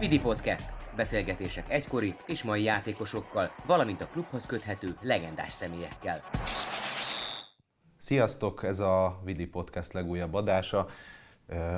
Vidi 0.00 0.20
Podcast. 0.20 0.72
Beszélgetések 0.96 1.70
egykori 1.70 2.14
és 2.26 2.42
mai 2.42 2.62
játékosokkal, 2.62 3.54
valamint 3.66 4.00
a 4.00 4.06
klubhoz 4.06 4.46
köthető 4.46 4.96
legendás 5.00 5.52
személyekkel. 5.52 6.22
Sziasztok, 7.98 8.62
ez 8.62 8.80
a 8.80 9.20
Vidi 9.24 9.46
Podcast 9.46 9.92
legújabb 9.92 10.34
adása. 10.34 10.86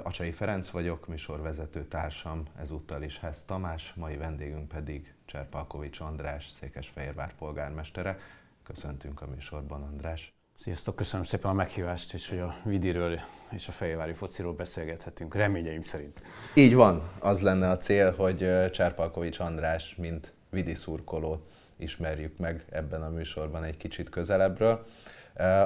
Acsai 0.02 0.32
Ferenc 0.32 0.68
vagyok, 0.68 1.06
műsorvezető 1.06 1.84
társam, 1.84 2.44
ezúttal 2.56 3.02
is 3.02 3.18
Hez 3.18 3.44
Tamás, 3.44 3.92
mai 3.94 4.16
vendégünk 4.16 4.68
pedig 4.68 5.14
Cserpalkovics 5.24 6.00
András, 6.00 6.50
Székesfehérvár 6.50 7.34
polgármestere. 7.34 8.18
Köszöntünk 8.62 9.20
a 9.22 9.26
műsorban, 9.26 9.82
András. 9.82 10.37
Sziasztok, 10.60 10.96
köszönöm 10.96 11.24
szépen 11.24 11.50
a 11.50 11.54
meghívást, 11.54 12.14
és 12.14 12.28
hogy 12.28 12.38
a 12.38 12.54
Vidiről 12.64 13.20
és 13.50 13.68
a 13.68 13.72
Fejvári 13.72 14.12
fociról 14.12 14.52
beszélgethetünk, 14.52 15.34
reményeim 15.34 15.82
szerint. 15.82 16.22
Így 16.54 16.74
van, 16.74 17.02
az 17.18 17.40
lenne 17.40 17.70
a 17.70 17.76
cél, 17.76 18.14
hogy 18.14 18.70
Cserpalkovics 18.70 19.38
András, 19.38 19.94
mint 19.96 20.32
Vidi 20.50 20.74
szurkoló 20.74 21.42
ismerjük 21.76 22.38
meg 22.38 22.64
ebben 22.70 23.02
a 23.02 23.08
műsorban 23.08 23.64
egy 23.64 23.76
kicsit 23.76 24.08
közelebbről. 24.08 24.86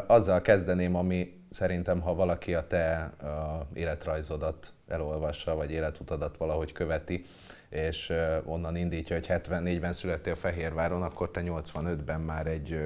Azzal 0.06 0.41
kezdeném, 0.41 0.95
ami 0.95 1.42
szerintem, 1.50 2.00
ha 2.00 2.14
valaki 2.14 2.55
a 2.55 2.66
te 2.66 3.12
életrajzodat 3.72 4.72
elolvassa, 4.88 5.55
vagy 5.55 5.70
életutadat 5.70 6.36
valahogy 6.36 6.72
követi, 6.72 7.24
és 7.69 8.12
onnan 8.45 8.77
indítja, 8.77 9.16
hogy 9.16 9.27
74-ben 9.28 9.92
születtél 9.92 10.36
Fehérváron, 10.36 11.02
akkor 11.02 11.30
te 11.30 11.42
85-ben 11.45 12.20
már 12.20 12.47
egy, 12.47 12.78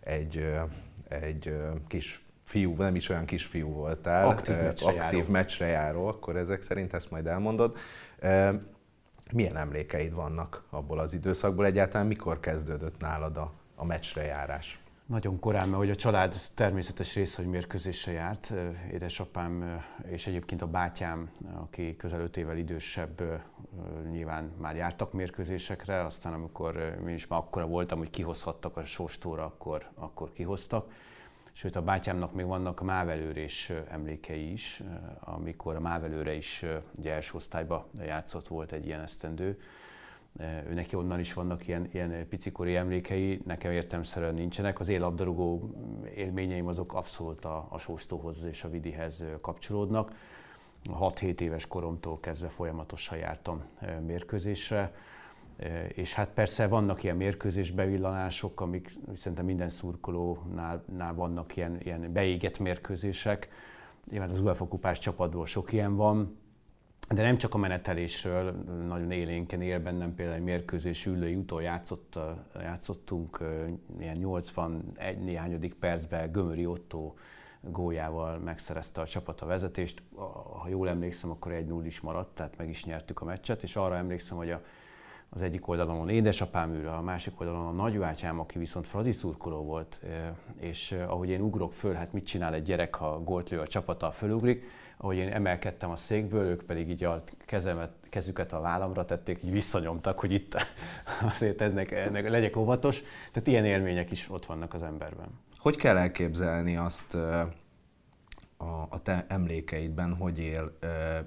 egy 0.00 0.50
egy 1.08 1.56
kis 1.86 2.22
fiú, 2.44 2.74
nem 2.76 2.94
is 2.94 3.08
olyan 3.08 3.24
kisfiú 3.24 3.68
voltál, 3.68 4.26
aktív, 4.26 4.56
meccsre, 4.56 4.88
aktív 4.88 5.18
járó. 5.18 5.32
meccsre 5.32 5.66
járó, 5.66 6.06
akkor 6.06 6.36
ezek 6.36 6.62
szerint 6.62 6.92
ezt 6.92 7.10
majd 7.10 7.26
elmondod. 7.26 7.76
Milyen 9.32 9.56
emlékeid 9.56 10.14
vannak 10.14 10.62
abból 10.70 10.98
az 10.98 11.14
időszakból? 11.14 11.66
Egyáltalán 11.66 12.06
mikor 12.06 12.40
kezdődött 12.40 13.00
nálad 13.00 13.36
a, 13.36 13.52
a 13.74 13.84
meccsre 13.84 14.22
járás? 14.24 14.80
Nagyon 15.08 15.38
korán, 15.38 15.68
mert 15.68 15.78
hogy 15.78 15.90
a 15.90 15.94
család 15.94 16.34
természetes 16.54 17.14
része, 17.14 17.42
hogy 17.42 17.50
mérkőzésre 17.50 18.12
járt. 18.12 18.52
Édesapám 18.92 19.82
és 20.06 20.26
egyébként 20.26 20.62
a 20.62 20.66
bátyám, 20.66 21.30
aki 21.54 21.96
közel 21.96 22.20
5 22.20 22.36
évvel 22.36 22.56
idősebb, 22.56 23.42
nyilván 24.10 24.52
már 24.60 24.76
jártak 24.76 25.12
mérkőzésekre, 25.12 26.04
aztán 26.04 26.32
amikor 26.32 26.98
én 27.06 27.14
is 27.14 27.26
már 27.26 27.38
akkora 27.38 27.66
voltam, 27.66 27.98
hogy 27.98 28.10
kihozhattak 28.10 28.76
a 28.76 28.84
sóstóra, 28.84 29.44
akkor, 29.44 29.88
akkor 29.94 30.32
kihoztak. 30.32 30.92
Sőt, 31.52 31.76
a 31.76 31.82
bátyámnak 31.82 32.34
még 32.34 32.46
vannak 32.46 32.80
mávelőrés 32.80 33.72
emlékei 33.90 34.52
is, 34.52 34.82
amikor 35.20 35.76
a 35.76 35.80
mávelőre 35.80 36.34
is 36.34 36.64
ugye 36.96 37.12
első 37.12 37.30
osztályba 37.34 37.88
játszott 37.98 38.48
volt 38.48 38.72
egy 38.72 38.86
ilyen 38.86 39.00
esztendő 39.00 39.58
ő 40.40 40.74
neki 40.74 40.96
onnan 40.96 41.18
is 41.18 41.32
vannak 41.32 41.66
ilyen, 41.66 41.88
ilyen 41.92 42.28
picikori 42.28 42.76
emlékei, 42.76 43.40
nekem 43.44 43.72
értemszerűen 43.72 44.34
nincsenek. 44.34 44.80
Az 44.80 44.88
élabdarúgó 44.88 45.70
élményeim 46.14 46.66
azok 46.66 46.94
abszolút 46.94 47.44
a, 47.44 47.66
a 47.70 47.78
Sóstóhoz 47.78 48.44
és 48.44 48.64
a 48.64 48.70
Vidihez 48.70 49.24
kapcsolódnak. 49.40 50.12
6-7 50.84 51.40
éves 51.40 51.66
koromtól 51.66 52.20
kezdve 52.20 52.48
folyamatosan 52.48 53.18
jártam 53.18 53.62
mérkőzésre, 54.06 54.92
és 55.88 56.14
hát 56.14 56.28
persze 56.28 56.66
vannak 56.66 57.02
ilyen 57.02 57.16
mérkőzésbevillanások, 57.16 58.60
amik 58.60 58.98
szerintem 59.14 59.44
minden 59.44 59.68
szurkolónál 59.68 61.14
vannak 61.14 61.56
ilyen, 61.56 61.80
ilyen 61.82 62.12
beégett 62.12 62.58
mérkőzések. 62.58 63.48
Nyilván 64.10 64.30
az 64.30 64.40
UEFA 64.40 64.68
kupás 64.68 64.98
csapatból 64.98 65.46
sok 65.46 65.72
ilyen 65.72 65.96
van, 65.96 66.38
de 67.08 67.22
nem 67.22 67.38
csak 67.38 67.54
a 67.54 67.58
menetelésről, 67.58 68.52
nagyon 68.86 69.10
élénken 69.10 69.62
él 69.62 69.80
bennem 69.80 70.14
például 70.14 70.36
egy 70.36 70.44
mérkőzés 70.44 71.06
ülői 71.06 71.34
utól 71.34 71.62
játszott, 71.62 72.18
játszottunk 72.60 73.38
ilyen 74.00 74.16
81 74.16 75.18
néhányodik 75.18 75.74
percben 75.74 76.32
Gömöri 76.32 76.66
Otto 76.66 77.14
góljával 77.60 78.38
megszerezte 78.38 79.00
a 79.00 79.06
csapat 79.06 79.40
a 79.40 79.46
vezetést. 79.46 80.02
Ha 80.60 80.68
jól 80.68 80.88
emlékszem, 80.88 81.30
akkor 81.30 81.52
egy 81.52 81.66
0 81.66 81.84
is 81.84 82.00
maradt, 82.00 82.34
tehát 82.34 82.56
meg 82.56 82.68
is 82.68 82.84
nyertük 82.84 83.20
a 83.20 83.24
meccset, 83.24 83.62
és 83.62 83.76
arra 83.76 83.96
emlékszem, 83.96 84.36
hogy 84.36 84.50
a, 84.50 84.62
az 85.28 85.42
egyik 85.42 85.68
oldalon 85.68 86.08
édesapám 86.08 86.74
ül, 86.74 86.88
a 86.88 87.00
másik 87.00 87.40
oldalon 87.40 87.66
a 87.66 87.82
nagybátyám, 87.82 88.40
aki 88.40 88.58
viszont 88.58 88.86
fradi 88.86 89.12
szurkoló 89.12 89.64
volt, 89.64 90.00
és 90.60 90.92
ahogy 90.92 91.28
én 91.28 91.40
ugrok 91.40 91.72
föl, 91.72 91.94
hát 91.94 92.12
mit 92.12 92.26
csinál 92.26 92.54
egy 92.54 92.62
gyerek, 92.62 92.94
ha 92.94 93.22
gólt 93.22 93.50
lő 93.50 93.60
a 93.60 93.66
csapata, 93.66 94.10
fölugrik, 94.10 94.64
ahogy 94.98 95.16
én 95.16 95.28
emelkedtem 95.28 95.90
a 95.90 95.96
székből, 95.96 96.46
ők 96.46 96.62
pedig 96.62 96.88
így 96.88 97.04
a 97.04 97.24
kezemet, 97.46 97.92
kezüket 98.08 98.52
a 98.52 98.60
vállamra 98.60 99.04
tették, 99.04 99.42
így 99.44 99.50
visszanyomtak, 99.50 100.18
hogy 100.18 100.32
itt 100.32 100.56
azért 101.32 101.60
ennek, 101.60 101.90
ennek 101.90 102.28
legyek 102.28 102.56
óvatos. 102.56 103.02
Tehát 103.32 103.48
ilyen 103.48 103.64
élmények 103.64 104.10
is 104.10 104.30
ott 104.30 104.46
vannak 104.46 104.74
az 104.74 104.82
emberben. 104.82 105.28
Hogy 105.58 105.76
kell 105.76 105.96
elképzelni 105.96 106.76
azt 106.76 107.14
a, 108.56 108.86
a 108.88 109.02
te 109.02 109.24
emlékeidben, 109.28 110.14
hogy 110.14 110.38
él 110.38 110.78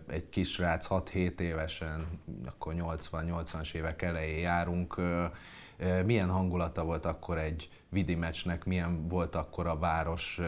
egy 0.08 0.30
kisrác 0.30 0.88
6-7 0.90 1.40
évesen, 1.40 2.08
akkor 2.46 2.74
80-80-as 2.78 3.74
évek 3.74 4.02
elején 4.02 4.40
járunk, 4.40 5.02
milyen 6.06 6.30
hangulata 6.30 6.84
volt 6.84 7.06
akkor 7.06 7.38
egy 7.38 7.70
vidi 7.92 8.16
meccsnek, 8.16 8.66
milyen 8.66 9.08
volt 9.08 9.36
akkor 9.36 9.68
a 9.68 9.78
város, 9.78 10.40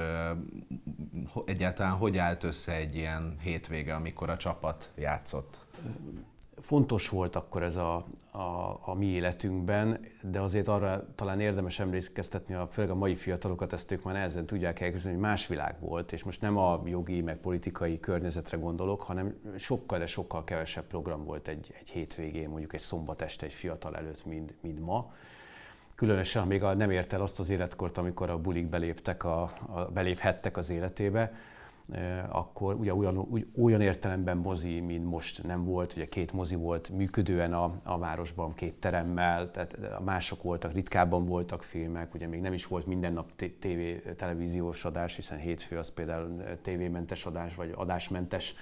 egyáltalán 1.45 1.93
hogy 1.93 2.17
állt 2.17 2.43
össze 2.43 2.75
egy 2.75 2.95
ilyen 2.95 3.35
hétvége, 3.41 3.95
amikor 3.95 4.29
a 4.29 4.37
csapat 4.37 4.91
játszott? 4.95 5.65
Fontos 6.61 7.09
volt 7.09 7.35
akkor 7.35 7.63
ez 7.63 7.75
a, 7.75 8.05
a, 8.31 8.79
a 8.81 8.93
mi 8.93 9.05
életünkben, 9.05 9.99
de 10.21 10.39
azért 10.39 10.67
arra 10.67 11.05
talán 11.15 11.39
érdemes 11.39 11.79
emlékeztetni, 11.79 12.53
a, 12.53 12.67
főleg 12.71 12.91
a 12.91 12.95
mai 12.95 13.15
fiatalokat, 13.15 13.73
ezt 13.73 13.91
ők 13.91 14.03
már 14.03 14.13
nehezen 14.13 14.45
tudják 14.45 14.79
elképzelni, 14.79 15.17
hogy 15.17 15.27
más 15.27 15.47
világ 15.47 15.75
volt, 15.79 16.11
és 16.11 16.23
most 16.23 16.41
nem 16.41 16.57
a 16.57 16.81
jogi, 16.85 17.21
meg 17.21 17.37
politikai 17.37 17.99
környezetre 17.99 18.57
gondolok, 18.57 19.03
hanem 19.03 19.35
sokkal, 19.57 19.99
de 19.99 20.05
sokkal 20.05 20.43
kevesebb 20.43 20.85
program 20.85 21.23
volt 21.23 21.47
egy, 21.47 21.73
egy 21.79 21.89
hétvégén, 21.89 22.49
mondjuk 22.49 22.73
egy 22.73 22.79
szombat 22.79 23.21
este 23.21 23.45
egy 23.45 23.53
fiatal 23.53 23.95
előtt, 23.95 24.25
mint, 24.25 24.55
mint 24.61 24.79
ma 24.79 25.11
különösen, 26.03 26.41
ha 26.41 26.47
még 26.47 26.63
a, 26.63 26.73
nem 26.73 26.91
ért 26.91 27.13
el 27.13 27.21
azt 27.21 27.39
az 27.39 27.49
életkort, 27.49 27.97
amikor 27.97 28.29
a 28.29 28.37
bulik 28.37 28.65
beléptek 28.65 29.23
a, 29.23 29.41
a, 29.41 29.79
beléphettek 29.93 30.57
az 30.57 30.69
életébe, 30.69 31.33
akkor 32.29 32.75
ugye 32.75 32.93
olyan, 32.93 33.45
olyan 33.61 33.81
értelemben 33.81 34.37
mozi, 34.37 34.79
mint 34.79 35.05
most 35.05 35.43
nem 35.43 35.65
volt, 35.65 35.93
ugye 35.95 36.09
két 36.09 36.33
mozi 36.33 36.55
volt 36.55 36.89
működően 36.89 37.53
a, 37.53 37.75
a 37.83 37.97
városban, 37.97 38.53
két 38.53 38.73
teremmel, 38.73 39.51
tehát 39.51 39.77
mások 40.03 40.43
voltak, 40.43 40.73
ritkábban 40.73 41.25
voltak 41.25 41.63
filmek, 41.63 42.13
ugye 42.13 42.27
még 42.27 42.41
nem 42.41 42.53
is 42.53 42.67
volt 42.67 42.85
minden 42.85 43.13
nap 43.13 43.31
tévé, 43.59 44.03
televíziós 44.17 44.85
adás, 44.85 45.15
hiszen 45.15 45.37
hétfő 45.37 45.77
az 45.77 45.89
például 45.89 46.43
tévémentes 46.61 47.25
adás, 47.25 47.55
vagy 47.55 47.73
adásmentes 47.75 48.55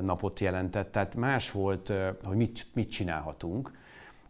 napot 0.00 0.40
jelentett, 0.40 0.92
tehát 0.92 1.14
más 1.14 1.50
volt, 1.50 1.92
hogy 2.24 2.36
mit, 2.36 2.66
mit 2.72 2.90
csinálhatunk, 2.90 3.70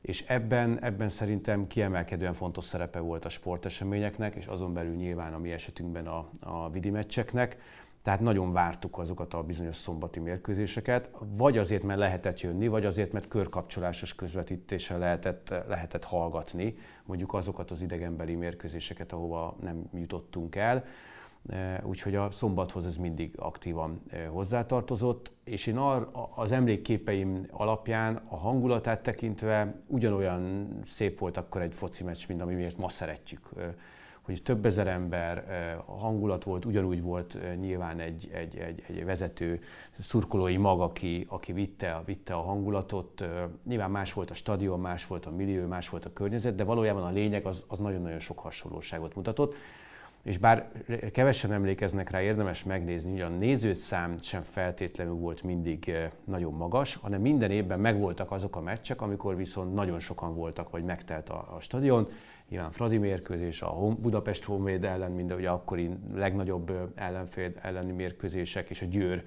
és 0.01 0.25
ebben, 0.27 0.83
ebben 0.83 1.09
szerintem 1.09 1.67
kiemelkedően 1.67 2.33
fontos 2.33 2.65
szerepe 2.65 2.99
volt 2.99 3.25
a 3.25 3.29
sporteseményeknek, 3.29 4.35
és 4.35 4.47
azon 4.47 4.73
belül 4.73 4.95
nyilván 4.95 5.35
a 5.35 5.39
mi 5.39 5.51
esetünkben 5.53 6.07
a, 6.07 6.29
a 6.41 6.71
vidi 6.71 6.91
meccseknek. 6.91 7.57
Tehát 8.03 8.21
nagyon 8.21 8.53
vártuk 8.53 8.99
azokat 8.99 9.35
a 9.35 9.43
bizonyos 9.43 9.77
szombati 9.77 10.21
mérkőzéseket, 10.21 11.11
vagy 11.19 11.59
azért, 11.59 11.83
mert 11.83 11.99
lehetett 11.99 12.41
jönni, 12.41 12.69
vagy 12.69 12.85
azért, 12.85 13.13
mert 13.13 13.29
körkapcsolásos 13.29 14.15
közvetítéssel 14.15 14.99
lehetett, 14.99 15.55
lehetett 15.69 16.05
hallgatni 16.05 16.77
mondjuk 17.05 17.35
azokat 17.35 17.71
az 17.71 17.83
idegenbeli 17.83 18.35
mérkőzéseket, 18.35 19.13
ahova 19.13 19.57
nem 19.61 19.83
jutottunk 19.95 20.57
el. 20.57 20.85
Úgyhogy 21.83 22.15
a 22.15 22.31
szombathoz 22.31 22.87
ez 22.87 22.97
mindig 22.97 23.35
aktívan 23.37 24.03
hozzátartozott, 24.29 25.31
és 25.45 25.67
én 25.67 25.77
az 26.35 26.53
emlékképeim 26.53 27.47
alapján 27.51 28.23
a 28.29 28.37
hangulatát 28.37 29.03
tekintve 29.03 29.83
ugyanolyan 29.87 30.69
szép 30.85 31.19
volt 31.19 31.37
akkor 31.37 31.61
egy 31.61 31.75
foci 31.75 32.05
meccs, 32.05 32.29
mint 32.29 32.41
ami 32.41 32.55
miért 32.55 32.79
ma 32.79 32.89
szeretjük. 32.89 33.49
Hogy 34.21 34.43
több 34.43 34.67
ezer 34.67 34.87
ember, 34.87 35.45
hangulat 35.87 36.45
volt, 36.45 36.65
ugyanúgy 36.65 37.03
volt 37.03 37.39
nyilván 37.61 38.01
egy, 38.01 38.31
egy, 38.33 38.57
egy, 38.57 38.85
egy 38.87 39.05
vezető 39.05 39.61
szurkolói 39.99 40.57
mag, 40.57 40.81
aki, 40.81 41.27
aki 41.29 41.53
vitte, 41.53 42.03
vitte 42.05 42.35
a 42.35 42.41
hangulatot. 42.41 43.25
Nyilván 43.65 43.91
más 43.91 44.13
volt 44.13 44.31
a 44.31 44.35
stadion, 44.35 44.81
más 44.81 45.07
volt 45.07 45.27
a 45.27 45.31
millió, 45.31 45.67
más 45.67 45.89
volt 45.89 46.05
a 46.05 46.13
környezet, 46.13 46.55
de 46.55 46.65
valójában 46.65 47.03
a 47.03 47.11
lényeg 47.11 47.47
az, 47.47 47.65
az 47.69 47.79
nagyon-nagyon 47.79 48.19
sok 48.19 48.39
hasonlóságot 48.39 49.15
mutatott 49.15 49.55
és 50.23 50.39
bár 50.39 50.71
kevesen 51.13 51.53
emlékeznek 51.53 52.11
rá, 52.11 52.23
érdemes 52.23 52.65
megnézni, 52.65 53.11
hogy 53.11 53.21
a 53.21 53.29
nézőszám 53.29 54.19
sem 54.19 54.43
feltétlenül 54.43 55.15
volt 55.15 55.43
mindig 55.43 55.89
eh, 55.89 56.11
nagyon 56.25 56.53
magas, 56.53 56.95
hanem 56.95 57.21
minden 57.21 57.51
évben 57.51 57.81
megvoltak 57.81 58.31
azok 58.31 58.57
a 58.57 58.61
meccsek, 58.61 59.01
amikor 59.01 59.37
viszont 59.37 59.75
nagyon 59.75 59.99
sokan 59.99 60.35
voltak, 60.35 60.71
vagy 60.71 60.85
megtelt 60.85 61.29
a, 61.29 61.55
a 61.57 61.61
stadion. 61.61 62.09
Nyilván 62.49 62.71
Fradi 62.71 62.99
mérkőzés, 62.99 63.63
a 63.63 63.75
Budapest 64.01 64.45
Honvéd 64.45 64.85
ellen, 64.85 65.11
mind 65.11 65.33
ugye 65.33 65.51
akkori 65.51 65.91
legnagyobb 66.15 66.71
eh, 66.71 66.77
ellenfél 66.95 67.53
elleni 67.61 67.93
mérkőzések, 67.93 68.71
és 68.71 68.83
a 68.83 68.87
Győr 68.87 69.23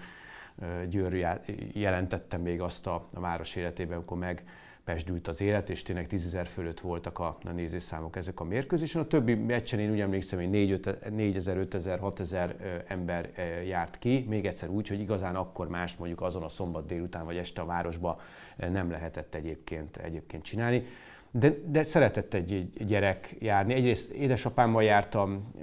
Győr 0.89 1.39
jelentette 1.73 2.37
még 2.37 2.61
azt 2.61 2.87
a, 2.87 3.07
a 3.13 3.19
város 3.19 3.55
életében, 3.55 3.95
amikor 3.97 4.17
meg 4.17 4.43
pesdült 4.83 5.27
az 5.27 5.41
élet, 5.41 5.69
és 5.69 5.83
tényleg 5.83 6.07
10 6.07 6.37
fölött 6.45 6.79
voltak 6.79 7.19
a, 7.19 7.37
a 7.43 7.49
nézőszámok 7.49 8.15
ezek 8.15 8.39
a 8.39 8.43
mérkőzésen. 8.43 9.01
A 9.01 9.07
többi 9.07 9.35
meccsen 9.35 9.79
én 9.79 9.91
úgy 9.91 9.99
emlékszem, 9.99 10.39
hogy 10.39 10.49
4 10.49 11.35
ezer, 11.35 11.57
5 11.57 11.73
ezer, 11.73 11.99
6 11.99 12.19
ezer 12.19 12.83
ember 12.87 13.29
járt 13.67 13.99
ki, 13.99 14.25
még 14.29 14.45
egyszer 14.45 14.69
úgy, 14.69 14.87
hogy 14.87 14.99
igazán 14.99 15.35
akkor 15.35 15.67
más 15.67 15.95
mondjuk 15.95 16.21
azon 16.21 16.43
a 16.43 16.49
szombat 16.49 16.85
délután 16.85 17.25
vagy 17.25 17.37
este 17.37 17.61
a 17.61 17.65
városba 17.65 18.21
nem 18.57 18.91
lehetett 18.91 19.35
egyébként, 19.35 19.97
egyébként 19.97 20.43
csinálni. 20.43 20.85
De, 21.31 21.53
de 21.65 21.83
szeretett 21.83 22.33
egy 22.33 22.71
gyerek 22.85 23.35
járni. 23.39 23.73
Egyrészt 23.73 24.11
édesapámmal 24.11 24.83
jártam, 24.83 25.53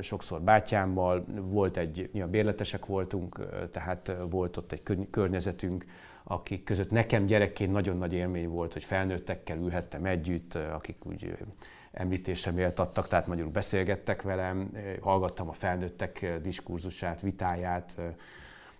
sokszor 0.00 0.40
bátyámmal, 0.40 1.24
volt 1.40 1.76
egy, 1.76 2.08
mi 2.12 2.20
a 2.20 2.28
bérletesek 2.28 2.86
voltunk, 2.86 3.46
tehát 3.72 4.12
volt 4.30 4.56
ott 4.56 4.72
egy 4.72 4.82
környezetünk, 5.10 5.84
akik 6.24 6.64
között 6.64 6.90
nekem 6.90 7.26
gyerekként 7.26 7.72
nagyon 7.72 7.98
nagy 7.98 8.12
élmény 8.12 8.48
volt, 8.48 8.72
hogy 8.72 8.84
felnőttekkel 8.84 9.58
ülhettem 9.58 10.04
együtt, 10.04 10.54
akik 10.54 10.96
úgy 11.06 11.36
említésre 11.92 12.50
méltattak, 12.50 13.08
tehát 13.08 13.26
magyarul 13.26 13.50
beszélgettek 13.50 14.22
velem, 14.22 14.70
hallgattam 15.00 15.48
a 15.48 15.52
felnőttek 15.52 16.40
diskurzusát, 16.42 17.20
vitáját, 17.20 17.96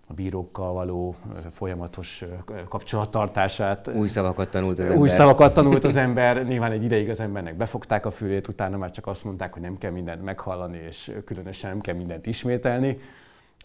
a 0.07 0.13
bírókkal 0.13 0.73
való 0.73 1.15
folyamatos 1.51 2.23
kapcsolattartását. 2.69 3.87
Új 3.87 4.07
szavakat 4.07 4.49
tanult 4.49 4.79
az 4.79 4.85
ember. 4.85 4.97
Új 4.97 5.07
szavakat 5.07 5.53
tanult 5.53 5.83
az 5.83 5.95
ember. 5.95 6.45
Nyilván 6.45 6.71
egy 6.71 6.83
ideig 6.83 7.09
az 7.09 7.19
embernek 7.19 7.55
befogták 7.55 8.05
a 8.05 8.11
fülét, 8.11 8.47
utána 8.47 8.77
már 8.77 8.91
csak 8.91 9.07
azt 9.07 9.23
mondták, 9.23 9.53
hogy 9.53 9.61
nem 9.61 9.77
kell 9.77 9.91
mindent 9.91 10.23
meghallani, 10.23 10.77
és 10.77 11.11
különösen 11.25 11.69
nem 11.69 11.81
kell 11.81 11.95
mindent 11.95 12.25
ismételni. 12.25 12.99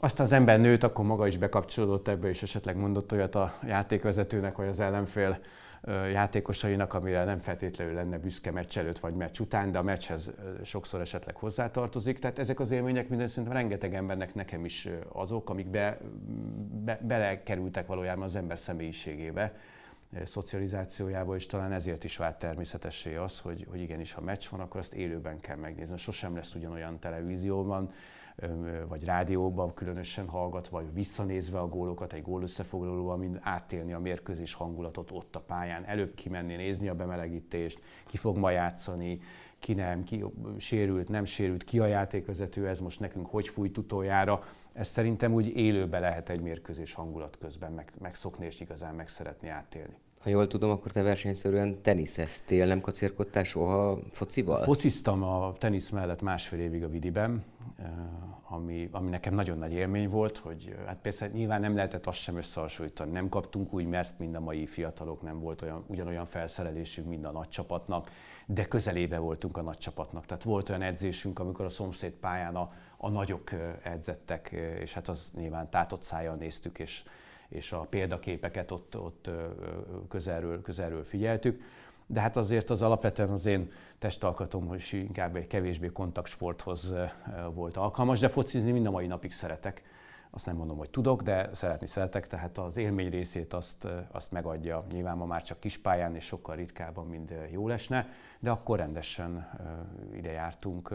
Aztán 0.02 0.26
az 0.26 0.32
ember 0.32 0.60
nőtt, 0.60 0.82
akkor 0.82 1.04
maga 1.04 1.26
is 1.26 1.36
bekapcsolódott 1.36 2.08
ebbe, 2.08 2.28
és 2.28 2.42
esetleg 2.42 2.76
mondott 2.76 3.12
olyat 3.12 3.34
a 3.34 3.54
játékvezetőnek, 3.66 4.56
vagy 4.56 4.68
az 4.68 4.80
ellenfél 4.80 5.38
játékosainak, 6.12 6.94
amire 6.94 7.24
nem 7.24 7.38
feltétlenül 7.38 7.94
lenne 7.94 8.18
büszke 8.18 8.50
meccs 8.50 8.78
előtt 8.78 8.98
vagy 8.98 9.14
meccs 9.14 9.40
után, 9.40 9.72
de 9.72 9.78
a 9.78 9.82
meccshez 9.82 10.32
sokszor 10.64 11.00
esetleg 11.00 11.36
hozzátartozik. 11.36 12.18
Tehát 12.18 12.38
ezek 12.38 12.60
az 12.60 12.70
élmények 12.70 13.08
minden 13.08 13.28
szerintem 13.28 13.52
rengeteg 13.52 13.94
embernek, 13.94 14.34
nekem 14.34 14.64
is 14.64 14.88
azok, 15.12 15.50
amik 15.50 15.66
be, 15.66 15.98
be, 16.84 17.00
belekerültek 17.02 17.86
valójában 17.86 18.24
az 18.24 18.36
ember 18.36 18.58
személyiségébe, 18.58 19.54
szocializációjába, 20.24 21.34
és 21.34 21.46
talán 21.46 21.72
ezért 21.72 22.04
is 22.04 22.16
vált 22.16 22.38
természetessé 22.38 23.14
az, 23.14 23.40
hogy, 23.40 23.66
hogy 23.70 23.80
igenis, 23.80 24.12
ha 24.12 24.20
meccs 24.20 24.48
van, 24.50 24.60
akkor 24.60 24.80
azt 24.80 24.94
élőben 24.94 25.40
kell 25.40 25.56
megnézni. 25.56 25.96
Sosem 25.96 26.34
lesz 26.34 26.54
ugyanolyan 26.54 26.98
televízióban, 26.98 27.92
vagy 28.88 29.04
rádióban 29.04 29.74
különösen 29.74 30.28
hallgatva, 30.28 30.80
vagy 30.80 30.94
visszanézve 30.94 31.58
a 31.58 31.68
gólokat, 31.68 32.12
egy 32.12 32.22
gól 32.22 32.42
összefoglalóval, 32.42 33.16
mind 33.16 33.38
átélni 33.42 33.92
a 33.92 33.98
mérkőzés 33.98 34.54
hangulatot 34.54 35.10
ott 35.10 35.36
a 35.36 35.40
pályán, 35.40 35.84
előbb 35.84 36.14
kimenni, 36.14 36.56
nézni 36.56 36.88
a 36.88 36.94
bemelegítést, 36.94 37.80
ki 38.06 38.16
fog 38.16 38.36
ma 38.36 38.50
játszani, 38.50 39.20
ki 39.58 39.74
nem, 39.74 40.04
ki 40.04 40.24
sérült, 40.58 41.08
nem 41.08 41.24
sérült, 41.24 41.64
ki 41.64 41.78
a 41.78 41.86
játékvezető, 41.86 42.68
ez 42.68 42.80
most 42.80 43.00
nekünk 43.00 43.26
hogy 43.26 43.48
fújt 43.48 43.78
utoljára. 43.78 44.42
Ezt 44.72 44.92
szerintem 44.92 45.32
úgy 45.32 45.56
élőbe 45.56 45.98
lehet 45.98 46.28
egy 46.28 46.40
mérkőzés 46.40 46.94
hangulat 46.94 47.38
közben 47.38 47.72
meg, 47.72 47.92
megszokni 47.98 48.46
és 48.46 48.60
igazán 48.60 48.94
meg 48.94 49.08
szeretni 49.08 49.48
átélni. 49.48 49.96
Ha 50.22 50.30
jól 50.30 50.46
tudom, 50.46 50.70
akkor 50.70 50.92
te 50.92 51.02
versenyszerűen 51.02 51.82
teniszeztél, 51.82 52.66
nem 52.66 52.80
kacérkodtál 52.80 53.44
soha 53.44 53.98
focival? 54.10 54.62
Fociztam 54.62 55.22
a 55.22 55.52
tenisz 55.58 55.90
mellett 55.90 56.22
másfél 56.22 56.60
évig 56.60 56.84
a 56.84 56.88
Vidiben, 56.88 57.44
eh, 57.78 57.86
ami, 58.52 58.88
ami 58.92 59.10
nekem 59.10 59.34
nagyon 59.34 59.58
nagy 59.58 59.72
élmény 59.72 60.08
volt, 60.08 60.38
hogy 60.38 60.74
hát 60.86 60.98
persze 61.02 61.26
nyilván 61.26 61.60
nem 61.60 61.74
lehetett 61.74 62.06
azt 62.06 62.18
sem 62.18 62.36
összehasonlítani. 62.36 63.10
Nem 63.10 63.28
kaptunk 63.28 63.72
úgy 63.72 63.86
meszt, 63.86 64.18
mint 64.18 64.36
a 64.36 64.40
mai 64.40 64.66
fiatalok, 64.66 65.22
nem 65.22 65.40
volt 65.40 65.62
olyan, 65.62 65.84
ugyanolyan 65.86 66.26
felszerelésünk, 66.26 67.08
mint 67.08 67.26
a 67.26 67.30
nagy 67.30 67.48
csapatnak, 67.48 68.10
de 68.46 68.64
közelébe 68.64 69.18
voltunk 69.18 69.56
a 69.56 69.62
nagy 69.62 69.78
csapatnak. 69.78 70.26
Tehát 70.26 70.42
volt 70.42 70.68
olyan 70.68 70.82
edzésünk, 70.82 71.38
amikor 71.38 71.64
a 71.64 71.68
szomszéd 71.68 72.12
pályán 72.12 72.56
a, 72.56 72.72
a 72.96 73.08
nagyok 73.08 73.52
eh, 73.52 73.74
edzettek, 73.82 74.52
eh, 74.52 74.80
és 74.80 74.92
hát 74.92 75.08
az 75.08 75.30
nyilván 75.36 75.70
tátott 75.70 76.02
szájjal 76.02 76.34
néztük, 76.34 76.78
és 76.78 77.02
és 77.50 77.72
a 77.72 77.78
példaképeket 77.80 78.70
ott, 78.70 78.98
ott 78.98 79.30
közelről, 80.08 80.62
közelről 80.62 81.04
figyeltük. 81.04 81.62
De 82.06 82.20
hát 82.20 82.36
azért 82.36 82.70
az 82.70 82.82
alapvetően 82.82 83.30
az 83.30 83.46
én 83.46 83.70
testalkatom 83.98 84.74
is 84.74 84.92
inkább 84.92 85.36
egy 85.36 85.46
kevésbé 85.46 85.86
kontaktsporthoz 85.86 86.94
volt 87.54 87.76
alkalmas, 87.76 88.20
de 88.20 88.28
focizni 88.28 88.70
mind 88.72 88.86
a 88.86 88.90
mai 88.90 89.06
napig 89.06 89.32
szeretek. 89.32 89.82
Azt 90.30 90.46
nem 90.46 90.56
mondom, 90.56 90.76
hogy 90.76 90.90
tudok, 90.90 91.22
de 91.22 91.50
szeretni 91.52 91.86
szeretek, 91.86 92.26
tehát 92.26 92.58
az 92.58 92.76
élmény 92.76 93.10
részét 93.10 93.52
azt, 93.54 93.88
azt 94.10 94.32
megadja. 94.32 94.84
Nyilván 94.92 95.16
ma 95.16 95.24
már 95.24 95.42
csak 95.42 95.60
kispályán 95.60 96.14
és 96.14 96.24
sokkal 96.24 96.56
ritkábban, 96.56 97.06
mint 97.06 97.34
jó 97.50 97.68
lesne, 97.68 98.08
de 98.38 98.50
akkor 98.50 98.78
rendesen 98.78 99.50
ide 100.16 100.30
jártunk 100.30 100.94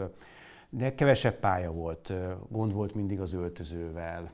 de 0.70 0.94
kevesebb 0.94 1.34
pálya 1.34 1.70
volt, 1.72 2.12
gond 2.48 2.72
volt 2.72 2.94
mindig 2.94 3.20
az 3.20 3.32
öltözővel, 3.32 4.30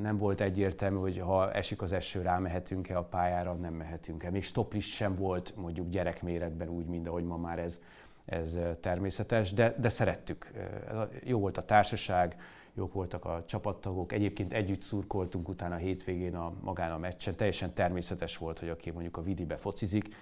nem 0.00 0.18
volt 0.18 0.40
egyértelmű, 0.40 0.98
hogy 0.98 1.18
ha 1.18 1.52
esik 1.52 1.82
az 1.82 1.92
eső, 1.92 2.22
rámehetünk-e 2.22 2.98
a 2.98 3.04
pályára, 3.04 3.52
nem 3.52 3.74
mehetünk-e. 3.74 4.30
Még 4.30 4.42
stoplis 4.42 4.94
sem 4.94 5.14
volt 5.14 5.56
mondjuk 5.56 5.88
gyerekméretben 5.88 6.68
úgy, 6.68 6.86
mint 6.86 7.08
ahogy 7.08 7.24
ma 7.24 7.36
már 7.36 7.58
ez, 7.58 7.80
ez 8.24 8.58
természetes, 8.80 9.52
de, 9.52 9.74
de 9.78 9.88
szerettük. 9.88 10.50
Jó 11.24 11.38
volt 11.38 11.58
a 11.58 11.64
társaság, 11.64 12.36
jók 12.74 12.92
voltak 12.92 13.24
a 13.24 13.44
csapattagok, 13.46 14.12
egyébként 14.12 14.52
együtt 14.52 14.80
szurkoltunk 14.80 15.48
utána 15.48 15.74
a 15.74 15.78
hétvégén 15.78 16.34
a, 16.36 16.52
magán 16.60 16.92
a 16.92 16.98
meccsen, 16.98 17.36
teljesen 17.36 17.74
természetes 17.74 18.36
volt, 18.36 18.58
hogy 18.58 18.68
aki 18.68 18.90
mondjuk 18.90 19.16
a 19.16 19.22
Vidibe 19.22 19.56
focizik, 19.56 20.14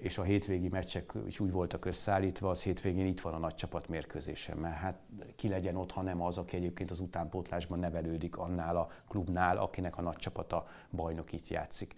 és 0.00 0.18
a 0.18 0.22
hétvégi 0.22 0.68
meccsek 0.68 1.12
is 1.26 1.40
úgy 1.40 1.50
voltak 1.50 1.84
összeállítva, 1.84 2.50
az 2.50 2.62
hétvégén 2.62 3.06
itt 3.06 3.20
van 3.20 3.34
a 3.34 3.38
nagy 3.38 3.54
csapat 3.54 3.88
mérkőzésen, 3.88 4.56
mert 4.56 4.76
hát 4.76 4.98
ki 5.36 5.48
legyen 5.48 5.76
ott, 5.76 5.90
ha 5.90 6.02
nem 6.02 6.22
az, 6.22 6.38
aki 6.38 6.56
egyébként 6.56 6.90
az 6.90 7.00
utánpótlásban 7.00 7.78
nevelődik 7.78 8.36
annál 8.36 8.76
a 8.76 8.88
klubnál, 9.08 9.56
akinek 9.56 9.96
a 9.96 10.02
nagy 10.02 10.16
csapata 10.16 10.66
bajnok 10.90 11.32
itt 11.32 11.48
játszik 11.48 11.94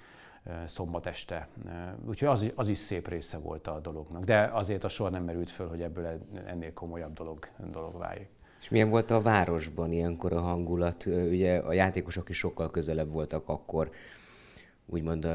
szombat 0.66 1.06
este. 1.06 1.48
Úgyhogy 2.06 2.28
az, 2.28 2.52
az 2.54 2.68
is 2.68 2.78
szép 2.78 3.08
része 3.08 3.38
volt 3.38 3.66
a 3.66 3.80
dolognak. 3.80 4.24
De 4.24 4.50
azért 4.52 4.84
a 4.84 4.88
sor 4.88 5.10
nem 5.10 5.24
merült 5.24 5.50
föl, 5.50 5.68
hogy 5.68 5.82
ebből 5.82 6.18
ennél 6.46 6.72
komolyabb 6.72 7.12
dolog, 7.12 7.48
dolog 7.70 7.98
váljék. 7.98 8.28
És 8.60 8.68
milyen 8.68 8.90
volt 8.90 9.10
a 9.10 9.20
városban 9.20 9.92
ilyenkor 9.92 10.32
a 10.32 10.40
hangulat? 10.40 11.06
Ugye 11.06 11.58
a 11.58 11.72
játékosok 11.72 12.28
is 12.28 12.36
sokkal 12.36 12.70
közelebb 12.70 13.12
voltak 13.12 13.48
akkor, 13.48 13.90
úgymond 14.86 15.28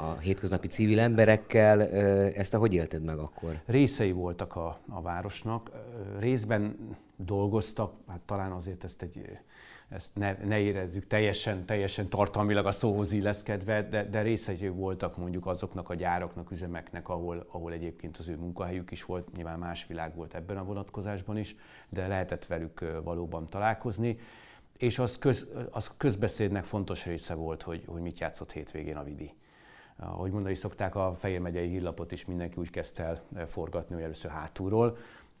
a 0.00 0.18
hétköznapi 0.18 0.68
civil 0.68 1.00
emberekkel. 1.00 1.82
Ezt 2.32 2.54
a 2.54 2.58
hogy 2.58 2.74
élted 2.74 3.02
meg 3.02 3.18
akkor? 3.18 3.60
Részei 3.66 4.12
voltak 4.12 4.56
a, 4.56 4.78
a 4.88 5.02
városnak. 5.02 5.70
Részben 6.18 6.76
dolgoztak, 7.16 7.92
hát 8.08 8.20
talán 8.20 8.52
azért 8.52 8.84
ezt 8.84 9.02
egy 9.02 9.38
ezt 9.88 10.10
ne, 10.14 10.36
ne 10.44 10.58
érezzük 10.58 11.06
teljesen, 11.06 11.66
teljesen 11.66 12.08
tartalmilag 12.08 12.66
a 12.66 12.70
szóhoz 12.70 13.12
illeszkedve, 13.12 13.82
de, 13.82 14.04
de 14.04 14.22
részei 14.22 14.68
voltak 14.68 15.16
mondjuk 15.16 15.46
azoknak 15.46 15.88
a 15.88 15.94
gyáraknak, 15.94 16.50
üzemeknek, 16.50 17.08
ahol, 17.08 17.46
ahol 17.50 17.72
egyébként 17.72 18.16
az 18.16 18.28
ő 18.28 18.36
munkahelyük 18.36 18.90
is 18.90 19.04
volt, 19.04 19.32
nyilván 19.32 19.58
más 19.58 19.86
világ 19.86 20.14
volt 20.14 20.34
ebben 20.34 20.56
a 20.56 20.64
vonatkozásban 20.64 21.36
is, 21.36 21.56
de 21.88 22.06
lehetett 22.06 22.46
velük 22.46 23.00
valóban 23.04 23.48
találkozni. 23.48 24.18
És 24.76 24.98
az, 24.98 25.18
köz, 25.18 25.48
az 25.70 25.90
közbeszédnek 25.96 26.64
fontos 26.64 27.06
része 27.06 27.34
volt, 27.34 27.62
hogy, 27.62 27.84
hogy 27.86 28.00
mit 28.00 28.20
játszott 28.20 28.52
hétvégén 28.52 28.96
a 28.96 29.04
Vidi 29.04 29.34
ahogy 30.00 30.30
mondani 30.30 30.54
szokták, 30.54 30.94
a 30.94 31.14
Fejér 31.14 31.40
megyei 31.40 31.68
hírlapot 31.68 32.12
is 32.12 32.24
mindenki 32.24 32.56
úgy 32.58 32.70
kezdte 32.70 33.02
el 33.02 33.20
eh, 33.34 33.46
forgatni, 33.46 33.94
hogy 33.94 34.04
először 34.04 34.30
hátulról. 34.30 34.96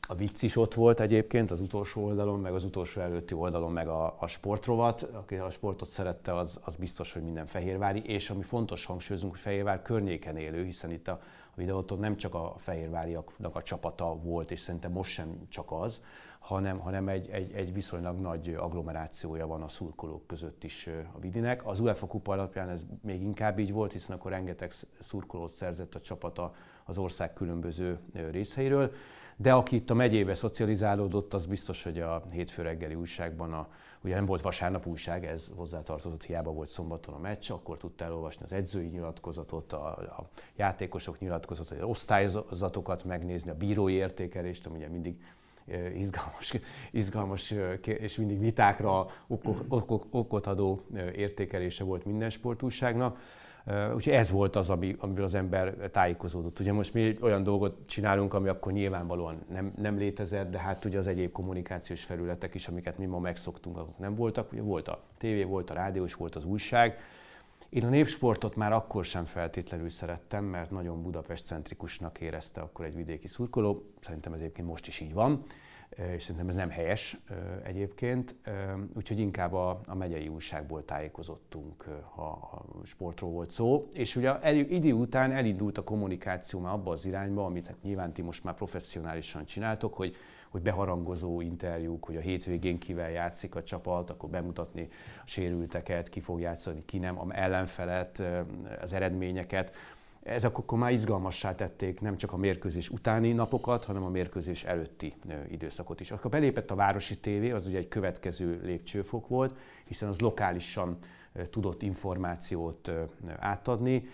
A 0.08 0.14
vicc 0.14 0.42
is 0.42 0.56
ott 0.56 0.74
volt 0.74 1.00
egyébként 1.00 1.50
az 1.50 1.60
utolsó 1.60 2.04
oldalon, 2.04 2.40
meg 2.40 2.52
az 2.52 2.64
utolsó 2.64 3.00
előtti 3.00 3.34
oldalon, 3.34 3.72
meg 3.72 3.88
a, 3.88 4.16
a 4.18 4.26
sportrovat. 4.26 5.02
Aki 5.02 5.34
a 5.34 5.50
sportot 5.50 5.88
szerette, 5.88 6.34
az, 6.36 6.60
az 6.64 6.76
biztos, 6.76 7.12
hogy 7.12 7.22
minden 7.22 7.46
fehérvári, 7.46 8.02
és 8.06 8.30
ami 8.30 8.42
fontos 8.42 8.84
hangsúlyozunk, 8.84 9.32
hogy 9.32 9.40
Fehérvár 9.40 9.82
környéken 9.82 10.36
élő, 10.36 10.64
hiszen 10.64 10.90
itt 10.90 11.08
a, 11.08 11.20
a 11.50 11.56
videóton 11.56 11.98
nem 11.98 12.16
csak 12.16 12.34
a 12.34 12.54
fehérváriaknak 12.58 13.56
a 13.56 13.62
csapata 13.62 14.14
volt, 14.14 14.50
és 14.50 14.60
szerintem 14.60 14.92
most 14.92 15.10
sem 15.10 15.46
csak 15.48 15.72
az, 15.72 16.02
hanem, 16.40 16.78
hanem 16.78 17.08
egy, 17.08 17.28
egy, 17.30 17.52
egy 17.52 17.72
viszonylag 17.72 18.18
nagy 18.18 18.54
agglomerációja 18.58 19.46
van 19.46 19.62
a 19.62 19.68
szurkolók 19.68 20.26
között 20.26 20.64
is 20.64 20.88
a 21.12 21.18
Vidinek. 21.18 21.66
Az 21.66 21.80
UEFA 21.80 22.06
kupa 22.06 22.32
alapján 22.32 22.68
ez 22.68 22.82
még 23.02 23.22
inkább 23.22 23.58
így 23.58 23.72
volt, 23.72 23.92
hiszen 23.92 24.16
akkor 24.16 24.30
rengeteg 24.30 24.72
szurkolót 25.00 25.50
szerzett 25.50 25.94
a 25.94 26.00
csapata 26.00 26.54
az 26.84 26.98
ország 26.98 27.32
különböző 27.32 27.98
részeiről. 28.30 28.92
De 29.36 29.52
aki 29.52 29.76
itt 29.76 29.90
a 29.90 29.94
megyébe 29.94 30.34
szocializálódott, 30.34 31.34
az 31.34 31.46
biztos, 31.46 31.82
hogy 31.82 32.00
a 32.00 32.22
hétfő 32.30 32.62
reggeli 32.62 32.94
újságban, 32.94 33.52
a, 33.52 33.68
ugye 34.00 34.14
nem 34.14 34.24
volt 34.24 34.42
vasárnap 34.42 34.86
újság, 34.86 35.24
ez 35.24 35.50
hozzátartozott, 35.56 36.24
hiába 36.24 36.52
volt 36.52 36.68
szombaton 36.68 37.14
a 37.14 37.18
meccs, 37.18 37.50
akkor 37.50 37.76
tudta 37.76 38.04
elolvasni 38.04 38.44
az 38.44 38.52
edzői 38.52 38.86
nyilatkozatot, 38.86 39.72
a, 39.72 39.86
a 39.86 40.28
játékosok 40.56 41.18
nyilatkozatot, 41.18 41.78
az 41.78 41.88
osztályzatokat 41.88 43.04
megnézni, 43.04 43.50
a 43.50 43.54
bírói 43.54 43.92
értékelést, 43.92 44.66
ami 44.66 44.76
ugye 44.76 44.88
mindig 44.88 45.20
izgalmas, 45.96 46.56
izgalmas 46.90 47.54
és 47.84 48.16
mindig 48.16 48.40
vitákra 48.40 49.06
okot 50.10 50.46
adó 50.46 50.80
értékelése 51.14 51.84
volt 51.84 52.04
minden 52.04 52.30
sportúságnak. 52.30 53.18
Úgyhogy 53.94 54.12
ez 54.12 54.30
volt 54.30 54.56
az, 54.56 54.70
ami, 54.70 54.96
amiből 54.98 55.24
az 55.24 55.34
ember 55.34 55.74
tájékozódott. 55.90 56.60
Ugye 56.60 56.72
most 56.72 56.94
mi 56.94 57.16
olyan 57.20 57.42
dolgot 57.42 57.76
csinálunk, 57.86 58.34
ami 58.34 58.48
akkor 58.48 58.72
nyilvánvalóan 58.72 59.42
nem, 59.48 59.72
nem 59.76 59.96
létezett, 59.96 60.50
de 60.50 60.58
hát 60.58 60.84
ugye 60.84 60.98
az 60.98 61.06
egyéb 61.06 61.32
kommunikációs 61.32 62.04
felületek 62.04 62.54
is, 62.54 62.68
amiket 62.68 62.98
mi 62.98 63.06
ma 63.06 63.18
megszoktunk, 63.18 63.76
azok 63.76 63.98
nem 63.98 64.14
voltak. 64.14 64.52
Ugye 64.52 64.62
volt 64.62 64.88
a 64.88 65.02
tévé, 65.18 65.42
volt 65.42 65.70
a 65.70 65.74
rádió, 65.74 66.04
és 66.04 66.14
volt 66.14 66.34
az 66.34 66.44
újság. 66.44 66.98
Én 67.70 67.84
a 67.84 67.88
népsportot 67.88 68.56
már 68.56 68.72
akkor 68.72 69.04
sem 69.04 69.24
feltétlenül 69.24 69.88
szerettem, 69.88 70.44
mert 70.44 70.70
nagyon 70.70 71.02
Budapest-centrikusnak 71.02 72.20
érezte 72.20 72.60
akkor 72.60 72.84
egy 72.84 72.94
vidéki 72.94 73.26
szurkoló. 73.26 73.84
Szerintem 74.00 74.32
ez 74.32 74.40
egyébként 74.40 74.68
most 74.68 74.86
is 74.86 75.00
így 75.00 75.12
van 75.12 75.44
és 76.14 76.22
szerintem 76.22 76.48
ez 76.48 76.54
nem 76.54 76.70
helyes 76.70 77.16
egyébként, 77.62 78.34
úgyhogy 78.94 79.18
inkább 79.18 79.52
a, 79.52 79.80
a 79.86 79.94
megyei 79.94 80.28
újságból 80.28 80.84
tájékozottunk, 80.84 81.84
ha 82.14 82.22
a 82.22 82.86
sportról 82.86 83.30
volt 83.30 83.50
szó. 83.50 83.88
És 83.92 84.16
ugye 84.16 84.40
el, 84.40 84.54
idő 84.56 84.92
után 84.92 85.32
elindult 85.32 85.78
a 85.78 85.84
kommunikáció 85.84 86.60
már 86.60 86.72
abba 86.72 86.90
az 86.90 87.06
irányba, 87.06 87.44
amit 87.44 87.66
hát 87.66 87.82
nyilván 87.82 88.12
ti 88.12 88.22
most 88.22 88.44
már 88.44 88.54
professzionálisan 88.54 89.44
csináltok, 89.44 89.94
hogy, 89.94 90.16
hogy 90.50 90.62
beharangozó 90.62 91.40
interjúk, 91.40 92.04
hogy 92.04 92.16
a 92.16 92.20
hétvégén 92.20 92.78
kivel 92.78 93.10
játszik 93.10 93.54
a 93.54 93.62
csapat, 93.62 94.10
akkor 94.10 94.30
bemutatni 94.30 94.88
a 95.22 95.26
sérülteket, 95.26 96.08
ki 96.08 96.20
fog 96.20 96.40
játszani, 96.40 96.84
ki 96.84 96.98
nem, 96.98 97.18
a 97.18 97.26
ellenfelet, 97.30 98.22
az 98.80 98.92
eredményeket 98.92 99.72
ezek 100.22 100.58
akkor 100.58 100.78
már 100.78 100.92
izgalmassá 100.92 101.54
tették 101.54 102.00
nem 102.00 102.16
csak 102.16 102.32
a 102.32 102.36
mérkőzés 102.36 102.88
utáni 102.88 103.32
napokat, 103.32 103.84
hanem 103.84 104.04
a 104.04 104.08
mérkőzés 104.08 104.64
előtti 104.64 105.14
időszakot 105.50 106.00
is. 106.00 106.10
Akkor 106.10 106.30
belépett 106.30 106.70
a 106.70 106.74
városi 106.74 107.18
tévé, 107.18 107.50
az 107.50 107.66
ugye 107.66 107.78
egy 107.78 107.88
következő 107.88 108.60
lépcsőfok 108.62 109.28
volt, 109.28 109.58
hiszen 109.84 110.08
az 110.08 110.20
lokálisan 110.20 110.98
tudott 111.50 111.82
információt 111.82 112.90
átadni. 113.38 114.08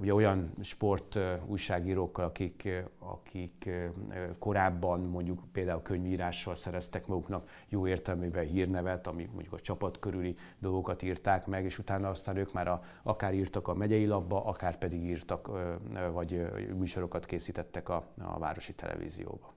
Ugye 0.00 0.14
olyan 0.14 0.52
sport 0.62 1.18
újságírókkal, 1.46 2.24
akik, 2.24 2.68
akik 2.98 3.68
korábban 4.38 5.00
mondjuk 5.00 5.42
például 5.52 5.82
könyvírással 5.82 6.54
szereztek 6.54 7.06
maguknak 7.06 7.48
jó 7.68 7.86
értelmében 7.86 8.44
hírnevet, 8.44 9.06
ami 9.06 9.28
mondjuk 9.32 9.52
a 9.52 9.60
csapat 9.60 9.98
körüli 9.98 10.36
dolgokat 10.58 11.02
írták 11.02 11.46
meg, 11.46 11.64
és 11.64 11.78
utána 11.78 12.08
aztán 12.08 12.36
ők 12.36 12.52
már 12.52 12.68
a, 12.68 12.82
akár 13.02 13.34
írtak 13.34 13.68
a 13.68 13.74
megyei 13.74 14.06
labba, 14.06 14.44
akár 14.44 14.78
pedig 14.78 15.02
írtak, 15.02 15.50
vagy 16.12 16.46
műsorokat 16.76 17.26
készítettek 17.26 17.88
a, 17.88 18.04
a 18.18 18.38
városi 18.38 18.74
televízióba. 18.74 19.54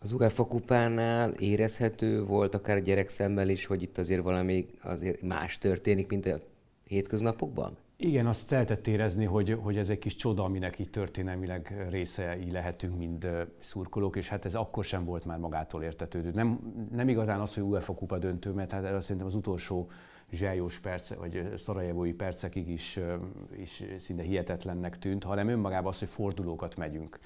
Az 0.00 0.12
UEFA 0.12 0.46
kupánál 0.46 1.30
érezhető 1.30 2.24
volt 2.24 2.54
akár 2.54 2.82
gyerek 2.82 3.08
szemmel 3.08 3.48
is, 3.48 3.66
hogy 3.66 3.82
itt 3.82 3.98
azért 3.98 4.22
valami 4.22 4.66
azért 4.82 5.22
más 5.22 5.58
történik, 5.58 6.08
mint 6.08 6.26
a 6.26 6.38
hétköznapokban? 6.84 7.76
Igen, 8.02 8.26
azt 8.26 8.50
lehetett 8.50 8.86
érezni, 8.86 9.24
hogy, 9.24 9.58
hogy 9.60 9.76
ez 9.76 9.88
egy 9.88 9.98
kis 9.98 10.14
csoda, 10.16 10.44
aminek 10.44 10.78
így 10.78 10.90
történelmileg 10.90 11.86
részei 11.90 12.50
lehetünk, 12.50 12.98
mind 12.98 13.28
szurkolók, 13.58 14.16
és 14.16 14.28
hát 14.28 14.44
ez 14.44 14.54
akkor 14.54 14.84
sem 14.84 15.04
volt 15.04 15.24
már 15.24 15.38
magától 15.38 15.82
értetődő. 15.82 16.30
Nem, 16.30 16.58
nem 16.92 17.08
igazán 17.08 17.40
az, 17.40 17.54
hogy 17.54 17.62
UEFA 17.62 17.94
kupa 17.94 18.18
döntő, 18.18 18.50
mert 18.50 18.70
hát 18.70 19.00
szerintem 19.00 19.26
az 19.26 19.34
utolsó 19.34 19.90
zsájós 20.32 20.78
perce, 20.78 21.14
vagy 21.14 21.52
szarajevói 21.56 22.12
percekig 22.12 22.68
is, 22.68 22.98
is 23.56 23.84
szinte 23.98 24.22
hihetetlennek 24.22 24.98
tűnt, 24.98 25.24
hanem 25.24 25.48
önmagában 25.48 25.92
az, 25.92 25.98
hogy 25.98 26.08
fordulókat 26.08 26.76
megyünk. 26.76 27.18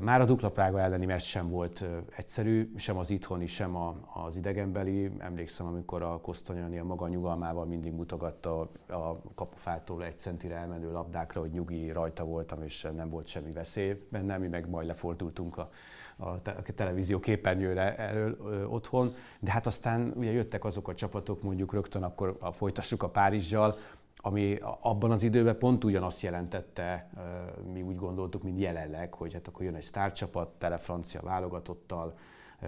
Már 0.00 0.20
a 0.20 0.24
dupla 0.24 0.50
Prága 0.50 0.80
elleni 0.80 1.06
meccs 1.06 1.20
sem 1.20 1.48
volt 1.48 1.84
egyszerű, 2.16 2.72
sem 2.76 2.96
az 2.96 3.10
itthoni, 3.10 3.46
sem 3.46 3.76
az 4.14 4.36
idegenbeli. 4.36 5.10
Emlékszem, 5.18 5.66
amikor 5.66 6.02
a 6.02 6.20
Kosztonyani 6.20 6.78
a 6.78 6.84
maga 6.84 7.08
nyugalmával 7.08 7.64
mindig 7.64 7.92
mutogatta 7.92 8.60
a 8.88 9.20
kapufától 9.34 10.04
egy 10.04 10.18
centire 10.18 10.56
elmenő 10.56 10.92
labdákra, 10.92 11.40
hogy 11.40 11.50
nyugi 11.50 11.90
rajta 11.90 12.24
voltam, 12.24 12.62
és 12.62 12.88
nem 12.96 13.10
volt 13.10 13.26
semmi 13.26 13.52
veszély 13.52 14.06
benne, 14.08 14.38
mi 14.38 14.46
meg 14.46 14.68
majd 14.68 14.86
lefordultunk 14.86 15.58
a, 15.58 15.70
a, 16.16 16.28
a 16.28 16.62
televízió 16.74 17.20
képernyőre 17.20 17.96
elől 17.96 18.36
ö, 18.44 18.64
otthon, 18.64 19.14
de 19.38 19.50
hát 19.50 19.66
aztán 19.66 20.12
ugye 20.16 20.30
jöttek 20.30 20.64
azok 20.64 20.88
a 20.88 20.94
csapatok, 20.94 21.42
mondjuk 21.42 21.72
rögtön 21.72 22.02
akkor 22.02 22.36
a, 22.40 22.52
folytassuk 22.52 23.02
a 23.02 23.08
Párizsjal, 23.08 23.74
ami 24.16 24.58
abban 24.80 25.10
az 25.10 25.22
időben 25.22 25.58
pont 25.58 25.84
ugyanazt 25.84 26.20
jelentette, 26.20 27.10
mi 27.72 27.82
úgy 27.82 27.96
gondoltuk, 27.96 28.42
mint 28.42 28.60
jelenleg, 28.60 29.14
hogy 29.14 29.32
hát 29.32 29.48
akkor 29.48 29.64
jön 29.64 29.74
egy 29.74 29.82
sztárcsapat, 29.82 30.48
tele 30.48 30.76
francia 30.76 31.20
válogatottal, 31.22 32.18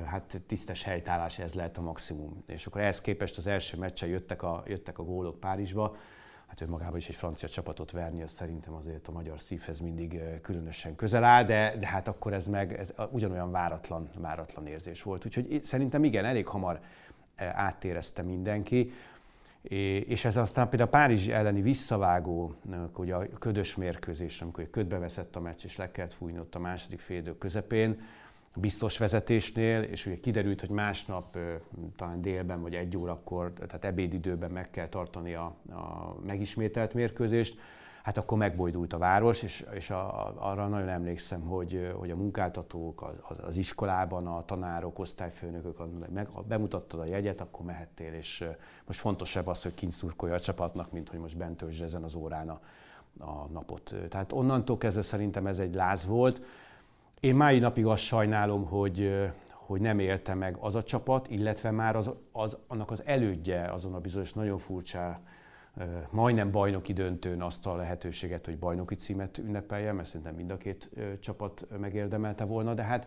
hát 0.05 0.41
tisztes 0.47 0.83
helytállás, 0.83 1.39
ez 1.39 1.55
lehet 1.55 1.79
a 1.79 1.83
maximum. 1.83 2.43
És 2.47 2.67
akkor 2.67 2.81
ehhez 2.81 3.01
képest 3.01 3.37
az 3.37 3.47
első 3.47 3.79
meccsen 3.79 4.09
jöttek 4.09 4.43
a, 4.43 4.63
jöttek 4.67 4.99
a 4.99 5.03
gólok 5.03 5.41
Párizsba, 5.41 5.97
hát 6.47 6.61
önmagában 6.61 6.97
is 6.97 7.09
egy 7.09 7.15
francia 7.15 7.49
csapatot 7.49 7.91
verni, 7.91 8.23
az 8.23 8.31
szerintem 8.31 8.75
azért 8.75 9.09
a 9.09 9.13
magyar 9.13 9.41
szívhez 9.41 9.81
mindig 9.81 10.21
különösen 10.43 10.97
közel 10.97 11.25
áll, 11.25 11.45
de, 11.45 11.77
de 11.79 11.87
hát 11.87 12.09
akkor 12.09 12.33
ez 12.33 12.47
meg 12.47 12.79
ez 12.79 12.93
ugyanolyan 13.11 13.51
váratlan, 13.51 14.09
váratlan 14.19 14.67
érzés 14.67 15.03
volt. 15.03 15.25
Úgyhogy 15.25 15.61
szerintem 15.65 16.05
igen, 16.05 16.25
elég 16.25 16.47
hamar 16.47 16.81
áttérezte 17.37 18.23
mindenki. 18.23 18.93
És 20.07 20.25
ez 20.25 20.37
aztán 20.37 20.69
például 20.69 20.89
a 20.89 20.93
Párizs 20.93 21.29
elleni 21.29 21.61
visszavágó, 21.61 22.55
hogy 22.93 23.11
a 23.11 23.29
ködös 23.39 23.77
mérkőzés, 23.77 24.41
amikor 24.43 24.71
ködbe 24.71 24.99
veszett 24.99 25.37
a 25.37 25.41
meccs, 25.41 25.65
és 25.65 25.77
le 25.77 25.91
kellett 25.91 26.15
fújni 26.15 26.39
ott 26.39 26.55
a 26.55 26.59
második 26.59 27.01
félidő 27.01 27.39
közepén, 27.39 28.01
biztos 28.55 28.99
vezetésnél, 28.99 29.83
és 29.83 30.07
ugye 30.07 30.21
kiderült, 30.21 30.61
hogy 30.61 30.71
másnap 30.71 31.39
talán 31.97 32.23
délben 32.23 32.63
vagy 32.63 32.75
egy 32.75 32.97
órakor, 32.97 33.53
tehát 33.53 33.85
ebédidőben 33.85 34.51
meg 34.51 34.71
kell 34.71 34.89
tartani 34.89 35.35
a, 35.35 35.55
a 35.71 36.17
megismételt 36.27 36.95
mérkőzést, 36.95 37.61
hát 38.07 38.17
akkor 38.17 38.39
megbojdult 38.39 38.93
a 38.93 38.99
város, 38.99 39.43
és, 39.43 39.67
és 39.73 39.91
a, 39.91 40.33
arra 40.37 40.69
nagyon 40.69 40.89
emlékszem, 40.89 41.41
hogy, 41.41 41.93
hogy 41.99 42.11
a 42.11 42.17
munkáltatók 42.17 43.03
az, 43.29 43.39
az 43.47 43.57
iskolában, 43.57 44.27
a 44.27 44.45
tanárok, 44.45 44.99
osztályfőnökök, 44.99 45.77
meg, 46.13 46.29
ha 46.33 46.43
bemutattad 46.43 47.01
a 47.01 47.05
jegyet, 47.05 47.41
akkor 47.41 47.65
mehettél, 47.65 48.13
és 48.13 48.45
most 48.85 49.01
fontosabb 49.01 49.47
az, 49.47 49.63
hogy 49.63 49.75
kint 49.75 49.93
szurkolja 49.93 50.35
a 50.35 50.41
csapatnak, 50.41 50.93
mint 50.93 51.09
hogy 51.09 51.19
most 51.19 51.37
bent 51.37 51.65
ezen 51.83 52.03
az 52.03 52.15
órán 52.15 52.49
a, 52.49 52.61
a 53.19 53.47
napot. 53.53 53.95
Tehát 54.09 54.33
onnantól 54.33 54.79
kezdve 54.79 55.03
szerintem 55.03 55.47
ez 55.47 55.59
egy 55.59 55.75
láz 55.75 56.07
volt. 56.07 56.41
Én 57.21 57.35
mai 57.35 57.59
napig 57.59 57.87
azt 57.87 58.03
sajnálom, 58.03 58.65
hogy, 58.65 59.31
hogy 59.53 59.81
nem 59.81 59.99
élte 59.99 60.35
meg 60.35 60.57
az 60.61 60.75
a 60.75 60.83
csapat, 60.83 61.31
illetve 61.31 61.71
már 61.71 61.97
az, 61.97 62.11
az, 62.33 62.57
annak 62.67 62.91
az 62.91 63.03
elődje 63.05 63.73
azon 63.73 63.95
a 63.95 64.01
bizonyos 64.01 64.33
nagyon 64.33 64.59
furcsa 64.59 65.21
majdnem 66.11 66.51
bajnoki 66.51 66.93
döntőn 66.93 67.43
azt 67.43 67.67
a 67.67 67.77
lehetőséget, 67.77 68.45
hogy 68.45 68.59
bajnoki 68.59 68.95
címet 68.95 69.39
ünnepelje, 69.39 69.93
mert 69.93 70.09
szerintem 70.09 70.35
mind 70.35 70.51
a 70.51 70.57
két 70.57 70.91
csapat 71.21 71.67
megérdemelte 71.79 72.45
volna, 72.45 72.75
de 72.75 72.83
hát 72.83 73.07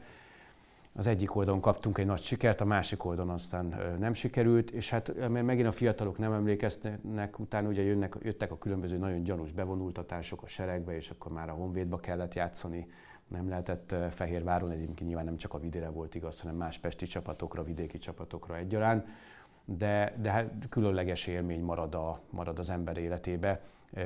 az 0.94 1.08
egyik 1.08 1.36
oldalon 1.36 1.62
kaptunk 1.62 1.98
egy 1.98 2.06
nagy 2.06 2.22
sikert, 2.22 2.62
a 2.62 2.66
másik 2.66 3.06
oldalon 3.06 3.34
aztán 3.34 3.96
nem 4.00 4.14
sikerült, 4.14 4.72
és 4.72 4.90
hát 4.90 5.30
megint 5.30 5.68
a 5.68 5.72
fiatalok 5.72 6.18
nem 6.18 6.34
emlékeznek, 6.34 7.40
utána 7.40 7.68
ugye 7.68 7.82
jönnek, 7.82 8.16
jöttek 8.22 8.52
a 8.52 8.58
különböző 8.58 8.98
nagyon 8.98 9.24
gyanús 9.24 9.52
bevonultatások 9.52 10.44
a 10.44 10.48
seregbe, 10.48 10.96
és 10.96 11.10
akkor 11.10 11.32
már 11.32 11.50
a 11.50 11.54
Honvédba 11.54 12.00
kellett 12.00 12.34
játszani, 12.34 12.88
nem 13.28 13.50
lehetett 13.50 13.96
Fehérváron, 14.10 14.72
egyébként 14.72 15.08
nyilván 15.08 15.26
nem 15.26 15.38
csak 15.38 15.54
a 15.54 15.60
vidére 15.60 15.90
volt 15.90 16.16
igaz, 16.16 16.42
hanem 16.42 16.56
más 16.56 16.78
pesti 16.78 17.06
csapatokra, 17.06 17.64
vidéki 17.64 17.98
csapatokra 17.98 18.58
egyaránt 18.58 19.08
de, 19.78 20.14
de 20.22 20.32
hát 20.32 20.52
különleges 20.70 21.28
élmény 21.28 21.62
marad, 21.62 21.96
a, 21.96 22.22
marad 22.30 22.60
az 22.60 22.70
ember 22.70 22.98
életébe 22.98 23.62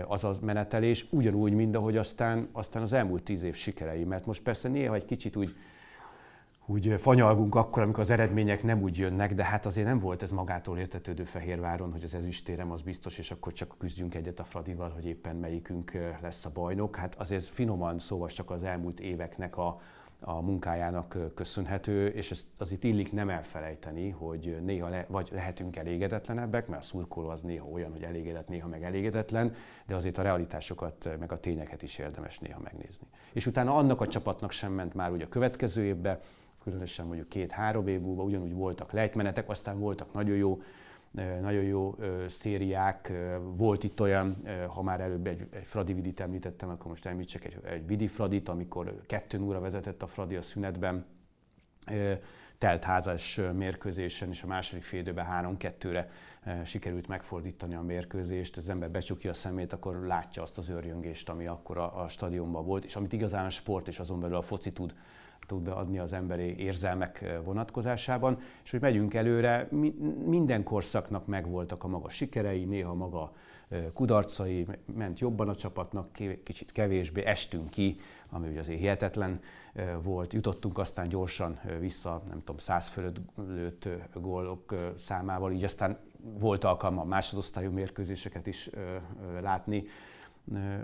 az 0.07 0.23
a 0.23 0.33
menetelés, 0.41 1.05
ugyanúgy, 1.09 1.53
mint 1.53 1.75
ahogy 1.75 1.97
aztán, 1.97 2.47
aztán 2.51 2.81
az 2.81 2.93
elmúlt 2.93 3.23
tíz 3.23 3.43
év 3.43 3.55
sikerei, 3.55 4.03
mert 4.03 4.25
most 4.25 4.43
persze 4.43 4.69
néha 4.69 4.95
egy 4.95 5.05
kicsit 5.05 5.35
úgy, 5.35 5.55
úgy 6.65 6.95
fanyalgunk 6.97 7.55
akkor, 7.55 7.83
amikor 7.83 7.99
az 7.99 8.09
eredmények 8.09 8.63
nem 8.63 8.81
úgy 8.81 8.97
jönnek, 8.97 9.33
de 9.33 9.43
hát 9.43 9.65
azért 9.65 9.87
nem 9.87 9.99
volt 9.99 10.23
ez 10.23 10.31
magától 10.31 10.77
értetődő 10.77 11.23
Fehérváron, 11.23 11.91
hogy 11.91 12.03
az 12.03 12.15
ezüstérem 12.15 12.71
az 12.71 12.81
biztos, 12.81 13.17
és 13.17 13.31
akkor 13.31 13.53
csak 13.53 13.75
küzdjünk 13.77 14.15
egyet 14.15 14.39
a 14.39 14.43
Fradival, 14.43 14.89
hogy 14.89 15.05
éppen 15.05 15.35
melyikünk 15.35 15.91
lesz 16.21 16.45
a 16.45 16.51
bajnok. 16.53 16.95
Hát 16.95 17.15
azért 17.15 17.45
finoman 17.45 17.99
szóval 17.99 18.27
csak 18.27 18.49
az 18.49 18.63
elmúlt 18.63 18.99
éveknek 18.99 19.57
a, 19.57 19.81
a 20.25 20.41
munkájának 20.41 21.17
köszönhető, 21.35 22.07
és 22.07 22.31
ezt 22.31 22.47
az 22.57 22.71
itt 22.71 22.83
illik 22.83 23.11
nem 23.11 23.29
elfelejteni, 23.29 24.09
hogy 24.09 24.57
néha 24.61 24.89
le, 24.89 25.05
vagy 25.07 25.29
lehetünk 25.31 25.75
elégedetlenebbek, 25.75 26.67
mert 26.67 26.81
a 26.81 26.85
szurkoló 26.85 27.29
az 27.29 27.41
néha 27.41 27.65
olyan, 27.65 27.91
hogy 27.91 28.03
elégedett, 28.03 28.47
néha 28.47 28.67
meg 28.67 28.83
elégedetlen, 28.83 29.55
de 29.85 29.95
azért 29.95 30.17
a 30.17 30.21
realitásokat, 30.21 31.09
meg 31.19 31.31
a 31.31 31.39
tényeket 31.39 31.81
is 31.81 31.97
érdemes 31.97 32.39
néha 32.39 32.59
megnézni. 32.59 33.07
És 33.33 33.45
utána 33.45 33.75
annak 33.75 34.01
a 34.01 34.07
csapatnak 34.07 34.51
sem 34.51 34.71
ment 34.71 34.93
már 34.93 35.11
ugye 35.11 35.25
a 35.25 35.29
következő 35.29 35.83
évbe, 35.83 36.19
különösen 36.63 37.05
mondjuk 37.05 37.29
két-három 37.29 37.87
év 37.87 38.01
múlva 38.01 38.23
ugyanúgy 38.23 38.53
voltak 38.53 38.91
lejtmenetek, 38.91 39.49
aztán 39.49 39.79
voltak 39.79 40.13
nagyon 40.13 40.35
jó 40.35 40.61
nagyon 41.41 41.63
jó 41.63 41.95
szériák. 42.27 43.11
Volt 43.55 43.83
itt 43.83 44.01
olyan, 44.01 44.43
ha 44.67 44.81
már 44.81 45.01
előbb 45.01 45.27
egy, 45.27 45.47
egy 45.49 45.65
Fradi 45.65 45.93
Vidit 45.93 46.19
említettem, 46.19 46.69
akkor 46.69 46.87
most 46.87 47.05
említsek 47.05 47.45
egy, 47.45 47.57
egy 47.63 47.87
Vidi 47.87 48.07
Fradit, 48.07 48.49
amikor 48.49 49.01
kettő 49.07 49.41
óra 49.41 49.59
vezetett 49.59 50.03
a 50.03 50.07
Fradi 50.07 50.35
a 50.35 50.41
szünetben, 50.41 51.05
teltházas 52.57 53.39
mérkőzésen, 53.53 54.29
és 54.29 54.43
a 54.43 54.47
második 54.47 54.83
fél 54.83 54.99
időben 54.99 55.57
3-2-re 55.59 56.09
sikerült 56.65 57.07
megfordítani 57.07 57.75
a 57.75 57.81
mérkőzést, 57.81 58.57
az 58.57 58.69
ember 58.69 58.91
becsukja 58.91 59.29
a 59.29 59.33
szemét, 59.33 59.73
akkor 59.73 60.05
látja 60.05 60.41
azt 60.41 60.57
az 60.57 60.69
őrjöngést, 60.69 61.29
ami 61.29 61.45
akkor 61.45 61.77
a, 61.77 62.03
a 62.03 62.09
stadionban 62.09 62.65
volt, 62.65 62.85
és 62.85 62.95
amit 62.95 63.13
igazán 63.13 63.45
a 63.45 63.49
sport 63.49 63.87
és 63.87 63.99
azon 63.99 64.19
belül 64.19 64.35
a 64.35 64.41
foci 64.41 64.71
tud 64.71 64.93
tud 65.47 65.67
adni 65.67 65.99
az 65.99 66.13
emberi 66.13 66.57
érzelmek 66.57 67.39
vonatkozásában, 67.43 68.39
és 68.63 68.71
hogy 68.71 68.81
megyünk 68.81 69.13
előre, 69.13 69.67
minden 70.25 70.63
korszaknak 70.63 71.25
megvoltak 71.25 71.83
a 71.83 71.87
maga 71.87 72.09
sikerei, 72.09 72.65
néha 72.65 72.93
maga 72.93 73.31
kudarcai, 73.93 74.67
ment 74.95 75.19
jobban 75.19 75.49
a 75.49 75.55
csapatnak, 75.55 76.11
kicsit 76.43 76.71
kevésbé, 76.71 77.25
estünk 77.25 77.69
ki, 77.69 77.97
ami 78.29 78.47
ugye 78.47 78.59
azért 78.59 78.79
hihetetlen 78.79 79.41
volt. 80.01 80.33
Jutottunk 80.33 80.77
aztán 80.77 81.07
gyorsan 81.07 81.59
vissza, 81.79 82.21
nem 82.27 82.37
tudom, 82.37 82.57
száz 82.57 82.87
fölött 82.87 83.17
lőtt 83.35 83.89
gólok 84.13 84.73
számával, 84.97 85.51
így 85.51 85.63
aztán 85.63 85.97
volt 86.39 86.63
alkalma 86.63 87.01
a 87.01 87.05
másodosztályú 87.05 87.71
mérkőzéseket 87.71 88.47
is 88.47 88.69
látni. 89.41 89.83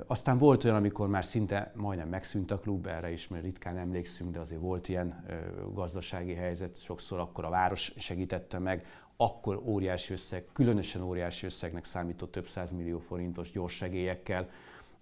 Aztán 0.07 0.37
volt 0.37 0.63
olyan, 0.63 0.75
amikor 0.75 1.07
már 1.07 1.25
szinte 1.25 1.71
majdnem 1.75 2.09
megszűnt 2.09 2.51
a 2.51 2.59
klub, 2.59 2.87
erre 2.87 3.11
is 3.11 3.27
mert 3.27 3.43
ritkán 3.43 3.77
emlékszünk, 3.77 4.31
de 4.31 4.39
azért 4.39 4.61
volt 4.61 4.89
ilyen 4.89 5.25
gazdasági 5.73 6.33
helyzet, 6.33 6.81
sokszor 6.81 7.19
akkor 7.19 7.45
a 7.45 7.49
város 7.49 7.93
segítette 7.97 8.59
meg, 8.59 8.85
akkor 9.17 9.61
óriási 9.65 10.13
összeg, 10.13 10.45
különösen 10.53 11.01
óriási 11.01 11.45
összegnek 11.45 11.85
számított 11.85 12.31
több 12.31 12.47
millió 12.75 12.99
forintos 12.99 13.51
gyors 13.51 13.75
segélyekkel 13.75 14.49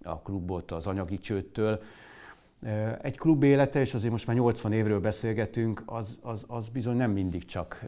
a 0.03 0.19
klubot 0.19 0.71
az 0.71 0.87
anyagi 0.87 1.17
csőttől. 1.17 1.81
Egy 3.01 3.17
klub 3.17 3.43
élete, 3.43 3.79
és 3.79 3.93
azért 3.93 4.11
most 4.11 4.27
már 4.27 4.35
80 4.35 4.71
évről 4.71 4.99
beszélgetünk, 4.99 5.83
az, 5.85 6.17
az, 6.21 6.45
az 6.47 6.69
bizony 6.69 6.95
nem 6.95 7.11
mindig 7.11 7.45
csak 7.45 7.85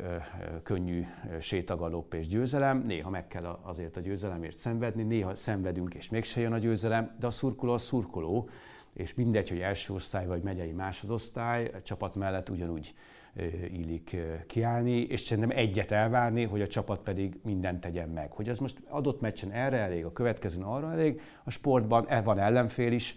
könnyű 0.64 1.06
sétagalop 1.40 2.14
és 2.14 2.28
győzelem, 2.28 2.84
néha 2.86 3.10
meg 3.10 3.28
kell 3.28 3.60
azért 3.62 3.98
a 3.98 4.00
győzelemért 4.00 4.56
szenvedni, 4.56 5.04
néha 5.04 5.36
szenvedünk 5.36 5.94
és 5.94 6.10
mégse 6.10 6.42
jön 6.42 6.54
a 6.54 6.58
győzelem, 6.58 7.16
de 7.20 7.28
a 7.28 7.30
szurkoló 7.30 7.74
a 7.74 7.78
szurkoló, 7.78 8.50
és 8.94 9.14
mindegy, 9.14 9.50
hogy 9.50 9.60
első 9.60 9.94
osztály 9.94 10.26
vagy 10.26 10.42
megyei 10.42 10.72
másodosztály, 10.72 11.72
a 11.74 11.82
csapat 11.82 12.16
mellett 12.16 12.50
ugyanúgy 12.50 12.94
illik 13.72 14.16
kiállni, 14.48 15.02
és 15.02 15.20
szerintem 15.20 15.58
egyet 15.58 15.92
elvárni, 15.92 16.44
hogy 16.44 16.62
a 16.62 16.68
csapat 16.68 17.00
pedig 17.00 17.40
mindent 17.44 17.80
tegyen 17.80 18.10
meg. 18.10 18.32
Hogy 18.32 18.50
ez 18.50 18.60
most 18.60 18.78
adott 18.88 19.22
meccsen 19.22 19.52
erre 19.52 19.78
elég, 19.78 20.06
a 20.06 20.14
következőn 20.14 20.64
arra 20.64 20.92
elég, 20.92 21.22
a 21.44 21.50
sportban 21.50 22.06
el 22.10 22.24
van 22.24 22.40
ellenfél 22.40 22.92
is, 22.92 23.16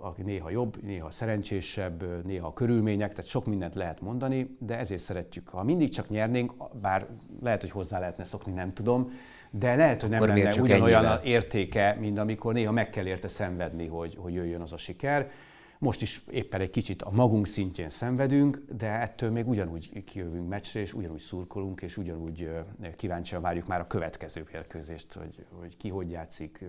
aki 0.00 0.22
néha 0.22 0.50
jobb, 0.50 0.82
néha 0.82 1.10
szerencsésebb, 1.10 2.24
néha 2.24 2.46
a 2.46 2.52
körülmények, 2.52 3.10
tehát 3.10 3.30
sok 3.30 3.46
mindent 3.46 3.74
lehet 3.74 4.00
mondani, 4.00 4.56
de 4.58 4.78
ezért 4.78 5.00
szeretjük. 5.00 5.48
Ha 5.48 5.62
mindig 5.62 5.88
csak 5.88 6.08
nyernénk, 6.08 6.52
bár 6.80 7.06
lehet, 7.42 7.60
hogy 7.60 7.70
hozzá 7.70 7.98
lehetne 7.98 8.24
szokni, 8.24 8.52
nem 8.52 8.72
tudom, 8.72 9.10
de 9.50 9.74
lehet, 9.74 10.00
hogy 10.00 10.10
nem 10.10 10.22
Akkor 10.22 10.34
lenne 10.34 10.60
ugyanolyan 10.60 11.04
ennyivel? 11.04 11.20
értéke, 11.24 11.96
mint 12.00 12.18
amikor 12.18 12.52
néha 12.52 12.72
meg 12.72 12.90
kell 12.90 13.06
érte 13.06 13.28
szenvedni, 13.28 13.86
hogy, 13.86 14.16
hogy 14.18 14.34
jöjjön 14.34 14.60
az 14.60 14.72
a 14.72 14.76
siker. 14.76 15.30
Most 15.78 16.02
is 16.02 16.22
éppen 16.30 16.60
egy 16.60 16.70
kicsit 16.70 17.02
a 17.02 17.10
magunk 17.10 17.46
szintjén 17.46 17.88
szenvedünk, 17.88 18.62
de 18.76 18.86
ettől 18.86 19.30
még 19.30 19.48
ugyanúgy 19.48 20.04
kijövünk 20.04 20.48
meccsre, 20.48 20.80
és 20.80 20.94
ugyanúgy 20.94 21.18
szurkolunk, 21.18 21.82
és 21.82 21.96
ugyanúgy 21.96 22.50
kíváncsian 22.96 23.42
várjuk 23.42 23.66
már 23.66 23.80
a 23.80 23.86
következő 23.86 24.44
mérkőzést, 24.52 25.12
hogy, 25.12 25.44
hogy 25.60 25.76
ki 25.76 25.88
hogy 25.88 26.10
játszik, 26.10 26.64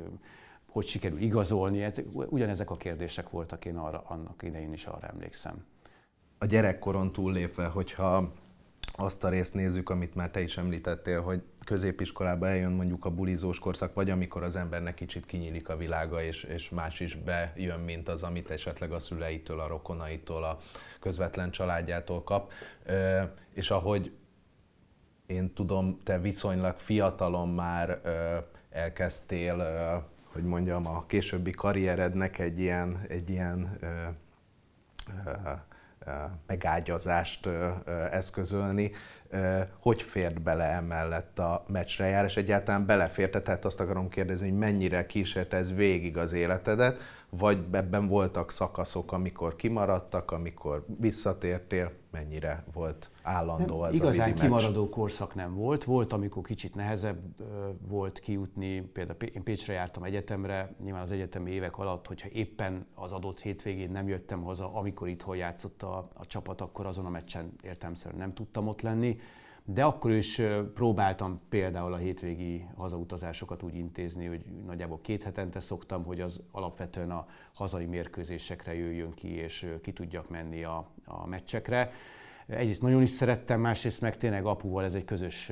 hogy 0.75 0.85
sikerül 0.85 1.21
igazolni. 1.21 1.83
Ez, 1.83 2.01
ugyanezek 2.13 2.69
a 2.69 2.75
kérdések 2.75 3.29
voltak, 3.29 3.65
én 3.65 3.77
arra, 3.77 4.03
annak 4.07 4.43
idején 4.43 4.73
is 4.73 4.85
arra 4.85 5.07
emlékszem. 5.07 5.65
A 6.37 6.45
gyerekkoron 6.45 7.11
túllépve, 7.11 7.65
hogyha 7.65 8.33
azt 8.95 9.23
a 9.23 9.29
részt 9.29 9.53
nézzük, 9.53 9.89
amit 9.89 10.15
már 10.15 10.31
te 10.31 10.41
is 10.41 10.57
említettél, 10.57 11.21
hogy 11.21 11.43
középiskolába 11.65 12.47
eljön 12.47 12.71
mondjuk 12.71 13.05
a 13.05 13.09
bulizós 13.09 13.59
korszak, 13.59 13.93
vagy 13.93 14.09
amikor 14.09 14.43
az 14.43 14.55
embernek 14.55 14.93
kicsit 14.93 15.25
kinyílik 15.25 15.69
a 15.69 15.77
világa, 15.77 16.23
és, 16.23 16.43
és 16.43 16.69
más 16.69 16.99
is 16.99 17.15
bejön, 17.15 17.79
mint 17.79 18.07
az, 18.07 18.23
amit 18.23 18.49
esetleg 18.49 18.91
a 18.91 18.99
szüleitől, 18.99 19.59
a 19.59 19.67
rokonaitól, 19.67 20.43
a 20.43 20.59
közvetlen 20.99 21.51
családjától 21.51 22.23
kap. 22.23 22.51
És 23.53 23.71
ahogy 23.71 24.11
én 25.25 25.53
tudom, 25.53 25.99
te 26.03 26.19
viszonylag 26.19 26.77
fiatalon 26.77 27.49
már 27.49 28.01
elkezdtél 28.69 29.61
hogy 30.35 30.43
mondjam, 30.43 30.87
a 30.87 31.05
későbbi 31.05 31.51
karrierednek 31.51 32.39
egy 32.39 32.59
ilyen, 32.59 33.01
egy 33.07 33.29
ilyen 33.29 33.77
ö, 33.79 33.87
ö, 35.25 35.31
megágyazást 36.47 37.49
eszközölni. 38.11 38.91
Hogy 39.79 40.01
fért 40.01 40.41
bele 40.41 40.63
emellett 40.63 41.39
a 41.39 41.63
meccsre 41.67 42.07
jár, 42.07 42.23
és 42.23 42.37
egyáltalán 42.37 42.85
beleférte, 42.85 43.41
tehát 43.41 43.65
azt 43.65 43.79
akarom 43.79 44.09
kérdezni, 44.09 44.49
hogy 44.49 44.57
mennyire 44.57 45.05
kísérte 45.05 45.57
ez 45.57 45.73
végig 45.73 46.17
az 46.17 46.33
életedet, 46.33 46.99
vagy 47.29 47.65
ebben 47.71 48.07
voltak 48.07 48.51
szakaszok, 48.51 49.11
amikor 49.11 49.55
kimaradtak, 49.55 50.31
amikor 50.31 50.85
visszatértél, 50.99 51.91
mennyire 52.15 52.63
volt 52.73 53.11
állandó 53.21 53.79
nem, 53.79 53.89
ez 53.89 53.95
igazán 53.95 54.31
a 54.31 54.33
kimaradó 54.33 54.81
meccs? 54.81 54.91
korszak 54.91 55.35
nem 55.35 55.53
volt. 55.53 55.83
Volt, 55.83 56.13
amikor 56.13 56.43
kicsit 56.43 56.75
nehezebb 56.75 57.19
volt 57.87 58.19
kijutni, 58.19 58.81
például 58.81 59.17
én 59.21 59.43
Pécsre 59.43 59.73
jártam 59.73 60.03
egyetemre, 60.03 60.75
nyilván 60.83 61.01
az 61.01 61.11
egyetemi 61.11 61.51
évek 61.51 61.77
alatt, 61.77 62.07
hogyha 62.07 62.29
éppen 62.29 62.85
az 62.93 63.11
adott 63.11 63.41
hétvégén 63.41 63.91
nem 63.91 64.07
jöttem 64.07 64.43
haza, 64.43 64.73
amikor 64.73 65.07
itthon 65.07 65.35
játszott 65.35 65.83
a, 65.83 66.07
a 66.13 66.25
csapat, 66.25 66.61
akkor 66.61 66.85
azon 66.85 67.05
a 67.05 67.09
meccsen 67.09 67.53
értelmszerűen 67.63 68.19
nem 68.19 68.33
tudtam 68.33 68.67
ott 68.67 68.81
lenni 68.81 69.17
de 69.67 69.83
akkor 69.83 70.11
is 70.11 70.41
próbáltam 70.73 71.41
például 71.49 71.93
a 71.93 71.97
hétvégi 71.97 72.65
hazautazásokat 72.75 73.63
úgy 73.63 73.75
intézni, 73.75 74.25
hogy 74.25 74.45
nagyjából 74.65 74.99
két 75.01 75.23
hetente 75.23 75.59
szoktam, 75.59 76.03
hogy 76.03 76.21
az 76.21 76.41
alapvetően 76.51 77.11
a 77.11 77.27
hazai 77.53 77.85
mérkőzésekre 77.85 78.75
jöjjön 78.75 79.13
ki, 79.13 79.27
és 79.27 79.67
ki 79.81 79.93
tudjak 79.93 80.29
menni 80.29 80.63
a, 80.63 80.87
a 81.05 81.27
meccsekre. 81.27 81.91
Egyrészt 82.47 82.81
nagyon 82.81 83.01
is 83.01 83.09
szerettem, 83.09 83.59
másrészt 83.59 84.01
meg 84.01 84.17
tényleg 84.17 84.45
apuval 84.45 84.83
ez 84.83 84.93
egy 84.93 85.05
közös 85.05 85.51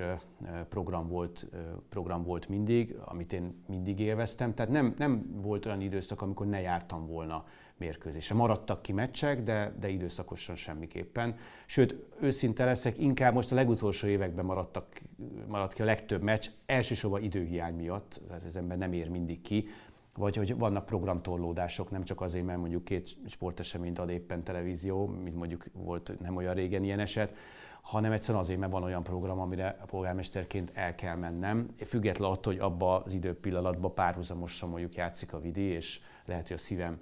program 0.70 1.08
volt, 1.08 1.48
program 1.90 2.24
volt 2.24 2.50
mindig, 2.50 2.96
amit 3.06 3.34
én 3.34 3.64
mindig 3.68 4.00
élveztem. 4.00 4.54
Tehát 4.54 4.72
nem, 4.72 4.94
nem 4.98 5.42
volt 5.42 5.66
olyan 5.66 5.82
időszak, 5.82 6.22
amikor 6.22 6.48
ne 6.48 6.62
jártam 6.62 7.08
volna 7.08 7.46
mérkőzésre. 7.78 8.36
Maradtak 8.36 8.82
ki 8.82 8.92
meccsek, 8.92 9.44
de, 9.44 9.74
de 9.80 9.90
időszakosan 9.90 10.56
semmiképpen. 10.56 11.36
Sőt, 11.66 11.96
őszinte 12.22 12.66
leszek, 12.66 12.98
inkább 12.98 13.34
most 13.34 13.52
a 13.52 13.56
legutolsó 13.56 14.08
években 14.08 14.46
maradtak, 14.46 15.02
maradt 15.48 15.74
ki 15.74 15.82
a 15.82 15.86
legtöbb 15.86 16.22
meccs, 16.22 16.48
elsősorban 16.66 17.24
időhiány 17.24 17.76
miatt, 17.76 18.22
tehát 18.28 18.44
az 18.46 18.56
ember 18.56 18.78
nem 18.78 18.94
ér 18.94 19.10
mindig 19.10 19.42
ki, 19.42 19.68
vagy 20.16 20.36
hogy 20.36 20.58
vannak 20.58 20.86
programtorlódások, 20.86 21.92
nem 21.92 22.04
csak 22.04 22.22
azért, 22.22 22.46
mert 22.46 22.60
mondjuk 22.60 22.84
két 22.84 23.16
sporteseményt 23.28 24.00
ad 24.00 24.10
éppen 24.10 24.44
televízió, 24.44 25.06
mint 25.08 25.36
mondjuk 25.36 25.66
volt 25.74 26.20
nem 26.20 26.36
olyan 26.36 26.54
régen 26.54 26.84
ilyen 26.84 27.00
eset, 27.00 27.36
hanem 27.82 28.12
egyszerűen 28.12 28.44
azért, 28.44 28.60
mert 28.60 28.72
van 28.72 28.84
olyan 28.84 29.04
program, 29.04 29.40
amire 29.40 29.78
a 29.82 29.86
polgármesterként 29.86 30.72
el 30.74 30.96
kell 30.96 31.16
mennem, 31.16 31.76
független 31.86 32.30
attól, 32.30 32.54
hogy 32.54 32.62
abba 32.62 33.04
az 33.04 33.14
időpillanatban 33.14 33.94
párhuzamosan 33.94 34.70
mondjuk 34.70 34.96
játszik 34.96 35.34
a 35.34 35.40
vidi, 35.40 35.62
és 35.62 36.02
lehet, 36.26 36.48
hogy 36.48 36.58
a 36.58 36.60
szívem 36.60 37.02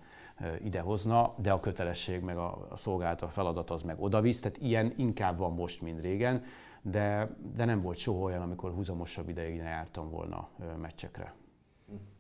idehozna, 0.63 1.34
de 1.38 1.52
a 1.52 1.60
kötelesség 1.60 2.21
meg 2.21 2.38
a, 2.38 2.67
szolgálat, 2.76 3.21
a 3.21 3.30
feladat 3.30 3.69
az 3.69 3.82
meg 3.82 4.02
odavisz, 4.02 4.39
tehát 4.39 4.58
ilyen 4.58 4.93
inkább 4.97 5.38
van 5.38 5.54
most, 5.54 5.82
mint 5.82 6.02
régen, 6.02 6.43
de, 6.82 7.36
de 7.56 7.65
nem 7.65 7.82
volt 7.82 7.97
soha 7.97 8.19
olyan, 8.19 8.41
amikor 8.41 8.71
húzamosabb 8.71 9.30
ideig 9.30 9.58
ne 9.58 9.69
jártam 9.69 10.10
volna 10.10 10.50
meccsekre. 10.82 11.34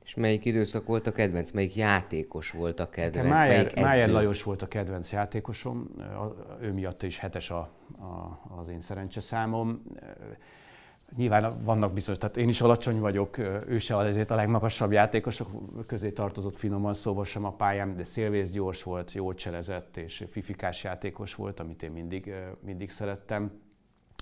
És 0.03 0.15
melyik 0.15 0.45
időszak 0.45 0.85
volt 0.85 1.07
a 1.07 1.11
kedvenc? 1.11 1.51
Melyik 1.51 1.75
játékos 1.75 2.51
volt 2.51 2.79
a 2.79 2.89
kedvenc? 2.89 3.29
Májer, 3.29 3.63
melyik 3.63 3.75
Májer 3.75 4.09
Lajos 4.09 4.43
volt 4.43 4.61
a 4.61 4.67
kedvenc 4.67 5.11
játékosom, 5.11 5.89
ő 6.61 6.71
miatt 6.73 7.03
is 7.03 7.19
hetes 7.19 7.49
a, 7.49 7.69
a, 7.99 8.41
az 8.59 8.67
én 8.67 8.81
szerencseszámom. 8.81 9.83
Nyilván 11.15 11.63
vannak 11.63 11.93
bizonyos, 11.93 12.19
tehát 12.19 12.37
én 12.37 12.47
is 12.47 12.61
alacsony 12.61 12.99
vagyok, 12.99 13.37
ő 13.67 13.77
se 13.77 13.97
azért 13.97 14.31
a 14.31 14.35
legmagasabb 14.35 14.91
játékosok 14.91 15.49
közé 15.87 16.11
tartozott 16.11 16.57
finoman 16.57 16.93
szóval 16.93 17.25
sem 17.25 17.45
a 17.45 17.51
pályán, 17.51 17.95
de 17.95 18.03
szélvész 18.03 18.51
gyors 18.51 18.83
volt, 18.83 19.11
jól 19.11 19.33
cselezett 19.33 19.97
és 19.97 20.25
fifikás 20.29 20.83
játékos 20.83 21.35
volt, 21.35 21.59
amit 21.59 21.83
én 21.83 21.91
mindig, 21.91 22.33
mindig 22.59 22.89
szerettem. 22.91 23.51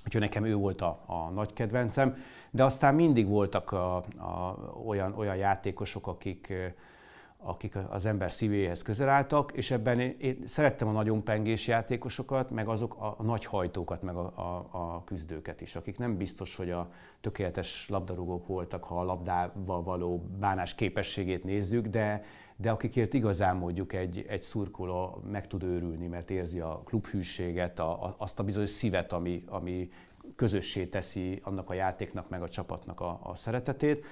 Úgyhogy 0.06 0.22
nekem 0.22 0.46
ő 0.46 0.56
volt 0.56 0.82
a, 0.82 1.04
a 1.06 1.30
nagy 1.30 1.54
kedvencem, 1.54 2.18
de 2.52 2.64
aztán 2.64 2.96
mindig 2.96 3.28
voltak 3.28 3.72
a, 3.72 3.96
a, 3.96 4.58
olyan, 4.86 5.14
olyan 5.18 5.36
játékosok, 5.36 6.08
akik, 6.08 6.54
akik 7.38 7.78
az 7.90 8.06
ember 8.06 8.32
szívéhez 8.32 8.82
közel 8.82 9.10
álltak, 9.10 9.52
és 9.52 9.72
ebben 9.72 10.00
én, 10.00 10.16
én 10.20 10.44
szerettem 10.46 10.88
a 10.88 10.92
nagyon 10.92 11.24
pengés 11.24 11.68
játékosokat, 11.68 12.52
meg 12.52 12.68
azok 12.68 12.96
a, 12.96 13.24
nagy 13.24 13.46
hajtókat, 13.46 14.02
meg 14.02 14.16
a, 14.16 14.32
a, 14.36 14.68
a 14.72 15.04
küzdőket 15.04 15.62
is, 15.62 15.76
akik 15.76 15.98
nem 15.98 16.18
biztos, 16.18 16.56
hogy 16.56 16.72
a 16.72 16.92
tökéletes 17.22 17.90
labdarúgók 17.90 18.48
voltak, 18.48 18.84
ha 18.84 19.00
a 19.00 19.04
labdával 19.04 19.84
való 19.84 20.24
bánás 20.40 20.76
képességét 20.76 21.44
nézzük, 21.44 21.88
de, 21.88 22.24
de 22.56 22.72
akikért 22.72 23.14
igazán 23.14 23.56
mondjuk 23.56 23.94
egy, 23.94 24.26
egy 24.30 24.42
szurkoló 24.42 25.24
meg 25.32 25.48
tud 25.48 25.64
őrülni, 25.64 26.08
mert 26.08 26.30
érzi 26.30 26.60
a 26.60 26.82
klubhűséget, 26.86 27.80
a, 27.80 28.04
a, 28.04 28.16
azt 28.18 28.40
a 28.40 28.44
bizonyos 28.44 28.70
szívet, 28.70 29.14
ami, 29.14 29.44
ami 29.48 29.90
közössé 30.40 30.86
teszi 30.86 31.40
annak 31.44 31.70
a 31.70 31.74
játéknak, 31.74 32.30
meg 32.30 32.42
a 32.42 32.50
csapatnak 32.50 33.00
a, 33.00 33.20
a 33.24 33.36
szeretetét. 33.36 34.06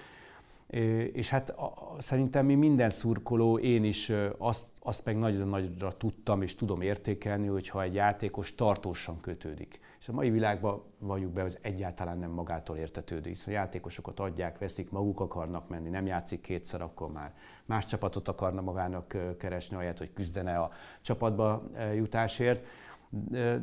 És 1.14 1.30
hát 1.30 1.50
a, 1.50 1.96
szerintem 2.00 2.46
mi 2.46 2.56
minden 2.56 2.90
szurkoló, 2.90 3.58
én 3.58 3.84
is 3.84 4.12
azt, 4.38 4.68
azt 4.80 5.06
meg 5.06 5.18
nagyon 5.18 5.48
nagyra 5.48 5.92
tudtam 5.92 6.42
és 6.42 6.56
tudom 6.56 6.82
értékelni, 6.82 7.48
hogyha 7.48 7.82
egy 7.82 7.94
játékos 7.94 8.56
tartósan 8.56 9.20
kötődik. 9.22 9.80
És 10.00 10.08
a 10.08 10.12
mai 10.14 10.30
világban 10.30 10.84
valljuk 11.00 11.32
be, 11.32 11.44
az 11.44 11.58
egyáltalán 11.62 12.18
nem 12.18 12.32
magától 12.32 12.78
értetődő, 12.78 13.30
hiszen 13.30 13.54
a 13.54 13.58
játékosokat 13.58 14.20
adják, 14.20 14.58
veszik, 14.58 14.92
maguk 14.92 15.20
akarnak 15.20 15.70
menni, 15.70 15.90
nem 15.90 16.06
játszik 16.06 16.42
kétszer, 16.42 16.82
akkor 16.82 17.12
már 17.12 17.34
más 17.66 17.86
csapatot 17.86 18.28
akarna 18.28 18.62
magának 18.62 19.16
keresni, 19.38 19.76
ahelyett, 19.76 19.98
hogy 19.98 20.14
küzdene 20.14 20.58
a 20.58 20.72
csapatba 21.02 21.64
jutásért 21.96 22.66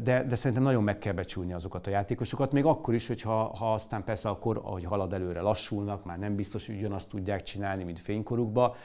de, 0.02 0.24
de 0.28 0.34
szerintem 0.34 0.62
nagyon 0.62 0.82
meg 0.82 0.98
kell 0.98 1.12
becsülni 1.12 1.52
azokat 1.52 1.86
a 1.86 1.90
játékosokat, 1.90 2.52
még 2.52 2.64
akkor 2.64 2.94
is, 2.94 3.06
hogyha 3.06 3.56
ha 3.58 3.72
aztán 3.72 4.04
persze 4.04 4.28
akkor, 4.28 4.60
ahogy 4.64 4.84
halad 4.84 5.12
előre, 5.12 5.40
lassulnak, 5.40 6.04
már 6.04 6.18
nem 6.18 6.34
biztos, 6.34 6.66
hogy 6.66 6.76
ugyanazt 6.76 7.08
tudják 7.08 7.42
csinálni, 7.42 7.84
mint 7.84 7.98
fénykorukba, 7.98 8.76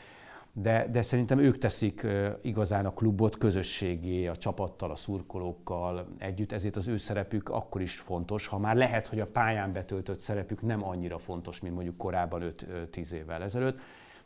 de, 0.54 0.88
de 0.92 1.02
szerintem 1.02 1.40
ők 1.40 1.58
teszik 1.58 2.08
igazán 2.42 2.86
a 2.86 2.94
klubot 2.94 3.38
közösségé, 3.38 4.28
a 4.28 4.36
csapattal, 4.36 4.92
a 4.92 4.96
szurkolókkal 4.96 6.08
együtt, 6.18 6.52
ezért 6.52 6.76
az 6.76 6.88
ő 6.88 6.98
szerepük 6.98 7.50
akkor 7.50 7.82
is 7.82 8.00
fontos, 8.00 8.48
ha 8.48 8.58
már 8.58 8.76
lehet, 8.76 9.08
hogy 9.08 9.20
a 9.20 9.28
pályán 9.28 9.74
betöltött 9.74 10.20
szerepük 10.20 10.62
nem 10.62 10.84
annyira 10.84 11.18
fontos, 11.18 11.60
mint 11.60 11.74
mondjuk 11.74 11.98
korábban 11.98 12.54
5-10 12.92 13.12
évvel 13.12 13.44
ezelőtt. 13.44 13.80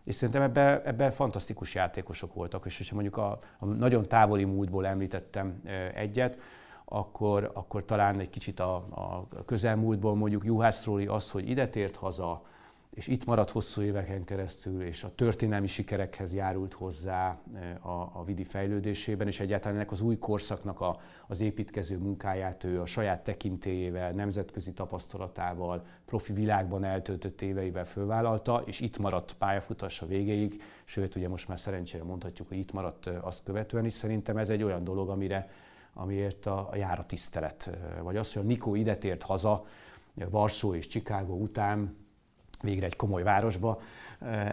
És 0.04 0.16
szerintem 0.16 0.42
ebben 0.42 0.82
ebbe 0.86 1.12
fantasztikus 1.12 1.76
játékosok 1.76 2.34
voltak, 2.34 2.66
és 2.66 2.78
hogyha 2.78 2.94
mondjuk 2.94 3.18
a, 3.18 3.40
a 3.58 3.66
nagyon 3.66 4.04
távoli 4.04 4.44
múltból 4.44 4.88
említettem 4.88 5.62
egyet, 5.94 6.38
akkor, 6.86 7.52
akkor 7.54 7.86
talán 7.86 8.20
egy 8.20 8.30
kicsit 8.30 8.60
a, 8.60 8.76
a 8.76 9.28
közelmúltból 9.46 10.16
mondjuk 10.16 10.46
Juhász 10.46 10.86
Róli 10.86 11.06
az, 11.06 11.32
hogy 11.32 11.50
ide 11.50 11.68
tért 11.68 11.96
haza, 11.96 12.42
és 12.94 13.08
itt 13.08 13.26
maradt 13.26 13.50
hosszú 13.50 13.82
éveken 13.82 14.24
keresztül, 14.24 14.84
és 14.84 15.04
a 15.04 15.16
történelmi 15.16 15.68
sikerekhez 15.68 16.34
járult 16.34 16.74
hozzá 16.74 17.38
eh, 17.54 17.88
a, 17.88 18.12
a 18.14 18.24
vidi 18.24 18.44
fejlődésében, 18.44 19.28
és 19.28 19.40
egyáltalán 19.40 19.78
ennek 19.78 19.92
az 19.92 20.02
új 20.02 20.18
korszaknak 20.18 20.82
a, 20.82 21.00
az 21.28 21.42
építkező 21.42 21.98
munkáját 21.98 22.64
ő 22.64 22.82
a 22.82 22.86
saját 22.86 23.24
tekintélyével, 23.24 24.12
nemzetközi 24.12 24.74
tapasztalatával, 24.74 25.86
profi 26.06 26.34
világban 26.34 26.84
eltöltött 26.84 27.42
éveivel 27.42 27.86
fölvállalta, 27.86 28.64
és 28.66 28.80
itt 28.80 28.98
maradt 28.98 29.34
pályafutása 29.34 30.06
végéig, 30.06 30.62
sőt, 30.84 31.16
ugye 31.16 31.30
most 31.30 31.48
már 31.48 31.60
szerencsére 31.60 32.04
mondhatjuk, 32.04 32.48
hogy 32.48 32.58
itt 32.58 32.72
maradt 32.72 33.08
eh, 33.08 33.26
azt 33.26 33.44
követően 33.44 33.86
is. 33.86 33.94
Szerintem 33.94 34.38
ez 34.38 34.50
egy 34.50 34.64
olyan 34.64 34.84
dolog, 34.84 35.10
amire, 35.10 35.50
amiért 35.94 36.46
a, 36.46 36.68
a 36.72 36.76
jár 36.76 37.00
a 37.00 37.06
tisztelet. 37.06 37.68
Eh, 37.68 38.02
vagy 38.02 38.18
az, 38.18 38.34
hogy 38.34 38.44
a 38.44 38.46
Nikó 38.46 38.76
ide 38.76 38.98
tért 38.98 39.24
haza, 39.24 39.66
Varsó 40.30 40.76
és 40.76 40.88
Chicago 40.88 41.34
után, 41.34 42.03
végre 42.64 42.86
egy 42.86 42.96
komoly 42.96 43.24
városba. 43.24 43.82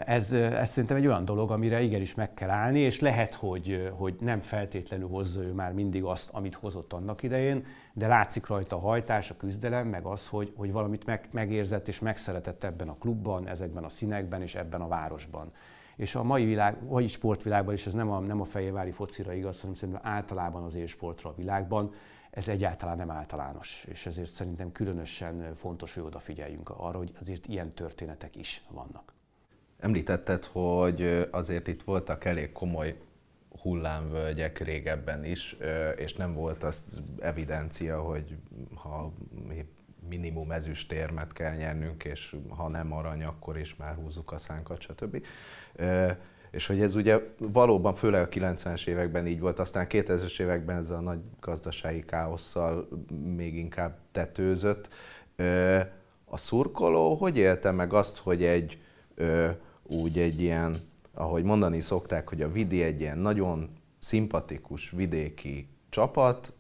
Ez, 0.05 0.33
ez 0.33 0.71
szerintem 0.71 0.97
egy 0.97 1.07
olyan 1.07 1.25
dolog, 1.25 1.51
amire 1.51 1.83
igenis 1.83 2.15
meg 2.15 2.35
kell 2.35 2.51
állni, 2.51 2.81
és 2.81 3.01
lehet, 3.01 3.35
hogy, 3.35 3.91
hogy 3.97 4.17
nem 4.21 4.41
feltétlenül 4.41 5.09
hozza 5.09 5.43
ő 5.43 5.53
már 5.53 5.73
mindig 5.73 6.05
azt, 6.05 6.31
amit 6.33 6.55
hozott 6.55 6.93
annak 6.93 7.23
idején, 7.23 7.65
de 7.93 8.07
látszik 8.07 8.47
rajta 8.47 8.77
a 8.77 8.81
hajtás, 8.81 9.31
a 9.31 9.37
küzdelem, 9.37 9.89
meg 9.89 10.05
az, 10.05 10.29
hogy, 10.29 10.53
hogy 10.57 10.73
valamit 10.73 11.07
meg, 11.07 11.29
megérzett 11.33 11.89
és 11.89 12.01
megszeretett 12.01 12.65
ebben 12.65 12.89
a 12.89 12.97
klubban, 12.99 13.49
ezekben 13.49 13.85
a 13.85 13.89
színekben 13.89 14.43
és 14.43 14.55
ebben 14.55 14.81
a 14.81 14.89
városban. 14.89 15.53
És 16.01 16.15
a 16.15 16.23
mai 16.23 16.45
világ, 16.45 16.83
mai 16.89 17.07
sportvilágban 17.07 17.75
is 17.75 17.87
ez 17.87 17.93
nem 17.93 18.11
a, 18.11 18.21
nem 18.21 18.41
a 18.41 18.45
fejévári 18.45 18.91
focira 18.91 19.33
igaz, 19.33 19.61
hanem 19.61 19.75
szerintem 19.75 20.03
általában 20.05 20.63
az 20.63 20.75
élsportra 20.75 21.31
a 21.31 21.35
világban 21.37 21.93
ez 22.31 22.49
egyáltalán 22.49 22.97
nem 22.97 23.11
általános, 23.11 23.85
és 23.89 24.07
ezért 24.07 24.31
szerintem 24.31 24.73
különösen 24.73 25.55
fontos, 25.55 25.95
hogy 25.95 26.03
odafigyeljünk 26.03 26.69
arra, 26.69 26.99
hogy 26.99 27.13
azért 27.21 27.47
ilyen 27.47 27.73
történetek 27.73 28.37
is 28.37 28.65
vannak. 28.71 29.13
Említetted, 29.79 30.45
hogy 30.45 31.29
azért 31.31 31.69
itt 31.69 31.83
voltak 31.83 32.25
elég 32.25 32.53
komoly 32.53 32.97
hullámvölgyek 33.63 34.59
régebben 34.59 35.25
is, 35.25 35.57
és 35.97 36.15
nem 36.15 36.35
volt 36.35 36.63
az 36.63 37.03
evidencia, 37.19 38.03
hogy 38.03 38.37
ha 38.75 39.13
minimum 40.11 40.51
ezüstérmet 40.51 41.33
kell 41.33 41.55
nyernünk, 41.55 42.05
és 42.05 42.37
ha 42.49 42.69
nem 42.69 42.93
arany, 42.93 43.25
akkor 43.25 43.59
is 43.59 43.77
már 43.77 43.95
húzzuk 43.95 44.33
a 44.33 44.39
szánkat, 44.39 44.81
stb. 44.81 45.25
És 46.51 46.67
hogy 46.67 46.81
ez 46.81 46.95
ugye 46.95 47.19
valóban 47.39 47.95
főleg 47.95 48.23
a 48.23 48.29
90-es 48.29 48.87
években 48.87 49.27
így 49.27 49.41
volt, 49.41 49.59
aztán 49.59 49.87
2000-es 49.89 50.41
években 50.41 50.77
ez 50.77 50.91
a 50.91 51.01
nagy 51.01 51.21
gazdasági 51.41 52.05
káosszal 52.05 52.89
még 53.37 53.57
inkább 53.57 53.99
tetőzött. 54.13 54.89
A 56.25 56.37
szurkoló 56.37 57.15
hogy 57.15 57.37
élte 57.39 57.71
meg 57.71 57.93
azt, 57.93 58.19
hogy 58.19 58.45
egy 58.45 58.79
úgy 59.83 60.19
egy 60.19 60.41
ilyen, 60.41 60.77
ahogy 61.15 61.45
mondani 61.45 61.81
szokták, 61.81 62.29
hogy 62.29 62.43
a 62.43 62.53
Vidi 62.53 62.83
egy 62.83 63.01
ilyen 63.01 63.19
nagyon 63.19 63.69
szimpatikus 63.99 64.91
vidéki 64.91 65.69
csapat, 65.89 66.53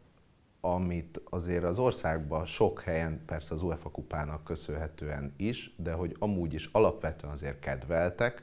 amit 0.60 1.20
azért 1.30 1.64
az 1.64 1.78
országban 1.78 2.44
sok 2.46 2.80
helyen, 2.80 3.22
persze 3.26 3.54
az 3.54 3.62
UEFA 3.62 3.90
kupának 3.90 4.44
köszönhetően 4.44 5.34
is, 5.36 5.74
de 5.76 5.92
hogy 5.92 6.16
amúgy 6.18 6.54
is 6.54 6.68
alapvetően 6.72 7.32
azért 7.32 7.58
kedveltek, 7.58 8.42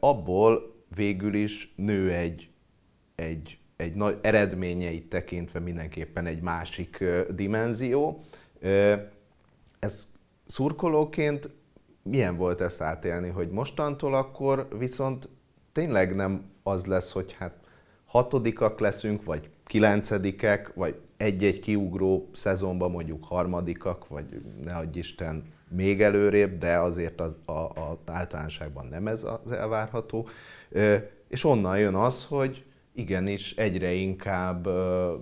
abból 0.00 0.74
végül 0.94 1.34
is 1.34 1.72
nő 1.76 2.12
egy, 2.12 2.50
egy, 3.14 3.58
egy 3.76 3.94
nagy 3.94 4.18
eredményeit 4.22 5.08
tekintve 5.08 5.58
mindenképpen 5.58 6.26
egy 6.26 6.40
másik 6.40 7.04
dimenzió. 7.30 8.20
Ez 9.78 10.06
szurkolóként 10.46 11.50
milyen 12.02 12.36
volt 12.36 12.60
ezt 12.60 12.80
átélni, 12.80 13.28
hogy 13.28 13.50
mostantól 13.50 14.14
akkor 14.14 14.68
viszont 14.78 15.28
tényleg 15.72 16.14
nem 16.14 16.50
az 16.62 16.86
lesz, 16.86 17.12
hogy 17.12 17.32
hát 17.32 17.54
hatodikak 18.04 18.80
leszünk, 18.80 19.24
vagy 19.24 19.50
kilencedikek, 19.66 20.74
vagy 20.74 20.94
egy-egy 21.16 21.60
kiugró 21.60 22.28
szezonban 22.32 22.90
mondjuk 22.90 23.24
harmadikak, 23.24 24.08
vagy 24.08 24.40
ne 24.64 24.74
adj 24.74 24.98
Isten 24.98 25.54
még 25.68 26.02
előrébb, 26.02 26.58
de 26.58 26.78
azért 26.78 27.20
az, 27.20 27.36
a, 27.44 27.52
a 27.52 27.98
általánosságban 28.04 28.86
nem 28.86 29.06
ez 29.06 29.26
az 29.44 29.52
elvárható. 29.52 30.28
És 31.28 31.44
onnan 31.44 31.78
jön 31.78 31.94
az, 31.94 32.24
hogy 32.24 32.64
igenis 32.92 33.56
egyre 33.56 33.92
inkább 33.92 34.66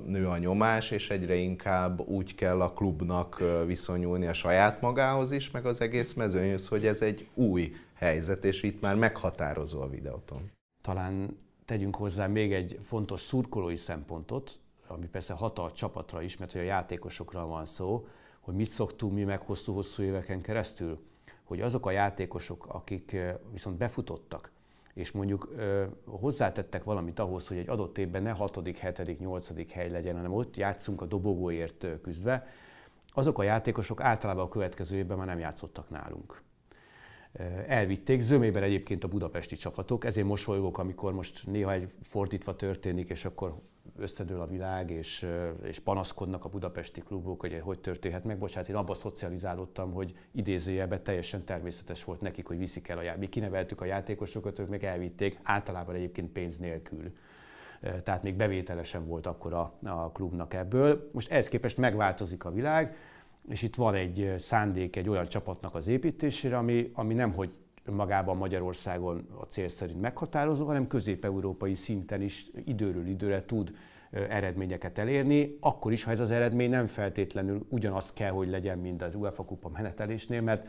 nő 0.07 0.26
a 0.26 0.38
nyomás, 0.38 0.90
és 0.90 1.11
egyre 1.11 1.35
inkább 1.35 2.00
úgy 2.00 2.35
kell 2.35 2.61
a 2.61 2.72
klubnak 2.72 3.42
viszonyulni 3.66 4.26
a 4.26 4.33
saját 4.33 4.80
magához 4.80 5.33
is, 5.33 5.50
meg 5.50 5.66
az 5.66 5.80
egész 5.80 6.12
mezőnyhöz, 6.12 6.68
hogy 6.68 6.87
ez 6.87 7.02
egy 7.02 7.28
új 7.35 7.74
helyzet, 7.94 8.44
és 8.44 8.62
itt 8.62 8.80
már 8.80 8.96
meghatározó 8.96 9.80
a 9.80 9.88
videóton. 9.88 10.50
Talán 10.83 11.38
tegyünk 11.64 11.96
hozzá 11.96 12.27
még 12.27 12.53
egy 12.53 12.79
fontos 12.83 13.20
szurkolói 13.20 13.77
szempontot, 13.77 14.59
ami 14.87 15.07
persze 15.07 15.35
hat 15.35 15.59
a 15.59 15.72
csapatra 15.72 16.22
is, 16.22 16.37
mert 16.37 16.53
hogy 16.53 16.61
a 16.61 16.64
játékosokra 16.64 17.46
van 17.46 17.64
szó, 17.64 18.07
hogy 18.40 18.55
mit 18.55 18.70
szoktunk 18.70 19.12
mi 19.12 19.24
meg 19.24 19.40
hosszú-hosszú 19.40 20.03
éveken 20.03 20.40
keresztül, 20.40 20.98
hogy 21.44 21.61
azok 21.61 21.87
a 21.87 21.90
játékosok, 21.90 22.66
akik 22.66 23.16
viszont 23.53 23.77
befutottak, 23.77 24.50
és 24.94 25.11
mondjuk 25.11 25.53
ö, 25.57 25.85
hozzátettek 26.05 26.85
valamit 26.85 27.18
ahhoz, 27.18 27.48
hogy 27.48 27.57
egy 27.57 27.68
adott 27.68 27.98
évben 27.98 28.22
ne 28.22 28.31
6., 28.31 28.61
7., 28.64 29.18
8. 29.18 29.72
hely 29.72 29.90
legyen, 29.90 30.16
hanem 30.16 30.33
ott 30.33 30.57
játszunk 30.57 31.00
a 31.00 31.07
dobogóért 31.07 31.87
küzdve, 32.03 32.46
azok 33.12 33.38
a 33.38 33.42
játékosok 33.42 34.00
általában 34.00 34.44
a 34.44 34.48
következő 34.48 34.96
évben 34.96 35.16
már 35.16 35.27
nem 35.27 35.38
játszottak 35.38 35.90
nálunk 35.90 36.42
elvitték. 37.66 38.20
Zömében 38.20 38.62
egyébként 38.62 39.05
a 39.05 39.09
budapesti 39.09 39.57
csapatok, 39.57 40.05
ezért 40.05 40.27
mosolygok, 40.27 40.79
amikor 40.79 41.12
most 41.12 41.47
néha 41.47 41.73
egy 41.73 41.92
fordítva 42.03 42.57
történik, 42.57 43.11
és 43.11 43.25
akkor 43.25 43.55
összedől 43.99 44.40
a 44.40 44.47
világ, 44.47 44.90
és, 44.90 45.27
és 45.62 45.79
panaszkodnak 45.79 46.44
a 46.44 46.49
budapesti 46.49 47.01
klubok, 47.01 47.40
hogy 47.40 47.61
hogy 47.62 47.81
történhet 47.81 48.25
meg. 48.25 48.38
Bocsánat, 48.38 48.68
én 48.68 48.75
abban 48.75 48.94
szocializálódtam, 48.94 49.92
hogy 49.92 50.14
idézőjelben 50.31 51.03
teljesen 51.03 51.44
természetes 51.44 52.05
volt 52.05 52.20
nekik, 52.20 52.47
hogy 52.47 52.59
viszik 52.59 52.88
el 52.88 52.99
a 52.99 53.03
játékosokat. 53.03 53.35
Mi 53.35 53.40
kineveltük 53.40 53.81
a 53.81 53.85
játékosokat, 53.85 54.59
ők 54.59 54.68
meg 54.68 54.85
elvitték, 54.85 55.38
általában 55.42 55.94
egyébként 55.94 56.33
pénz 56.33 56.59
nélkül. 56.59 57.12
Tehát 58.03 58.23
még 58.23 58.35
bevételesen 58.35 59.07
volt 59.07 59.27
akkor 59.27 59.53
a, 59.53 59.73
a 59.85 60.11
klubnak 60.12 60.55
ebből. 60.55 61.11
Most 61.12 61.31
ehhez 61.31 61.49
képest 61.49 61.77
megváltozik 61.77 62.44
a 62.44 62.51
világ, 62.51 62.97
és 63.48 63.62
itt 63.62 63.74
van 63.74 63.94
egy 63.94 64.35
szándék 64.38 64.96
egy 64.96 65.09
olyan 65.09 65.28
csapatnak 65.28 65.74
az 65.74 65.87
építésére, 65.87 66.57
ami, 66.57 66.90
ami 66.94 67.14
nem 67.14 67.33
hogy 67.33 67.50
magában 67.90 68.37
Magyarországon 68.37 69.26
a 69.40 69.44
cél 69.44 69.68
szerint 69.68 70.00
meghatározó, 70.00 70.66
hanem 70.66 70.87
közép-európai 70.87 71.74
szinten 71.74 72.22
is 72.22 72.46
időről 72.64 73.07
időre 73.07 73.44
tud 73.44 73.74
eredményeket 74.11 74.98
elérni, 74.98 75.57
akkor 75.61 75.92
is, 75.92 76.04
ha 76.04 76.11
ez 76.11 76.20
az 76.20 76.30
eredmény 76.30 76.70
nem 76.70 76.87
feltétlenül 76.87 77.66
ugyanaz 77.68 78.12
kell, 78.12 78.30
hogy 78.30 78.48
legyen, 78.48 78.78
mint 78.78 79.02
az 79.02 79.14
UEFA 79.14 79.44
kupa 79.44 79.68
menetelésnél, 79.68 80.40
mert 80.40 80.66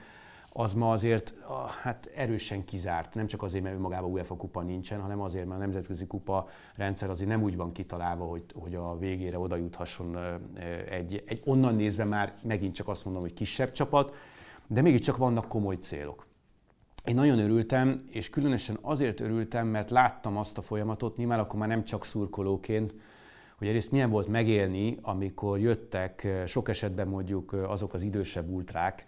az 0.58 0.74
ma 0.74 0.92
azért 0.92 1.36
hát 1.82 2.12
erősen 2.16 2.66
kizárt, 2.66 3.14
nem 3.14 3.28
csak 3.28 3.44
azért, 3.44 3.64
mert 3.64 3.76
önmagában 3.76 4.12
UEFA 4.12 4.36
kupa 4.36 4.62
nincsen, 4.62 5.02
hanem 5.02 5.22
azért, 5.22 5.46
mert 5.46 5.60
a 5.60 5.64
nemzetközi 5.64 6.08
kupa 6.08 6.48
rendszer 6.76 7.10
azért 7.10 7.30
nem 7.30 7.44
úgy 7.44 7.56
van 7.56 7.72
kitalálva, 7.72 8.26
hogy, 8.26 8.44
hogy 8.54 8.76
a 8.76 8.98
végére 8.98 9.40
oda 9.40 9.56
juthasson 9.56 10.18
egy, 10.90 11.24
egy 11.26 11.42
onnan 11.46 11.76
nézve 11.76 12.04
már 12.04 12.34
megint 12.44 12.76
csak 12.76 12.88
azt 12.88 13.06
mondom, 13.06 13.22
hogy 13.22 13.34
kisebb 13.34 13.72
csapat, 13.72 14.16
de 14.68 14.82
mégiscsak 14.82 15.18
vannak 15.18 15.48
komoly 15.48 15.76
célok. 15.76 16.28
Én 17.06 17.16
nagyon 17.16 17.40
örültem, 17.40 18.06
és 18.10 18.30
különösen 18.30 18.78
azért 18.82 19.20
örültem, 19.20 19.68
mert 19.68 19.90
láttam 19.90 20.38
azt 20.38 20.58
a 20.58 20.62
folyamatot, 20.62 21.18
nyilván 21.18 21.40
akkor 21.40 21.60
már 21.60 21.68
nem 21.68 21.84
csak 21.84 22.06
szurkolóként, 22.06 22.94
hogy 23.58 23.68
egyrészt 23.68 23.92
milyen 23.92 24.10
volt 24.10 24.28
megélni, 24.28 24.98
amikor 25.02 25.60
jöttek 25.60 26.28
sok 26.46 26.70
esetben 26.70 27.08
mondjuk 27.08 27.54
azok 27.54 27.94
az 27.94 28.02
idősebb 28.02 28.50
ultrák, 28.50 29.06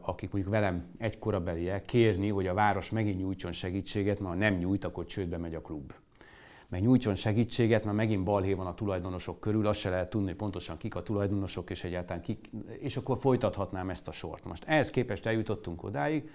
akik 0.00 0.30
mondjuk 0.32 0.54
velem 0.54 0.94
egy 0.98 1.18
korabeliek, 1.18 1.84
kérni, 1.84 2.28
hogy 2.28 2.46
a 2.46 2.54
város 2.54 2.90
megint 2.90 3.18
nyújtson 3.18 3.52
segítséget, 3.52 4.20
mert 4.20 4.32
ha 4.32 4.38
nem 4.38 4.54
nyújt, 4.54 4.84
akkor 4.84 5.06
csődbe 5.06 5.36
megy 5.36 5.54
a 5.54 5.60
klub. 5.60 5.92
Mert 6.68 6.82
nyújtson 6.82 7.14
segítséget, 7.14 7.84
mert 7.84 7.96
megint 7.96 8.24
balhé 8.24 8.52
van 8.52 8.66
a 8.66 8.74
tulajdonosok 8.74 9.40
körül, 9.40 9.66
azt 9.66 9.80
se 9.80 9.90
lehet 9.90 10.10
tudni 10.10 10.34
pontosan 10.34 10.76
kik 10.76 10.94
a 10.94 11.02
tulajdonosok, 11.02 11.70
és 11.70 11.84
egyáltalán 11.84 12.22
kik, 12.22 12.50
és 12.78 12.96
akkor 12.96 13.18
folytathatnám 13.18 13.90
ezt 13.90 14.08
a 14.08 14.12
sort. 14.12 14.44
Most 14.44 14.64
ehhez 14.66 14.90
képest 14.90 15.26
eljutottunk 15.26 15.82
odáig, 15.82 16.30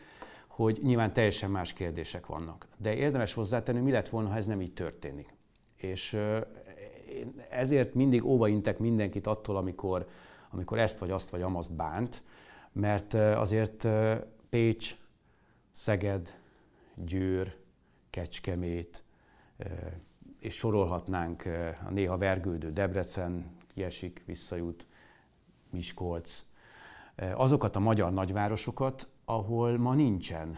hogy 0.47 0.79
nyilván 0.81 1.13
teljesen 1.13 1.51
más 1.51 1.73
kérdések 1.73 2.25
vannak. 2.25 2.67
De 2.77 2.95
érdemes 2.95 3.33
hozzátenni, 3.33 3.79
mi 3.79 3.91
lett 3.91 4.09
volna, 4.09 4.29
ha 4.29 4.35
ez 4.35 4.45
nem 4.45 4.61
így 4.61 4.73
történik. 4.73 5.33
És 5.75 6.17
ezért 7.49 7.93
mindig 7.93 8.25
óvaintek 8.25 8.79
mindenkit 8.79 9.27
attól, 9.27 9.57
amikor, 9.57 10.07
amikor 10.49 10.79
ezt 10.79 10.99
vagy 10.99 11.11
azt 11.11 11.29
vagy 11.29 11.41
amazt 11.41 11.75
bánt, 11.75 12.21
mert 12.73 13.13
azért 13.13 13.87
Pécs, 14.49 14.95
Szeged, 15.71 16.39
Győr, 16.95 17.55
Kecskemét, 18.09 19.03
és 20.39 20.53
sorolhatnánk 20.53 21.43
a 21.85 21.89
néha 21.89 22.17
vergődő 22.17 22.71
Debrecen, 22.71 23.57
kiesik, 23.73 24.23
visszajut, 24.25 24.85
Miskolc, 25.69 26.45
azokat 27.33 27.75
a 27.75 27.79
magyar 27.79 28.11
nagyvárosokat, 28.13 29.07
ahol 29.25 29.77
ma 29.77 29.93
nincsen, 29.93 30.57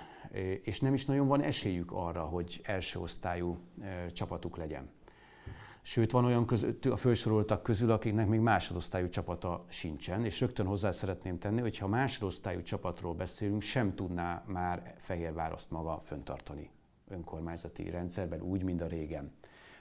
és 0.61 0.79
nem 0.79 0.93
is 0.93 1.05
nagyon 1.05 1.27
van 1.27 1.41
esélyük 1.41 1.91
arra, 1.91 2.23
hogy 2.23 2.61
első 2.63 2.99
osztályú 2.99 3.57
csapatuk 4.13 4.57
legyen. 4.57 4.89
Sőt, 5.87 6.11
van 6.11 6.25
olyan 6.25 6.45
között, 6.45 6.85
a 6.85 6.95
felsoroltak 6.95 7.63
közül, 7.63 7.91
akiknek 7.91 8.27
még 8.27 8.39
másodosztályú 8.39 9.09
csapata 9.09 9.65
sincsen, 9.67 10.25
és 10.25 10.39
rögtön 10.39 10.65
hozzá 10.65 10.91
szeretném 10.91 11.39
tenni, 11.39 11.61
hogy 11.61 11.77
ha 11.77 11.87
másodosztályú 11.87 12.61
csapatról 12.61 13.13
beszélünk, 13.13 13.61
sem 13.61 13.95
tudná 13.95 14.43
már 14.45 14.95
Fehérvároszt 15.01 15.71
maga 15.71 15.99
föntartani 16.05 16.69
önkormányzati 17.09 17.89
rendszerben, 17.89 18.41
úgy, 18.41 18.63
mint 18.63 18.81
a 18.81 18.87
régen. 18.87 19.31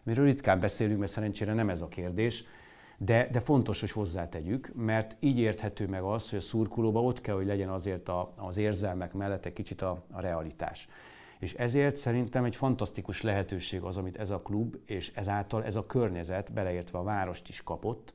Miről 0.03 0.25
ritkán 0.25 0.61
beszélünk, 0.61 0.99
mert 0.99 1.13
szerencsére 1.13 1.55
nem 1.55 1.71
ez 1.71 1.81
a 1.81 1.89
kérdés, 1.89 2.45
de, 2.99 3.29
de 3.33 3.41
fontos, 3.41 3.81
hogy 3.81 3.91
hozzátegyük, 3.91 4.73
mert 4.75 5.17
így 5.21 5.39
érthető 5.39 5.89
meg 5.89 6.03
az, 6.03 6.31
hogy 6.31 6.39
a 6.39 6.43
szurkolóban 6.43 7.05
ott 7.05 7.21
kell, 7.21 7.35
hogy 7.35 7.47
legyen 7.47 7.69
azért 7.69 8.09
a, 8.09 8.31
az 8.37 8.57
érzelmek 8.57 9.13
mellett 9.13 9.45
egy 9.45 9.53
kicsit 9.53 9.83
a, 9.83 10.05
a 10.11 10.21
realitás. 10.21 10.89
És 11.45 11.55
ezért 11.55 11.97
szerintem 11.97 12.45
egy 12.45 12.57
fantasztikus 12.57 13.23
lehetőség 13.23 13.83
az, 13.83 13.97
amit 13.97 14.17
ez 14.17 14.31
a 14.31 14.41
klub, 14.41 14.77
és 14.87 15.13
ezáltal 15.15 15.65
ez 15.65 15.77
a 15.77 15.87
környezet, 15.87 16.53
beleértve 16.53 16.99
a 16.99 17.03
várost 17.03 17.49
is 17.49 17.63
kapott, 17.63 18.15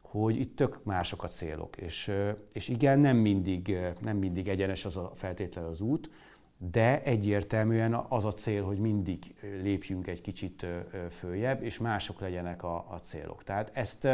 hogy 0.00 0.40
itt 0.40 0.56
tök 0.56 0.84
mások 0.84 1.22
a 1.22 1.28
célok. 1.28 1.76
És, 1.76 2.12
és 2.52 2.68
igen, 2.68 2.98
nem 2.98 3.16
mindig, 3.16 3.78
nem 4.00 4.16
mindig 4.16 4.48
egyenes 4.48 4.84
az 4.84 4.96
a 4.96 5.12
feltétlenül 5.14 5.70
az 5.70 5.80
út, 5.80 6.10
de 6.56 7.02
egyértelműen 7.02 7.94
az 7.94 8.24
a 8.24 8.32
cél, 8.32 8.64
hogy 8.64 8.78
mindig 8.78 9.34
lépjünk 9.62 10.06
egy 10.06 10.20
kicsit 10.20 10.66
följebb, 11.10 11.62
és 11.62 11.78
mások 11.78 12.20
legyenek 12.20 12.62
a, 12.62 12.86
a 12.90 12.98
célok. 13.02 13.44
Tehát 13.44 13.70
ezt 13.72 14.08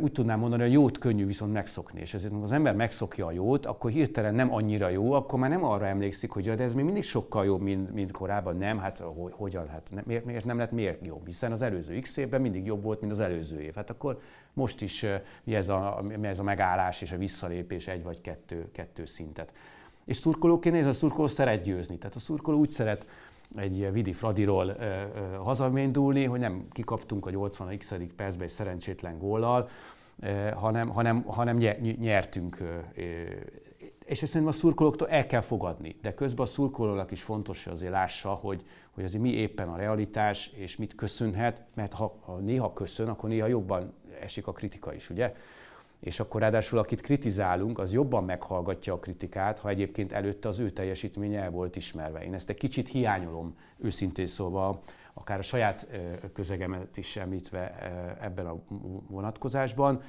úgy 0.00 0.12
tudnám 0.12 0.38
mondani, 0.38 0.62
hogy 0.62 0.70
a 0.70 0.74
jót 0.74 0.98
könnyű 0.98 1.26
viszont 1.26 1.52
megszokni, 1.52 2.00
és 2.00 2.14
ezért 2.14 2.32
az 2.42 2.52
ember 2.52 2.74
megszokja 2.74 3.26
a 3.26 3.32
jót, 3.32 3.66
akkor 3.66 3.90
hirtelen 3.90 4.34
nem 4.34 4.52
annyira 4.52 4.88
jó, 4.88 5.12
akkor 5.12 5.38
már 5.38 5.50
nem 5.50 5.64
arra 5.64 5.86
emlékszik, 5.86 6.30
hogy 6.30 6.44
ja, 6.44 6.54
de 6.54 6.64
ez 6.64 6.74
még 6.74 6.84
mindig 6.84 7.02
sokkal 7.02 7.44
jobb, 7.44 7.60
mint, 7.60 7.94
mint 7.94 8.10
korábban. 8.10 8.56
Nem, 8.56 8.78
hát 8.78 9.02
hogyan, 9.30 9.68
hát 9.68 10.04
miért, 10.04 10.24
miért 10.24 10.44
nem 10.44 10.58
lett 10.58 10.72
miért 10.72 11.06
jobb? 11.06 11.26
Hiszen 11.26 11.52
az 11.52 11.62
előző 11.62 11.98
x 11.98 12.16
évben 12.16 12.40
mindig 12.40 12.66
jobb 12.66 12.82
volt, 12.82 13.00
mint 13.00 13.12
az 13.12 13.20
előző 13.20 13.58
év. 13.58 13.74
Hát 13.74 13.90
akkor 13.90 14.20
most 14.52 14.82
is 14.82 15.06
mi 15.44 15.54
ez 15.54 15.68
a, 15.68 16.04
mi 16.18 16.26
ez 16.26 16.38
a 16.38 16.42
megállás 16.42 17.02
és 17.02 17.12
a 17.12 17.16
visszalépés 17.18 17.86
egy 17.88 18.02
vagy 18.02 18.20
kettő, 18.20 18.70
kettő 18.72 19.04
szintet. 19.04 19.52
És 20.04 20.16
szurkolóként 20.16 20.76
ez 20.76 20.86
a 20.86 20.92
szurkoló 20.92 21.26
szeret 21.26 21.62
győzni. 21.62 21.98
Tehát 21.98 22.16
a 22.16 22.18
szurkoló 22.18 22.58
úgy 22.58 22.70
szeret 22.70 23.06
egy 23.56 23.92
Vidi 23.92 24.12
Fradiról 24.12 24.76
hazaméndulni, 25.42 26.24
hogy 26.24 26.40
nem 26.40 26.66
kikaptunk 26.70 27.26
a 27.26 27.30
80 27.30 27.78
x 27.78 27.94
percben 28.16 28.46
egy 28.46 28.52
szerencsétlen 28.52 29.18
góllal, 29.18 29.68
hanem, 30.54 30.88
hanem, 30.88 31.22
hanem 31.22 31.56
nyertünk. 31.98 32.62
És 34.04 34.22
ezt 34.22 34.32
szerintem 34.32 34.46
a 34.46 34.52
szurkolóktól 34.52 35.08
el 35.08 35.26
kell 35.26 35.40
fogadni. 35.40 35.96
De 36.02 36.14
közben 36.14 36.46
a 36.46 36.48
szurkolónak 36.48 37.10
is 37.10 37.22
fontos, 37.22 37.64
hogy 37.64 37.72
azért 37.72 37.92
lássa, 37.92 38.28
hogy, 38.28 38.64
hogy 38.90 39.04
azért 39.04 39.22
mi 39.22 39.30
éppen 39.30 39.68
a 39.68 39.76
realitás, 39.76 40.52
és 40.54 40.76
mit 40.76 40.94
köszönhet, 40.94 41.62
mert 41.74 41.92
ha, 41.92 42.18
ha 42.20 42.36
néha 42.36 42.72
köszön, 42.72 43.08
akkor 43.08 43.28
néha 43.28 43.46
jobban 43.46 43.92
esik 44.20 44.46
a 44.46 44.52
kritika 44.52 44.94
is, 44.94 45.10
ugye? 45.10 45.34
És 46.00 46.20
akkor 46.20 46.40
ráadásul 46.40 46.78
akit 46.78 47.00
kritizálunk, 47.00 47.78
az 47.78 47.92
jobban 47.92 48.24
meghallgatja 48.24 48.92
a 48.92 48.98
kritikát, 48.98 49.58
ha 49.58 49.68
egyébként 49.68 50.12
előtte 50.12 50.48
az 50.48 50.58
ő 50.58 50.70
teljesítménye 50.70 51.40
el 51.40 51.50
volt 51.50 51.76
ismerve. 51.76 52.24
Én 52.24 52.34
ezt 52.34 52.48
egy 52.48 52.56
kicsit 52.56 52.88
hiányolom, 52.88 53.56
őszintén 53.78 54.26
szóval, 54.26 54.80
akár 55.14 55.38
a 55.38 55.42
saját 55.42 55.86
közegemet 56.32 56.96
is 56.96 57.16
említve 57.16 57.74
ebben 58.20 58.46
a 58.46 58.56
vonatkozásban. 59.08 60.02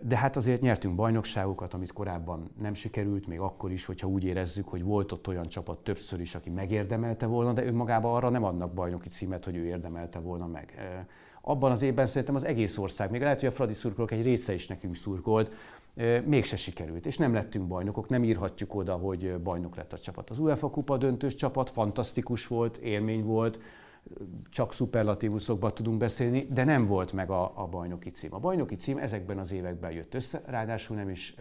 De 0.00 0.16
hát 0.16 0.36
azért 0.36 0.60
nyertünk 0.60 0.94
bajnokságokat, 0.94 1.74
amit 1.74 1.92
korábban 1.92 2.50
nem 2.60 2.74
sikerült, 2.74 3.26
még 3.26 3.40
akkor 3.40 3.72
is, 3.72 3.84
hogyha 3.84 4.08
úgy 4.08 4.24
érezzük, 4.24 4.68
hogy 4.68 4.82
volt 4.82 5.12
ott 5.12 5.28
olyan 5.28 5.48
csapat 5.48 5.78
többször 5.78 6.20
is, 6.20 6.34
aki 6.34 6.50
megérdemelte 6.50 7.26
volna, 7.26 7.52
de 7.52 7.64
önmagában 7.64 8.14
arra 8.14 8.28
nem 8.28 8.44
adnak 8.44 8.72
bajnoki 8.72 9.08
címet, 9.08 9.44
hogy 9.44 9.56
ő 9.56 9.64
érdemelte 9.64 10.18
volna 10.18 10.46
meg 10.46 10.74
abban 11.40 11.70
az 11.70 11.82
évben 11.82 12.06
szerintem 12.06 12.34
az 12.34 12.44
egész 12.44 12.78
ország, 12.78 13.10
még 13.10 13.20
lehet, 13.20 13.40
hogy 13.40 13.48
a 13.48 13.52
Fradi 13.52 13.74
szurkolók 13.74 14.10
egy 14.10 14.22
része 14.22 14.52
is 14.52 14.66
nekünk 14.66 14.96
szurkolt, 14.96 15.50
mégse 16.24 16.56
sikerült, 16.56 17.06
és 17.06 17.16
nem 17.16 17.32
lettünk 17.32 17.66
bajnokok, 17.66 18.08
nem 18.08 18.24
írhatjuk 18.24 18.74
oda, 18.74 18.94
hogy 18.94 19.38
bajnok 19.38 19.76
lett 19.76 19.92
a 19.92 19.98
csapat. 19.98 20.30
Az 20.30 20.38
UEFA 20.38 20.70
kupa 20.70 20.96
döntős 20.96 21.34
csapat 21.34 21.70
fantasztikus 21.70 22.46
volt, 22.46 22.76
élmény 22.76 23.24
volt, 23.24 23.58
csak 24.50 24.72
szuperlatívuszokban 24.72 25.74
tudunk 25.74 25.98
beszélni, 25.98 26.46
de 26.50 26.64
nem 26.64 26.86
volt 26.86 27.12
meg 27.12 27.30
a, 27.30 27.52
a 27.54 27.66
bajnoki 27.66 28.10
cím. 28.10 28.34
A 28.34 28.38
bajnoki 28.38 28.76
cím 28.76 28.98
ezekben 28.98 29.38
az 29.38 29.52
években 29.52 29.90
jött 29.90 30.14
össze, 30.14 30.42
ráadásul 30.46 30.96
nem 30.96 31.08
is, 31.08 31.34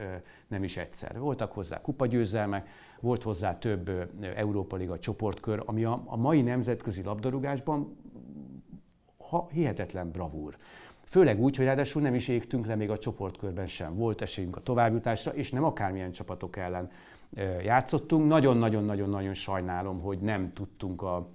nem 0.47 0.63
is 0.63 0.77
egyszer. 0.77 1.19
Voltak 1.19 1.51
hozzá 1.51 1.81
kupagyőzelmek, 1.81 2.67
volt 2.99 3.23
hozzá 3.23 3.57
több 3.57 3.91
Európa 4.35 4.75
Liga 4.75 4.99
csoportkör, 4.99 5.63
ami 5.65 5.83
a, 5.83 6.03
a 6.05 6.17
mai 6.17 6.41
nemzetközi 6.41 7.03
labdarúgásban 7.03 7.97
ha, 9.29 9.47
hihetetlen 9.51 10.11
bravúr. 10.11 10.57
Főleg 11.03 11.39
úgy, 11.39 11.55
hogy 11.55 11.65
ráadásul 11.65 12.01
nem 12.01 12.15
is 12.15 12.27
égtünk 12.27 12.65
le 12.65 12.75
még 12.75 12.89
a 12.89 12.97
csoportkörben 12.97 13.67
sem. 13.67 13.95
Volt 13.95 14.21
esélyünk 14.21 14.55
a 14.55 14.61
továbbjutásra, 14.61 15.33
és 15.33 15.51
nem 15.51 15.63
akármilyen 15.63 16.11
csapatok 16.11 16.57
ellen 16.57 16.91
játszottunk. 17.63 18.27
Nagyon-nagyon-nagyon-nagyon 18.27 19.33
sajnálom, 19.33 20.01
hogy 20.01 20.19
nem 20.19 20.51
tudtunk 20.53 21.01
a, 21.01 21.29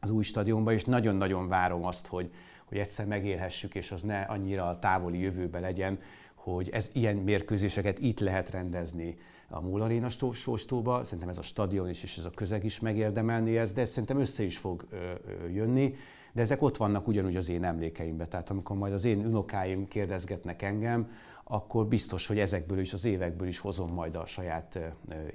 az 0.00 0.10
új 0.10 0.22
stadionba, 0.22 0.72
és 0.72 0.84
nagyon-nagyon 0.84 1.48
várom 1.48 1.84
azt, 1.84 2.06
hogy, 2.06 2.30
hogy 2.64 2.78
egyszer 2.78 3.06
megélhessük, 3.06 3.74
és 3.74 3.92
az 3.92 4.02
ne 4.02 4.20
annyira 4.20 4.68
a 4.68 4.78
távoli 4.78 5.18
jövőbe 5.18 5.60
legyen, 5.60 5.98
hogy 6.34 6.68
ez 6.68 6.90
ilyen 6.92 7.16
mérkőzéseket 7.16 7.98
itt 7.98 8.20
lehet 8.20 8.50
rendezni 8.50 9.16
a 9.48 9.60
Múl 9.60 9.82
Arena 9.82 10.08
sóstóba. 10.08 11.04
Szerintem 11.04 11.28
ez 11.28 11.38
a 11.38 11.42
stadion 11.42 11.88
is, 11.88 12.02
és 12.02 12.16
ez 12.16 12.24
a 12.24 12.30
közeg 12.30 12.64
is 12.64 12.80
megérdemelni 12.80 13.56
ezt, 13.56 13.74
de 13.74 13.84
szerintem 13.84 14.18
össze 14.18 14.42
is 14.42 14.56
fog 14.56 14.86
ö, 14.90 14.96
ö, 14.96 15.48
jönni 15.48 15.94
de 16.32 16.40
ezek 16.40 16.62
ott 16.62 16.76
vannak 16.76 17.06
ugyanúgy 17.06 17.36
az 17.36 17.48
én 17.48 17.64
emlékeimben. 17.64 18.28
Tehát 18.28 18.50
amikor 18.50 18.76
majd 18.76 18.92
az 18.92 19.04
én 19.04 19.26
unokáim 19.26 19.88
kérdezgetnek 19.88 20.62
engem, 20.62 21.10
akkor 21.44 21.86
biztos, 21.86 22.26
hogy 22.26 22.38
ezekből 22.38 22.78
is, 22.78 22.92
az 22.92 23.04
évekből 23.04 23.48
is 23.48 23.58
hozom 23.58 23.92
majd 23.92 24.14
a 24.16 24.26
saját 24.26 24.78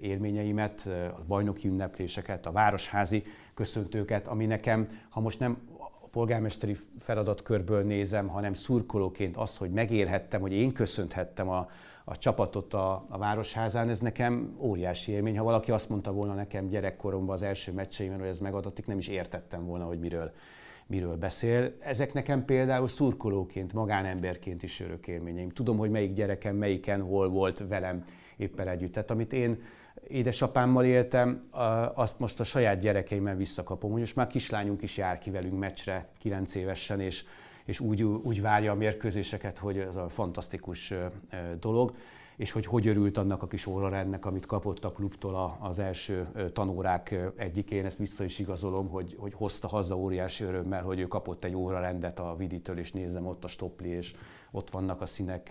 élményeimet, 0.01 0.89
a 1.17 1.23
bajnoki 1.27 1.67
ünnepléseket, 1.67 2.45
a 2.45 2.51
városházi 2.51 3.23
köszöntőket, 3.53 4.27
ami 4.27 4.45
nekem, 4.45 4.89
ha 5.10 5.19
most 5.19 5.39
nem 5.39 5.57
a 6.03 6.07
polgármesteri 6.07 6.77
feladatkörből 6.99 7.83
nézem, 7.83 8.27
hanem 8.27 8.53
szurkolóként 8.53 9.38
az, 9.38 9.57
hogy 9.57 9.71
megélhettem, 9.71 10.41
hogy 10.41 10.51
én 10.51 10.73
köszönthettem 10.73 11.49
a, 11.49 11.69
a 12.03 12.17
csapatot 12.17 12.73
a, 12.73 13.05
a 13.10 13.17
Városházán, 13.17 13.89
ez 13.89 13.99
nekem 13.99 14.55
óriási 14.60 15.12
élmény. 15.12 15.38
Ha 15.38 15.43
valaki 15.43 15.71
azt 15.71 15.89
mondta 15.89 16.12
volna 16.12 16.33
nekem 16.33 16.67
gyerekkoromban 16.67 17.36
az 17.36 17.41
első 17.41 17.71
meccseimben, 17.71 18.19
hogy 18.19 18.27
ez 18.27 18.39
megadatik, 18.39 18.86
nem 18.86 18.97
is 18.97 19.07
értettem 19.07 19.65
volna, 19.65 19.86
hogy 19.86 19.99
miről, 19.99 20.31
miről 20.88 21.15
beszél. 21.15 21.73
Ezek 21.80 22.13
nekem 22.13 22.45
például 22.45 22.88
szurkolóként, 22.88 23.73
magánemberként 23.73 24.63
is 24.63 24.80
örök 24.80 25.08
élményeim. 25.08 25.50
Tudom, 25.50 25.78
hogy 25.78 25.89
melyik 25.89 26.13
gyerekem 26.13 26.56
melyiken 26.56 27.02
hol 27.02 27.30
volt 27.30 27.63
velem 27.67 28.06
éppen 28.38 28.67
együtt. 28.67 28.93
Tehát 28.93 29.12
amit 29.12 29.34
én 29.34 29.62
édesapámmal 30.08 30.86
éltem, 30.86 31.50
azt 31.93 32.19
most 32.19 32.39
a 32.39 32.43
saját 32.43 32.80
gyerekeimmel 32.80 33.36
visszakapom. 33.36 34.00
Most 34.00 34.15
már 34.15 34.28
kislányunk 34.28 34.82
is 34.82 34.97
jár 34.97 35.17
ki 35.17 35.30
velünk 35.32 35.60
meccsre 35.60 36.08
9 36.19 36.56
évesen, 36.56 37.00
és, 37.00 37.23
és 37.65 37.80
úgy, 37.80 38.04
úgy 38.04 38.41
várja 38.41 38.71
a 38.71 38.76
mérkőzéseket, 38.76 39.58
hogy 39.58 39.78
ez 39.78 39.95
a 39.95 40.10
fantasztikus 40.10 40.93
dolog 41.60 41.95
és 42.38 42.52
hogy 42.52 42.65
hogy 42.65 42.88
örült 42.88 43.17
annak 43.17 43.43
a 43.43 43.47
kis 43.47 43.65
órarendnek, 43.65 44.26
amit 44.26 44.45
kapott 44.45 44.86
a 44.86 44.91
klubtól 44.91 45.58
az 45.60 45.80
első 45.80 46.28
tanórák 46.54 47.15
egyikén. 47.36 47.86
Ezt 47.86 47.97
vissza 47.97 48.23
is 48.23 48.39
igazolom, 48.39 48.89
hogy, 48.89 49.15
hogy 49.19 49.34
hozta 49.34 49.67
haza 49.67 49.97
óriási 49.97 50.43
örömmel, 50.43 50.84
hogy 50.84 51.00
ő 51.00 51.08
kapott 51.08 51.43
egy 51.43 51.56
órarendet 51.56 52.19
a 52.19 52.36
Viditől, 52.38 52.78
és 52.78 52.91
nézem 52.91 53.26
ott 53.26 53.43
a 53.43 53.47
stopli, 53.47 53.89
és 53.89 54.15
ott 54.52 54.69
vannak 54.69 55.02
a 55.02 55.06
színek. 55.06 55.43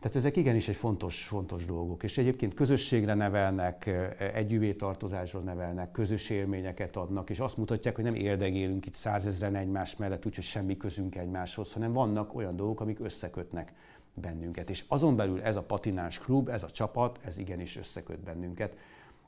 Tehát 0.00 0.16
ezek 0.16 0.36
igenis 0.36 0.68
egy 0.68 0.76
fontos, 0.76 1.26
fontos 1.26 1.64
dolgok. 1.64 2.02
És 2.02 2.18
egyébként 2.18 2.54
közösségre 2.54 3.14
nevelnek, 3.14 3.90
együvé 4.34 4.72
tartozásra 4.72 5.40
nevelnek, 5.40 5.90
közös 5.90 6.30
élményeket 6.30 6.96
adnak, 6.96 7.30
és 7.30 7.38
azt 7.38 7.56
mutatják, 7.56 7.94
hogy 7.94 8.04
nem 8.04 8.14
érdegélünk 8.14 8.86
itt 8.86 8.94
százezren 8.94 9.54
egymás 9.54 9.96
mellett, 9.96 10.26
úgyhogy 10.26 10.44
semmi 10.44 10.76
közünk 10.76 11.16
egymáshoz, 11.16 11.72
hanem 11.72 11.92
vannak 11.92 12.34
olyan 12.34 12.56
dolgok, 12.56 12.80
amik 12.80 13.00
összekötnek 13.00 13.72
bennünket. 14.14 14.70
És 14.70 14.84
azon 14.88 15.16
belül 15.16 15.42
ez 15.42 15.56
a 15.56 15.62
patinás 15.62 16.18
klub, 16.18 16.48
ez 16.48 16.62
a 16.62 16.70
csapat, 16.70 17.18
ez 17.24 17.38
igenis 17.38 17.76
összeköt 17.76 18.20
bennünket. 18.20 18.76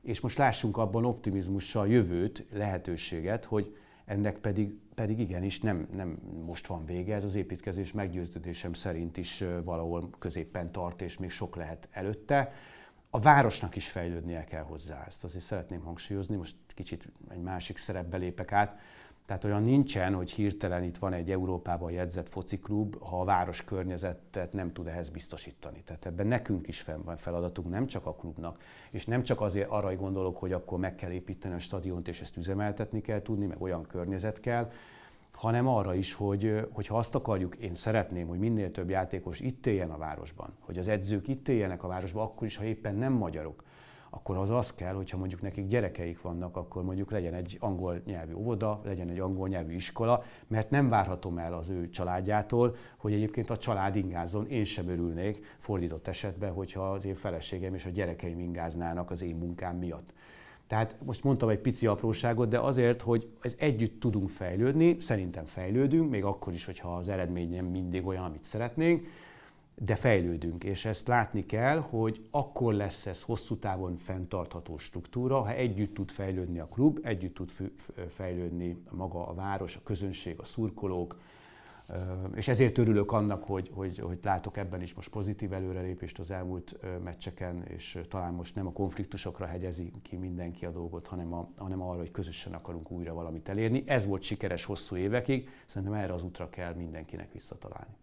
És 0.02 0.20
most 0.20 0.38
lássunk 0.38 0.76
abban 0.76 1.04
optimizmussal 1.04 1.88
jövőt, 1.88 2.44
lehetőséget, 2.52 3.44
hogy 3.44 3.76
ennek 4.04 4.38
pedig, 4.38 4.78
pedig 4.94 5.18
igenis 5.18 5.60
nem, 5.60 5.88
nem 5.92 6.18
most 6.46 6.66
van 6.66 6.84
vége, 6.86 7.14
ez 7.14 7.24
az 7.24 7.34
építkezés 7.34 7.92
meggyőződésem 7.92 8.72
szerint 8.72 9.16
is 9.16 9.44
valahol 9.64 10.10
középpen 10.18 10.72
tart, 10.72 11.02
és 11.02 11.18
még 11.18 11.30
sok 11.30 11.56
lehet 11.56 11.88
előtte. 11.90 12.52
A 13.10 13.18
városnak 13.18 13.76
is 13.76 13.88
fejlődnie 13.88 14.44
kell 14.44 14.62
hozzá, 14.62 15.04
ezt 15.06 15.24
azért 15.24 15.44
szeretném 15.44 15.80
hangsúlyozni, 15.80 16.36
most 16.36 16.56
kicsit 16.66 17.08
egy 17.28 17.42
másik 17.42 17.78
szerepbe 17.78 18.16
lépek 18.16 18.52
át. 18.52 18.80
Tehát 19.26 19.44
olyan 19.44 19.62
nincsen, 19.62 20.14
hogy 20.14 20.30
hirtelen 20.30 20.82
itt 20.82 20.96
van 20.96 21.12
egy 21.12 21.30
Európában 21.30 21.90
jegyzett 21.90 22.28
fociklub, 22.28 23.02
ha 23.02 23.20
a 23.20 23.24
város 23.24 23.64
környezetet 23.64 24.52
nem 24.52 24.72
tud 24.72 24.86
ehhez 24.86 25.08
biztosítani. 25.08 25.82
Tehát 25.84 26.06
ebben 26.06 26.26
nekünk 26.26 26.68
is 26.68 26.84
van 27.04 27.16
feladatunk, 27.16 27.70
nem 27.70 27.86
csak 27.86 28.06
a 28.06 28.14
klubnak. 28.14 28.60
És 28.90 29.06
nem 29.06 29.22
csak 29.22 29.40
azért 29.40 29.70
arra 29.70 29.96
gondolok, 29.96 30.36
hogy 30.36 30.52
akkor 30.52 30.78
meg 30.78 30.94
kell 30.94 31.10
építeni 31.10 31.54
a 31.54 31.58
stadiont, 31.58 32.08
és 32.08 32.20
ezt 32.20 32.36
üzemeltetni 32.36 33.00
kell 33.00 33.22
tudni, 33.22 33.46
meg 33.46 33.62
olyan 33.62 33.82
környezet 33.86 34.40
kell, 34.40 34.70
hanem 35.32 35.68
arra 35.68 35.94
is, 35.94 36.12
hogy, 36.12 36.66
hogy 36.70 36.86
ha 36.86 36.98
azt 36.98 37.14
akarjuk, 37.14 37.56
én 37.56 37.74
szeretném, 37.74 38.26
hogy 38.26 38.38
minél 38.38 38.70
több 38.70 38.90
játékos 38.90 39.40
itt 39.40 39.66
éljen 39.66 39.90
a 39.90 39.96
városban, 39.96 40.52
hogy 40.60 40.78
az 40.78 40.88
edzők 40.88 41.28
itt 41.28 41.48
éljenek 41.48 41.82
a 41.82 41.88
városban, 41.88 42.24
akkor 42.24 42.46
is, 42.46 42.56
ha 42.56 42.64
éppen 42.64 42.94
nem 42.94 43.12
magyarok, 43.12 43.64
akkor 44.14 44.36
az 44.36 44.50
az 44.50 44.74
kell, 44.74 44.94
hogyha 44.94 45.16
mondjuk 45.16 45.42
nekik 45.42 45.66
gyerekeik 45.66 46.20
vannak, 46.20 46.56
akkor 46.56 46.84
mondjuk 46.84 47.10
legyen 47.10 47.34
egy 47.34 47.56
angol 47.60 48.00
nyelvű 48.06 48.34
óvoda, 48.34 48.80
legyen 48.84 49.10
egy 49.10 49.18
angol 49.18 49.48
nyelvű 49.48 49.74
iskola, 49.74 50.22
mert 50.46 50.70
nem 50.70 50.88
várhatom 50.88 51.38
el 51.38 51.52
az 51.52 51.68
ő 51.68 51.88
családjától, 51.88 52.76
hogy 52.96 53.12
egyébként 53.12 53.50
a 53.50 53.56
család 53.56 53.96
ingázzon, 53.96 54.46
én 54.46 54.64
sem 54.64 54.88
örülnék 54.88 55.56
fordított 55.58 56.08
esetben, 56.08 56.52
hogyha 56.52 56.90
az 56.90 57.04
én 57.04 57.14
feleségem 57.14 57.74
és 57.74 57.84
a 57.84 57.90
gyerekeim 57.90 58.38
ingáznának 58.38 59.10
az 59.10 59.22
én 59.22 59.36
munkám 59.36 59.76
miatt. 59.76 60.12
Tehát 60.66 60.96
most 61.04 61.24
mondtam 61.24 61.48
egy 61.48 61.60
pici 61.60 61.86
apróságot, 61.86 62.48
de 62.48 62.58
azért, 62.58 63.02
hogy 63.02 63.28
ez 63.40 63.54
együtt 63.58 64.00
tudunk 64.00 64.28
fejlődni, 64.28 65.00
szerintem 65.00 65.44
fejlődünk, 65.44 66.10
még 66.10 66.24
akkor 66.24 66.52
is, 66.52 66.64
hogyha 66.64 66.96
az 66.96 67.08
eredmény 67.08 67.50
nem 67.50 67.64
mindig 67.64 68.06
olyan, 68.06 68.24
amit 68.24 68.44
szeretnénk, 68.44 69.06
de 69.74 69.94
fejlődünk, 69.94 70.64
és 70.64 70.84
ezt 70.84 71.08
látni 71.08 71.46
kell, 71.46 71.78
hogy 71.78 72.24
akkor 72.30 72.74
lesz 72.74 73.06
ez 73.06 73.22
hosszú 73.22 73.56
távon 73.56 73.96
fenntartható 73.96 74.78
struktúra, 74.78 75.40
ha 75.40 75.52
együtt 75.52 75.94
tud 75.94 76.10
fejlődni 76.10 76.58
a 76.58 76.68
klub, 76.68 76.98
együtt 77.02 77.34
tud 77.34 77.50
fejlődni 78.08 78.82
maga 78.90 79.28
a 79.28 79.34
város, 79.34 79.76
a 79.76 79.80
közönség, 79.82 80.38
a 80.38 80.44
szurkolók, 80.44 81.18
és 82.34 82.48
ezért 82.48 82.78
örülök 82.78 83.12
annak, 83.12 83.44
hogy, 83.44 83.70
hogy, 83.74 83.98
hogy 83.98 84.18
látok 84.22 84.56
ebben 84.56 84.82
is 84.82 84.94
most 84.94 85.08
pozitív 85.10 85.52
előrelépést 85.52 86.18
az 86.18 86.30
elmúlt 86.30 86.76
meccseken, 87.02 87.62
és 87.62 87.98
talán 88.08 88.32
most 88.32 88.54
nem 88.54 88.66
a 88.66 88.72
konfliktusokra 88.72 89.46
hegyezi 89.46 89.90
ki 90.02 90.16
mindenki 90.16 90.64
a 90.64 90.70
dolgot, 90.70 91.06
hanem, 91.06 91.32
a, 91.34 91.48
hanem 91.56 91.82
arra, 91.82 91.98
hogy 91.98 92.10
közösen 92.10 92.52
akarunk 92.52 92.90
újra 92.90 93.14
valamit 93.14 93.48
elérni. 93.48 93.82
Ez 93.86 94.06
volt 94.06 94.22
sikeres 94.22 94.64
hosszú 94.64 94.96
évekig, 94.96 95.48
szerintem 95.66 95.98
erre 95.98 96.12
az 96.12 96.22
útra 96.22 96.50
kell 96.50 96.74
mindenkinek 96.74 97.32
visszatalálni 97.32 97.94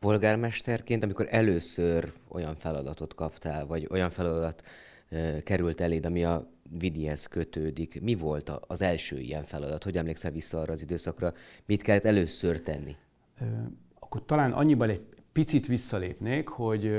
polgármesterként, 0.00 1.02
amikor 1.02 1.26
először 1.30 2.12
olyan 2.28 2.54
feladatot 2.54 3.14
kaptál, 3.14 3.66
vagy 3.66 3.86
olyan 3.90 4.10
feladat 4.10 4.62
került 5.44 5.80
eléd, 5.80 6.06
ami 6.06 6.24
a 6.24 6.50
Vidihez 6.78 7.26
kötődik, 7.26 8.02
mi 8.02 8.14
volt 8.14 8.48
az 8.48 8.82
első 8.82 9.18
ilyen 9.18 9.44
feladat? 9.44 9.84
Hogy 9.84 9.96
emlékszel 9.96 10.30
vissza 10.30 10.60
arra 10.60 10.72
az 10.72 10.82
időszakra? 10.82 11.32
Mit 11.66 11.82
kellett 11.82 12.04
először 12.04 12.60
tenni? 12.60 12.96
Akkor 13.98 14.24
talán 14.24 14.52
annyiban 14.52 14.88
egy 14.88 15.02
picit 15.32 15.66
visszalépnék, 15.66 16.48
hogy 16.48 16.90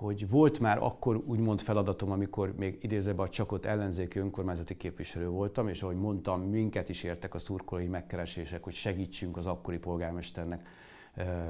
hogy 0.00 0.28
volt 0.28 0.58
már 0.58 0.78
akkor 0.78 1.16
úgymond 1.26 1.60
feladatom, 1.60 2.10
amikor 2.10 2.54
még 2.56 2.78
idézőben 2.80 3.26
a 3.26 3.28
csakot 3.28 3.64
ellenzéki 3.64 4.18
önkormányzati 4.18 4.76
képviselő 4.76 5.28
voltam, 5.28 5.68
és 5.68 5.82
ahogy 5.82 5.96
mondtam, 5.96 6.42
minket 6.42 6.88
is 6.88 7.02
értek 7.02 7.34
a 7.34 7.38
szurkolói 7.38 7.86
megkeresések, 7.86 8.62
hogy 8.62 8.72
segítsünk 8.72 9.36
az 9.36 9.46
akkori 9.46 9.78
polgármesternek 9.78 10.66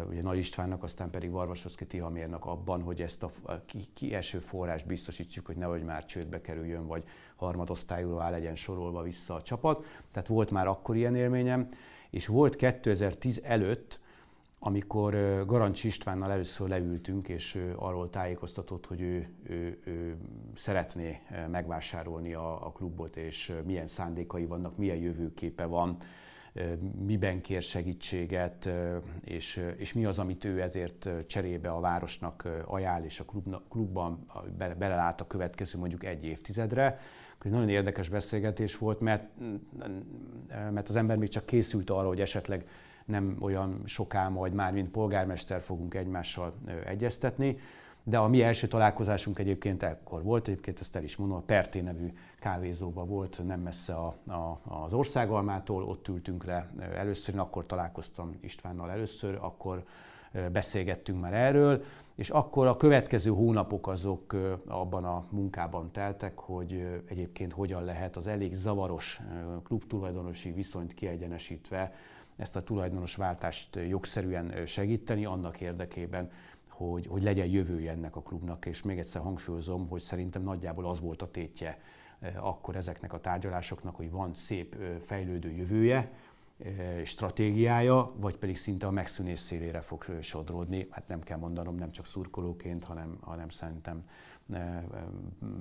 ugye 0.08 0.22
Nagy 0.22 0.38
Istvánnak, 0.38 0.82
aztán 0.82 1.10
pedig 1.10 1.30
Varvasoszki 1.30 1.86
Tihamérnak 1.86 2.44
abban, 2.44 2.82
hogy 2.82 3.02
ezt 3.02 3.22
a 3.22 3.30
kieső 3.94 4.38
forrás 4.38 4.82
biztosítsuk, 4.82 5.46
hogy 5.46 5.56
nehogy 5.56 5.82
már 5.82 6.04
csődbe 6.04 6.40
kerüljön, 6.40 6.86
vagy 6.86 7.04
harmadosztályúra 7.36 8.30
legyen 8.30 8.56
sorolva 8.56 9.02
vissza 9.02 9.34
a 9.34 9.42
csapat. 9.42 9.84
Tehát 10.12 10.28
volt 10.28 10.50
már 10.50 10.66
akkor 10.66 10.96
ilyen 10.96 11.16
élményem, 11.16 11.68
és 12.10 12.26
volt 12.26 12.56
2010 12.56 13.40
előtt, 13.44 14.00
amikor 14.62 15.44
Garancs 15.46 15.84
Istvánnal 15.84 16.30
először 16.30 16.68
leültünk, 16.68 17.28
és 17.28 17.66
arról 17.76 18.10
tájékoztatott, 18.10 18.86
hogy 18.86 19.00
ő, 19.00 19.28
ő, 19.42 19.80
ő 19.84 20.16
szeretné 20.54 21.20
megvásárolni 21.50 22.34
a, 22.34 22.66
a 22.66 22.72
klubot, 22.72 23.16
és 23.16 23.52
milyen 23.64 23.86
szándékai 23.86 24.46
vannak, 24.46 24.76
milyen 24.76 24.96
jövőképe 24.96 25.64
van, 25.64 25.96
miben 27.06 27.40
kér 27.40 27.62
segítséget, 27.62 28.70
és, 29.24 29.64
és 29.76 29.92
mi 29.92 30.04
az, 30.04 30.18
amit 30.18 30.44
ő 30.44 30.60
ezért 30.60 31.08
cserébe 31.26 31.70
a 31.70 31.80
városnak 31.80 32.48
ajánl, 32.66 33.04
és 33.04 33.20
a 33.20 33.24
klubban 33.68 34.24
belelát 34.78 35.20
a 35.20 35.26
következő 35.26 35.78
mondjuk 35.78 36.04
egy 36.04 36.24
évtizedre. 36.24 36.98
Egy 37.42 37.50
nagyon 37.50 37.68
érdekes 37.68 38.08
beszélgetés 38.08 38.78
volt, 38.78 39.00
mert, 39.00 39.24
mert 40.72 40.88
az 40.88 40.96
ember 40.96 41.16
még 41.16 41.28
csak 41.28 41.46
készült 41.46 41.90
arra, 41.90 42.08
hogy 42.08 42.20
esetleg 42.20 42.66
nem 43.04 43.36
olyan 43.40 43.82
soká 43.84 44.28
majd 44.28 44.52
már, 44.52 44.72
mint 44.72 44.90
polgármester 44.90 45.60
fogunk 45.60 45.94
egymással 45.94 46.54
egyeztetni, 46.84 47.56
de 48.10 48.18
a 48.18 48.28
mi 48.28 48.42
első 48.42 48.66
találkozásunk 48.66 49.38
egyébként 49.38 49.82
ekkor 49.82 50.22
volt, 50.22 50.48
egyébként 50.48 50.80
ezt 50.80 50.96
el 50.96 51.02
is 51.02 51.16
mondom, 51.16 51.36
a 51.36 51.40
Perté 51.40 51.80
nevű 51.80 52.12
kávézóban 52.40 53.08
volt, 53.08 53.40
nem 53.46 53.60
messze 53.60 53.94
a, 53.94 54.14
a, 54.26 54.60
az 54.64 54.92
országalmától, 54.92 55.84
ott 55.84 56.08
ültünk 56.08 56.44
le 56.44 56.70
először, 56.94 57.34
én 57.34 57.40
akkor 57.40 57.66
találkoztam 57.66 58.38
Istvánnal 58.40 58.90
először, 58.90 59.38
akkor 59.40 59.84
beszélgettünk 60.52 61.20
már 61.20 61.34
erről, 61.34 61.84
és 62.14 62.30
akkor 62.30 62.66
a 62.66 62.76
következő 62.76 63.30
hónapok 63.30 63.88
azok 63.88 64.36
abban 64.66 65.04
a 65.04 65.24
munkában 65.28 65.90
teltek, 65.92 66.38
hogy 66.38 67.00
egyébként 67.08 67.52
hogyan 67.52 67.84
lehet 67.84 68.16
az 68.16 68.26
elég 68.26 68.54
zavaros 68.54 69.20
klubtulajdonosi 69.64 70.52
viszonyt 70.52 70.94
kiegyenesítve 70.94 71.92
ezt 72.36 72.56
a 72.56 72.62
tulajdonos 72.62 73.14
váltást 73.14 73.78
jogszerűen 73.88 74.66
segíteni 74.66 75.24
annak 75.24 75.60
érdekében, 75.60 76.30
hogy, 76.88 77.06
hogy 77.06 77.22
legyen 77.22 77.46
jövője 77.46 77.90
ennek 77.90 78.16
a 78.16 78.22
klubnak, 78.22 78.66
és 78.66 78.82
még 78.82 78.98
egyszer 78.98 79.22
hangsúlyozom, 79.22 79.88
hogy 79.88 80.00
szerintem 80.00 80.42
nagyjából 80.42 80.88
az 80.88 81.00
volt 81.00 81.22
a 81.22 81.30
tétje 81.30 81.78
akkor 82.36 82.76
ezeknek 82.76 83.12
a 83.12 83.20
tárgyalásoknak, 83.20 83.96
hogy 83.96 84.10
van 84.10 84.34
szép 84.34 84.76
fejlődő 85.04 85.50
jövője, 85.50 86.12
stratégiája, 87.04 88.12
vagy 88.16 88.36
pedig 88.36 88.56
szinte 88.56 88.86
a 88.86 88.90
megszűnés 88.90 89.38
szélére 89.38 89.80
fog 89.80 90.04
sodródni. 90.20 90.86
Hát 90.90 91.08
nem 91.08 91.20
kell 91.20 91.38
mondanom, 91.38 91.74
nem 91.74 91.90
csak 91.90 92.06
szurkolóként, 92.06 92.84
hanem, 92.84 93.18
hanem 93.20 93.48
szerintem 93.48 94.04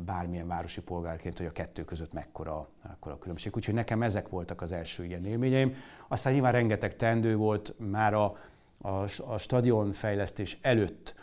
bármilyen 0.05 0.47
városi 0.47 0.81
polgárként, 0.81 1.37
hogy 1.37 1.45
a 1.45 1.51
kettő 1.51 1.85
között 1.85 2.13
mekkora, 2.13 2.69
mekkora 2.87 3.15
a 3.15 3.17
különbség. 3.17 3.55
Úgyhogy 3.55 3.73
nekem 3.73 4.03
ezek 4.03 4.29
voltak 4.29 4.61
az 4.61 4.71
első 4.71 5.05
ilyen 5.05 5.25
élményeim. 5.25 5.73
Aztán 6.07 6.33
nyilván 6.33 6.51
rengeteg 6.51 6.95
tendő 6.95 7.35
volt 7.35 7.75
már 7.77 8.13
a, 8.13 8.37
a, 8.81 9.03
a 9.25 9.37
stadion 9.37 9.91
fejlesztés 9.91 10.57
előtt, 10.61 11.15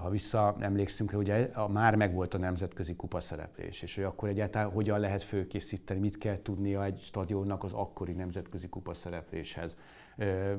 ha 0.00 0.08
vissza 0.08 0.56
emlékszünk 0.60 1.10
rá, 1.10 1.18
ugye 1.18 1.50
a, 1.54 1.68
már 1.68 1.94
megvolt 1.94 2.34
a 2.34 2.38
nemzetközi 2.38 2.96
kupa 2.96 3.20
szereplés, 3.20 3.82
és 3.82 3.94
hogy 3.94 4.04
akkor 4.04 4.28
egyáltalán 4.28 4.70
hogyan 4.70 5.00
lehet 5.00 5.22
főkészíteni, 5.22 6.00
mit 6.00 6.18
kell 6.18 6.42
tudnia 6.42 6.84
egy 6.84 7.00
stadionnak 7.02 7.64
az 7.64 7.72
akkori 7.72 8.12
nemzetközi 8.12 8.68
kupa 8.68 8.94
szerepléshez. 8.94 9.78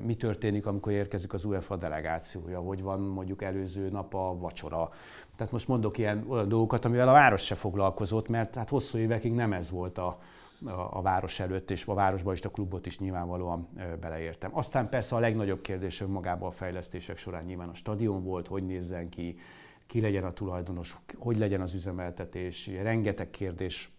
Mi 0.05 0.15
történik, 0.15 0.65
amikor 0.65 0.91
érkezik 0.91 1.33
az 1.33 1.45
UEFA 1.45 1.75
delegációja, 1.75 2.59
hogy 2.59 2.81
van 2.81 2.99
mondjuk 2.99 3.41
előző 3.41 3.89
nap 3.89 4.13
a 4.13 4.37
vacsora. 4.37 4.89
Tehát 5.35 5.51
most 5.51 5.67
mondok 5.67 5.97
ilyen 5.97 6.25
olyan 6.27 6.47
dolgokat, 6.47 6.85
amivel 6.85 7.09
a 7.09 7.11
város 7.11 7.45
se 7.45 7.55
foglalkozott, 7.55 8.27
mert 8.27 8.55
hát 8.55 8.69
hosszú 8.69 8.97
évekig 8.97 9.33
nem 9.33 9.53
ez 9.53 9.69
volt 9.69 9.97
a, 9.97 10.19
a, 10.65 10.97
a 10.97 11.01
város 11.01 11.39
előtt, 11.39 11.71
és 11.71 11.85
a 11.85 11.93
városban 11.93 12.33
is 12.33 12.41
a 12.41 12.49
klubot 12.49 12.85
is 12.85 12.99
nyilvánvalóan 12.99 13.67
beleértem. 13.99 14.57
Aztán 14.57 14.89
persze 14.89 15.15
a 15.15 15.19
legnagyobb 15.19 15.61
kérdés 15.61 16.01
önmagában 16.01 16.47
a 16.47 16.51
fejlesztések 16.51 17.17
során 17.17 17.43
nyilván 17.43 17.69
a 17.69 17.73
stadion 17.73 18.23
volt, 18.23 18.47
hogy 18.47 18.65
nézzen 18.65 19.09
ki, 19.09 19.39
ki 19.85 20.01
legyen 20.01 20.23
a 20.23 20.33
tulajdonos, 20.33 20.97
hogy 21.17 21.37
legyen 21.37 21.61
az 21.61 21.73
üzemeltetés, 21.73 22.67
rengeteg 22.67 23.29
kérdés 23.29 23.89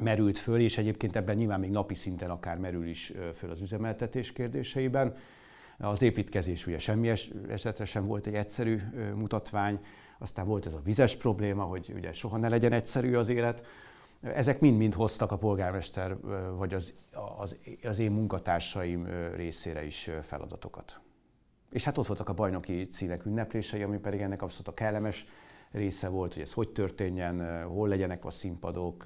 merült 0.00 0.38
föl, 0.38 0.60
és 0.60 0.78
egyébként 0.78 1.16
ebben 1.16 1.36
nyilván 1.36 1.60
még 1.60 1.70
napi 1.70 1.94
szinten 1.94 2.30
akár 2.30 2.58
merül 2.58 2.86
is 2.86 3.12
föl 3.34 3.50
az 3.50 3.60
üzemeltetés 3.60 4.32
kérdéseiben. 4.32 5.16
Az 5.78 6.02
építkezés 6.02 6.66
ugye 6.66 6.78
semmi 6.78 7.12
esetre 7.48 7.84
sem 7.84 8.06
volt 8.06 8.26
egy 8.26 8.34
egyszerű 8.34 8.78
mutatvány, 9.14 9.80
aztán 10.18 10.46
volt 10.46 10.66
ez 10.66 10.74
a 10.74 10.80
vizes 10.84 11.16
probléma, 11.16 11.62
hogy 11.62 11.92
ugye 11.94 12.12
soha 12.12 12.36
ne 12.36 12.48
legyen 12.48 12.72
egyszerű 12.72 13.14
az 13.14 13.28
élet, 13.28 13.66
ezek 14.20 14.60
mind-mind 14.60 14.94
hoztak 14.94 15.32
a 15.32 15.38
polgármester 15.38 16.16
vagy 16.56 16.74
az, 16.74 16.94
az, 17.38 17.56
az 17.82 17.98
én 17.98 18.10
munkatársaim 18.10 19.06
részére 19.34 19.84
is 19.84 20.10
feladatokat. 20.22 21.00
És 21.70 21.84
hát 21.84 21.98
ott 21.98 22.06
voltak 22.06 22.28
a 22.28 22.34
bajnoki 22.34 22.86
címek 22.86 23.24
ünneplései, 23.24 23.82
ami 23.82 23.98
pedig 23.98 24.20
ennek 24.20 24.42
abszolút 24.42 24.68
a 24.68 24.74
kellemes 24.74 25.26
része 25.70 26.08
volt, 26.08 26.34
hogy 26.34 26.42
ez 26.42 26.52
hogy 26.52 26.68
történjen, 26.68 27.64
hol 27.64 27.88
legyenek 27.88 28.24
a 28.24 28.30
színpadok, 28.30 29.04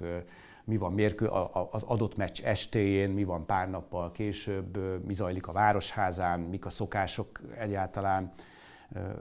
mi 0.63 0.77
van 0.77 0.93
mérkő, 0.93 1.27
az 1.71 1.83
adott 1.83 2.15
meccs 2.15 2.41
estéjén, 2.43 3.09
mi 3.09 3.23
van 3.23 3.45
pár 3.45 3.69
nappal 3.69 4.11
később, 4.11 4.77
mi 5.05 5.13
zajlik 5.13 5.47
a 5.47 5.51
városházán, 5.51 6.39
mik 6.39 6.65
a 6.65 6.69
szokások 6.69 7.39
egyáltalán 7.57 8.33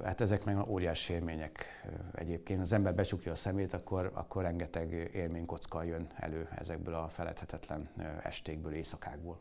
Hát 0.04 0.20
ezek 0.20 0.44
meg 0.44 0.68
óriási 0.68 1.12
élmények 1.12 1.84
egyébként. 2.14 2.60
Az 2.60 2.72
ember 2.72 2.94
becsukja 2.94 3.32
a 3.32 3.34
szemét, 3.34 3.74
akkor, 3.74 4.10
akkor 4.14 4.42
rengeteg 4.42 5.10
élménykocka 5.14 5.82
jön 5.82 6.06
elő 6.16 6.48
ezekből 6.58 6.94
a 6.94 7.08
feledhetetlen 7.08 7.88
estékből, 8.22 8.74
éjszakákból. 8.74 9.38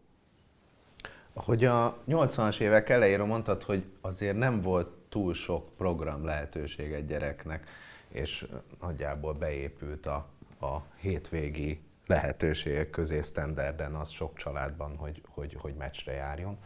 Hogy 1.35 1.65
a 1.65 1.97
80-as 2.07 2.59
évek 2.59 2.89
elejéről 2.89 3.25
mondtad, 3.25 3.63
hogy 3.63 3.85
azért 4.01 4.37
nem 4.37 4.61
volt 4.61 4.87
túl 5.09 5.33
sok 5.33 5.75
program 5.75 6.25
lehetőség 6.25 6.91
egy 6.91 7.05
gyereknek, 7.05 7.67
és 8.07 8.47
nagyjából 8.81 9.33
beépült 9.33 10.05
a, 10.05 10.27
a 10.59 10.77
hétvégi 10.99 11.81
lehetőségek 12.07 12.89
közé 12.89 13.21
standarden 13.21 13.93
az 13.93 14.09
sok 14.09 14.37
családban, 14.37 14.97
hogy, 14.97 15.21
hogy, 15.29 15.57
hogy 15.59 15.73
meccsre 15.75 16.11
járjon. 16.11 16.57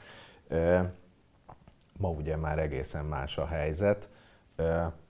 Ma 1.98 2.10
ugye 2.10 2.36
már 2.36 2.60
egészen 2.60 3.06
más 3.06 3.38
a 3.38 3.46
helyzet, 3.46 4.10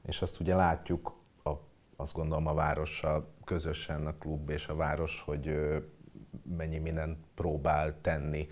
és 0.06 0.22
azt 0.22 0.40
ugye 0.40 0.56
látjuk, 0.56 1.14
a, 1.44 1.52
azt 1.96 2.14
gondolom 2.14 2.48
a 2.48 2.54
várossal 2.54 3.34
közösen 3.44 4.08
a 4.08 4.18
klub 4.18 4.50
és 4.50 4.68
a 4.68 4.76
város, 4.76 5.22
hogy 5.26 5.58
mennyi 6.58 6.78
mindent 6.78 7.18
próbál 7.36 8.02
tenni 8.02 8.48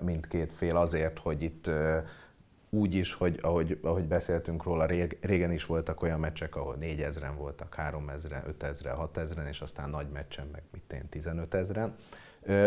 mindkét 0.00 0.52
fél 0.52 0.76
azért, 0.76 1.18
hogy 1.18 1.42
itt 1.42 1.70
úgy 2.70 2.94
is, 2.94 3.14
hogy 3.14 3.38
ahogy, 3.42 3.78
ahogy 3.82 4.06
beszéltünk 4.06 4.62
róla, 4.62 4.86
régen 5.20 5.52
is 5.52 5.66
voltak 5.66 6.02
olyan 6.02 6.20
meccsek, 6.20 6.56
ahol 6.56 6.76
4000-en 6.80 7.32
voltak, 7.36 7.74
3000-en, 7.78 8.54
5000-en, 8.60 9.08
6000-en, 9.14 9.48
és 9.48 9.60
aztán 9.60 9.90
nagy 9.90 10.08
meccsen 10.10 10.48
meg 10.52 10.62
mit 10.72 10.92
én 10.92 11.08
15 11.08 11.54
ezeren. 11.54 11.96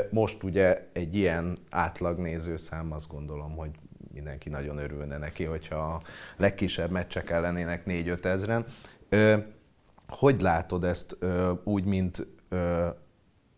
Most 0.10 0.44
ugye 0.44 0.89
egy 0.94 1.16
ilyen 1.16 1.58
átlag 1.70 2.20
nézőszám, 2.20 2.91
azt 2.91 3.08
gondolom, 3.08 3.56
hogy 3.56 3.72
mindenki 4.14 4.49
nagyon 4.49 4.78
örülne 4.78 5.18
neki, 5.18 5.43
hogyha 5.43 5.76
a 5.76 6.01
legkisebb 6.38 6.91
meccsek 6.91 7.30
ellenének 7.30 7.84
4-5 7.88 8.26
ezeren. 8.26 8.66
Hogy 10.07 10.41
látod 10.41 10.84
ezt 10.84 11.18
úgy, 11.64 11.86
mint 11.86 12.28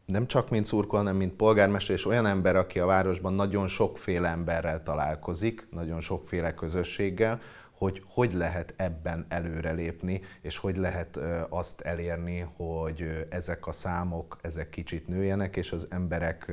nem 0.05 0.27
csak 0.27 0.49
mint 0.49 0.65
szurkol, 0.65 0.99
hanem 0.99 1.15
mint 1.15 1.33
polgármester, 1.33 1.95
és 1.95 2.05
olyan 2.05 2.25
ember, 2.25 2.55
aki 2.55 2.79
a 2.79 2.85
városban 2.85 3.33
nagyon 3.33 3.67
sokféle 3.67 4.29
emberrel 4.29 4.83
találkozik, 4.83 5.67
nagyon 5.71 6.01
sokféle 6.01 6.53
közösséggel, 6.53 7.39
hogy 7.71 8.01
hogy 8.07 8.33
lehet 8.33 8.73
ebben 8.77 9.25
előrelépni, 9.29 10.21
és 10.41 10.57
hogy 10.57 10.77
lehet 10.77 11.19
azt 11.49 11.81
elérni, 11.81 12.39
hogy 12.55 13.27
ezek 13.29 13.67
a 13.67 13.71
számok, 13.71 14.37
ezek 14.41 14.69
kicsit 14.69 15.07
nőjenek, 15.07 15.55
és 15.55 15.71
az 15.71 15.87
emberek 15.89 16.51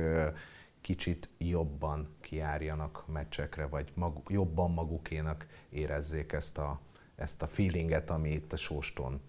kicsit 0.83 1.29
jobban 1.37 2.15
kiárjanak 2.21 3.03
meccsekre, 3.07 3.67
vagy 3.67 3.91
mag, 3.95 4.17
jobban 4.27 4.71
magukénak 4.71 5.47
érezzék 5.69 6.31
ezt 6.31 6.57
a, 6.57 6.79
ezt 7.15 7.41
a 7.41 7.47
feelinget, 7.47 8.09
ami 8.09 8.29
itt 8.29 8.53
a 8.53 8.57
sóston 8.57 9.21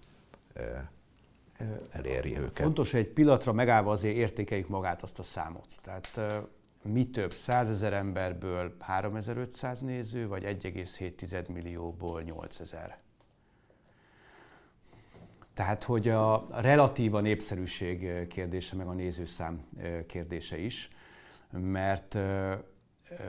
eléri 1.91 2.39
őket. 2.39 2.65
Fontos, 2.65 2.91
hogy 2.91 3.01
egy 3.01 3.09
pillanatra 3.09 3.53
megállva 3.53 3.91
azért 3.91 4.17
értékeljük 4.17 4.69
magát 4.69 5.03
azt 5.03 5.19
a 5.19 5.23
számot. 5.23 5.67
Tehát 5.83 6.21
mi 6.83 7.11
több, 7.11 7.33
100 7.33 7.71
ezer 7.71 7.93
emberből 7.93 8.75
3500 8.79 9.81
néző, 9.81 10.29
vagy 10.29 10.43
1,7 10.43 11.53
millióból 11.53 12.23
8000. 12.23 12.99
Tehát, 15.55 15.83
hogy 15.83 16.09
a 16.09 16.47
relatíva 16.51 17.21
népszerűség 17.21 18.27
kérdése, 18.29 18.77
meg 18.77 18.87
a 18.87 18.93
nézőszám 18.93 19.67
kérdése 20.07 20.59
is 20.59 20.89
mert, 21.61 22.15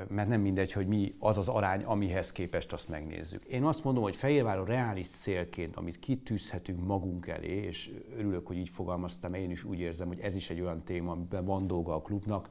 mert 0.08 0.28
nem 0.28 0.42
mindegy, 0.42 0.72
hogy 0.72 0.88
mi 0.88 1.16
az 1.20 1.38
az 1.38 1.48
arány, 1.48 1.84
amihez 1.84 2.32
képest 2.32 2.74
azt 2.74 2.90
megnézzük. 2.90 3.44
Én 3.44 3.64
azt 3.64 3.84
mondom, 3.84 4.04
hogy 4.04 4.16
Fehérváron 4.16 4.66
reális 4.66 5.08
célként, 5.08 5.76
amit 5.76 6.00
kitűzhetünk 6.00 6.86
magunk 6.86 7.28
elé, 7.28 7.64
és 7.64 7.92
örülök, 8.18 8.48
hogy 8.48 8.58
így 8.58 8.70
fogalmaztam, 8.70 9.34
én 9.34 9.52
is 9.52 9.64
úgy 9.64 9.80
érzem, 9.80 10.08
hogy 10.08 10.20
ez 10.20 10.36
is 10.36 10.50
egy 10.50 10.62
olyan 10.62 10.84
téma, 10.84 11.12
amiben 11.12 11.46
van 11.46 11.68
dolga 11.68 11.96
a 11.96 12.02
klubnak. 12.02 12.50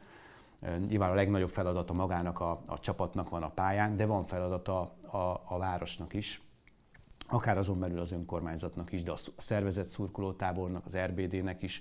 Nyilván 0.86 1.10
a 1.10 1.14
legnagyobb 1.14 1.48
feladata 1.48 1.92
magának 1.92 2.40
a, 2.40 2.62
a 2.66 2.80
csapatnak 2.80 3.28
van 3.28 3.42
a 3.42 3.50
pályán, 3.50 3.96
de 3.96 4.06
van 4.06 4.24
feladata 4.24 4.80
a, 5.10 5.42
a 5.44 5.58
városnak 5.58 6.14
is, 6.14 6.42
akár 7.28 7.58
azon 7.58 7.78
belül 7.78 7.98
az 7.98 8.12
önkormányzatnak 8.12 8.92
is, 8.92 9.02
de 9.02 9.12
a 9.12 9.16
szervezett 9.36 9.86
szurkolótábornak, 9.86 10.84
az 10.84 10.96
RBD-nek 10.96 11.62
is, 11.62 11.80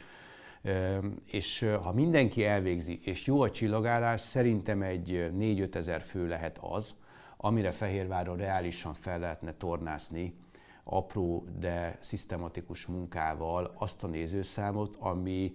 és 1.25 1.65
ha 1.81 1.91
mindenki 1.91 2.45
elvégzi, 2.45 2.99
és 3.03 3.25
jó 3.25 3.41
a 3.41 3.51
csillagálás, 3.51 4.21
szerintem 4.21 4.81
egy 4.81 5.29
4-5 5.37 5.75
ezer 5.75 6.01
fő 6.01 6.27
lehet 6.27 6.57
az, 6.61 6.95
amire 7.37 7.71
Fehérváron 7.71 8.37
reálisan 8.37 8.93
fel 8.93 9.19
lehetne 9.19 9.53
tornászni 9.53 10.35
apró, 10.83 11.45
de 11.59 11.97
szisztematikus 12.01 12.85
munkával 12.85 13.73
azt 13.77 14.03
a 14.03 14.07
nézőszámot, 14.07 14.95
ami, 14.99 15.53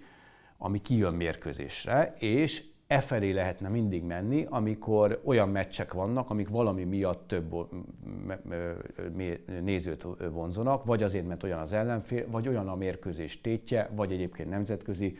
ami 0.58 0.80
kijön 0.80 1.14
mérkőzésre, 1.14 2.14
és 2.18 2.64
e 2.88 3.00
felé 3.00 3.30
lehetne 3.30 3.68
mindig 3.68 4.02
menni, 4.02 4.46
amikor 4.48 5.20
olyan 5.24 5.48
meccsek 5.48 5.92
vannak, 5.92 6.30
amik 6.30 6.48
valami 6.48 6.84
miatt 6.84 7.28
több 7.28 7.54
nézőt 9.62 10.06
vonzonak, 10.32 10.84
vagy 10.84 11.02
azért, 11.02 11.26
mert 11.26 11.42
olyan 11.42 11.58
az 11.58 11.72
ellenfél, 11.72 12.30
vagy 12.30 12.48
olyan 12.48 12.68
a 12.68 12.74
mérkőzés 12.74 13.40
tétje, 13.40 13.90
vagy 13.94 14.12
egyébként 14.12 14.48
nemzetközi 14.50 15.18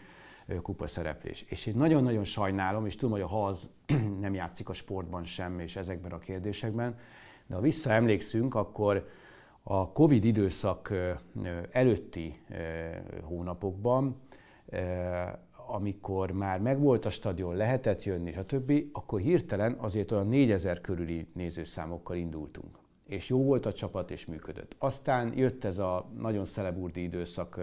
kupa 0.63 0.87
szereplés. 0.87 1.45
És 1.49 1.67
én 1.67 1.75
nagyon-nagyon 1.77 2.25
sajnálom, 2.25 2.87
és 2.87 2.95
tudom, 2.95 3.11
hogy 3.11 3.21
a 3.21 3.27
haz 3.27 3.71
nem 4.21 4.35
játszik 4.35 4.69
a 4.69 4.73
sportban 4.73 5.25
sem, 5.25 5.61
és 5.61 5.77
ezekben 5.77 6.13
a 6.13 6.19
kérdésekben, 6.19 6.99
de 7.47 7.55
ha 7.55 7.61
visszaemlékszünk, 7.61 8.55
akkor 8.55 9.09
a 9.63 9.93
Covid 9.93 10.25
időszak 10.25 10.93
előtti 11.71 12.41
hónapokban 13.23 14.17
amikor 15.69 16.31
már 16.31 16.61
megvolt 16.61 17.05
a 17.05 17.11
stadion, 17.11 17.57
lehetett 17.57 18.05
jönni, 18.05 18.33
stb., 18.33 18.73
akkor 18.93 19.21
hirtelen 19.21 19.77
azért 19.79 20.13
olyan 20.13 20.29
4000 20.29 20.81
körüli 20.81 21.27
nézőszámokkal 21.35 22.17
indultunk. 22.17 22.79
És 23.07 23.29
jó 23.29 23.43
volt 23.45 23.67
a 23.67 23.73
csapat, 23.73 24.11
és 24.11 24.27
működött. 24.27 24.77
Aztán 24.79 25.33
jött 25.37 25.65
ez 25.65 25.79
a 25.79 26.11
nagyon 26.19 26.45
szeleburdi 26.45 27.03
időszak 27.03 27.61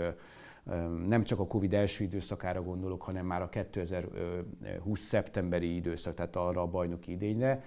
Nem 1.08 1.24
csak 1.24 1.40
a 1.40 1.48
Covid 1.48 1.74
első 1.74 2.04
időszakára 2.04 2.62
gondolok, 2.62 3.02
hanem 3.02 3.26
már 3.26 3.42
a 3.42 3.50
2020 3.50 5.00
szeptemberi 5.00 5.76
időszak, 5.76 6.14
tehát 6.14 6.36
arra 6.36 6.62
a 6.62 6.68
bajnoki 6.68 7.12
idényre. 7.12 7.64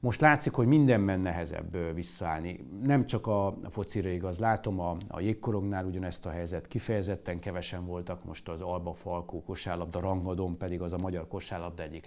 Most 0.00 0.20
látszik, 0.20 0.52
hogy 0.52 0.66
mindenben 0.66 1.20
nehezebb 1.20 1.94
visszaállni. 1.94 2.68
Nem 2.82 3.06
csak 3.06 3.26
a 3.26 3.54
focira 3.70 4.08
igaz, 4.08 4.38
látom 4.38 4.80
a, 4.80 4.96
a 5.08 5.20
jégkorongnál 5.20 5.84
ugyanezt 5.84 6.26
a 6.26 6.30
helyzet, 6.30 6.66
kifejezetten 6.66 7.38
kevesen 7.38 7.86
voltak, 7.86 8.24
most 8.24 8.48
az 8.48 8.60
Alba 8.60 8.92
Falkó 8.92 9.42
kosárlabda 9.42 10.00
rangadón 10.00 10.56
pedig 10.56 10.80
az 10.80 10.92
a 10.92 10.98
magyar 10.98 11.28
kosárlabda 11.28 11.82
egyik 11.82 12.06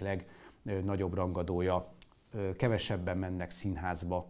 legnagyobb 0.64 1.14
rangadója. 1.14 1.92
Kevesebben 2.56 3.18
mennek 3.18 3.50
színházba, 3.50 4.28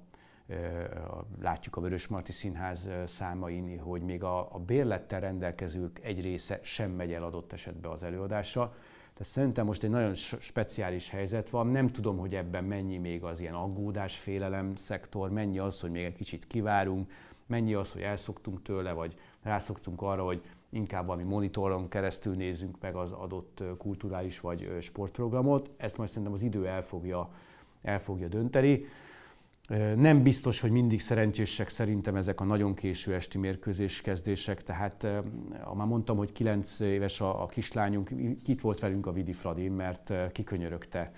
látjuk 1.40 1.76
a 1.76 1.80
Vörösmarty 1.80 2.30
Színház 2.30 2.88
számain, 3.06 3.78
hogy 3.78 4.02
még 4.02 4.22
a, 4.22 4.54
a 4.54 4.58
bérlettel 4.58 5.20
rendelkezők 5.20 5.98
egy 6.02 6.20
része 6.20 6.58
sem 6.62 6.90
megy 6.90 7.12
el 7.12 7.22
adott 7.22 7.52
esetben 7.52 7.90
az 7.90 8.02
előadásra. 8.02 8.74
Tehát 9.23 9.37
szerintem 9.37 9.66
most 9.66 9.83
egy 9.83 9.91
nagyon 9.91 10.14
speciális 10.39 11.11
helyzet 11.11 11.51
van. 11.51 11.66
Nem 11.66 11.89
tudom, 11.89 12.18
hogy 12.18 12.35
ebben 12.35 12.64
mennyi 12.64 12.99
még 12.99 13.23
az 13.23 13.41
ilyen 13.41 13.55
aggódás, 13.55 14.16
félelem 14.16 14.75
szektor, 14.75 15.31
mennyi 15.31 15.59
az, 15.59 15.81
hogy 15.81 15.91
még 15.91 16.05
egy 16.05 16.14
kicsit 16.14 16.47
kivárunk, 16.47 17.11
mennyi 17.47 17.75
az, 17.75 17.93
hogy 17.93 18.03
elszoktunk 18.03 18.62
tőle, 18.62 18.93
vagy 18.93 19.14
rászoktunk 19.43 20.03
arra, 20.03 20.25
hogy 20.25 20.43
inkább 20.70 21.07
valami 21.07 21.23
monitoron 21.23 21.89
keresztül 21.89 22.35
nézzünk 22.35 22.77
meg 22.81 22.95
az 22.95 23.11
adott 23.11 23.62
kulturális 23.79 24.41
vagy 24.41 24.77
sportprogramot. 24.81 25.70
Ezt 25.77 25.97
majd 25.97 26.09
szerintem 26.09 26.33
az 26.33 26.43
idő 26.43 26.66
el 26.66 26.83
fogja, 26.83 27.31
el 27.83 28.01
fogja 28.01 28.29
dönteni. 28.29 28.85
Nem 29.96 30.22
biztos, 30.22 30.60
hogy 30.60 30.70
mindig 30.70 31.00
szerencsések 31.00 31.68
szerintem 31.68 32.16
ezek 32.16 32.40
a 32.40 32.44
nagyon 32.44 32.74
késő 32.74 33.14
esti 33.14 33.38
mérkőzés 33.38 34.00
kezdések, 34.00 34.62
tehát 34.62 35.06
már 35.74 35.86
mondtam, 35.86 36.16
hogy 36.16 36.32
9 36.32 36.80
éves 36.80 37.20
a, 37.20 37.42
a 37.42 37.46
kislányunk, 37.46 38.10
itt 38.46 38.60
volt 38.60 38.80
velünk 38.80 39.06
a 39.06 39.12
Vidi 39.12 39.32
Fradi, 39.32 39.68
mert 39.68 40.12
kikönyörögte 40.32 41.12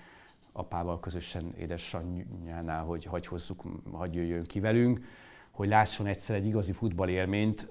apával 0.51 0.99
közösen 0.99 1.53
édesanyjánál, 1.57 2.83
hogy 2.83 3.05
hagy 3.05 3.27
hozzuk, 3.27 3.63
hagy 3.91 4.15
jöjjön 4.15 4.43
ki 4.43 4.59
velünk, 4.59 5.05
hogy 5.51 5.67
lásson 5.67 6.07
egyszer 6.07 6.35
egy 6.35 6.45
igazi 6.45 6.71
futballélményt, 6.71 7.69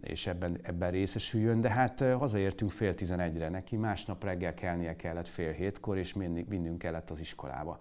és 0.00 0.26
ebben, 0.26 0.58
ebben 0.62 0.90
részesüljön, 0.90 1.60
de 1.60 1.70
hát 1.70 2.00
hazaértünk 2.00 2.70
fél 2.70 2.94
tizenegyre 2.94 3.48
neki, 3.48 3.76
másnap 3.76 4.24
reggel 4.24 4.54
kelnie 4.54 4.96
kellett 4.96 5.28
fél 5.28 5.52
hétkor, 5.52 5.98
és 5.98 6.12
vinnünk 6.48 6.78
kellett 6.78 7.10
az 7.10 7.20
iskolába. 7.20 7.80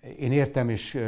Én 0.00 0.32
értem, 0.32 0.68
és 0.68 1.00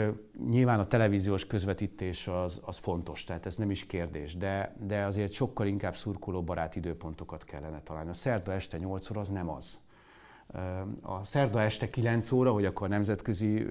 nyilván 0.48 0.80
a 0.80 0.86
televíziós 0.86 1.46
közvetítés 1.46 2.28
az, 2.28 2.60
az 2.64 2.76
fontos, 2.78 3.24
tehát 3.24 3.46
ez 3.46 3.56
nem 3.56 3.70
is 3.70 3.86
kérdés, 3.86 4.36
de, 4.36 4.76
de 4.80 5.04
azért 5.04 5.32
sokkal 5.32 5.66
inkább 5.66 5.96
szurkoló 5.96 6.42
barát 6.42 6.76
időpontokat 6.76 7.44
kellene 7.44 7.82
találni. 7.82 8.10
A 8.10 8.14
szerda 8.14 8.52
este 8.52 8.78
8 8.78 9.10
óra 9.10 9.20
az 9.20 9.28
nem 9.28 9.48
az 9.48 9.80
a 11.00 11.24
szerda 11.24 11.60
este 11.62 11.90
9 11.90 12.32
óra, 12.32 12.52
hogy 12.52 12.64
akkor 12.64 12.86
a 12.86 12.90
nemzetközi 12.90 13.66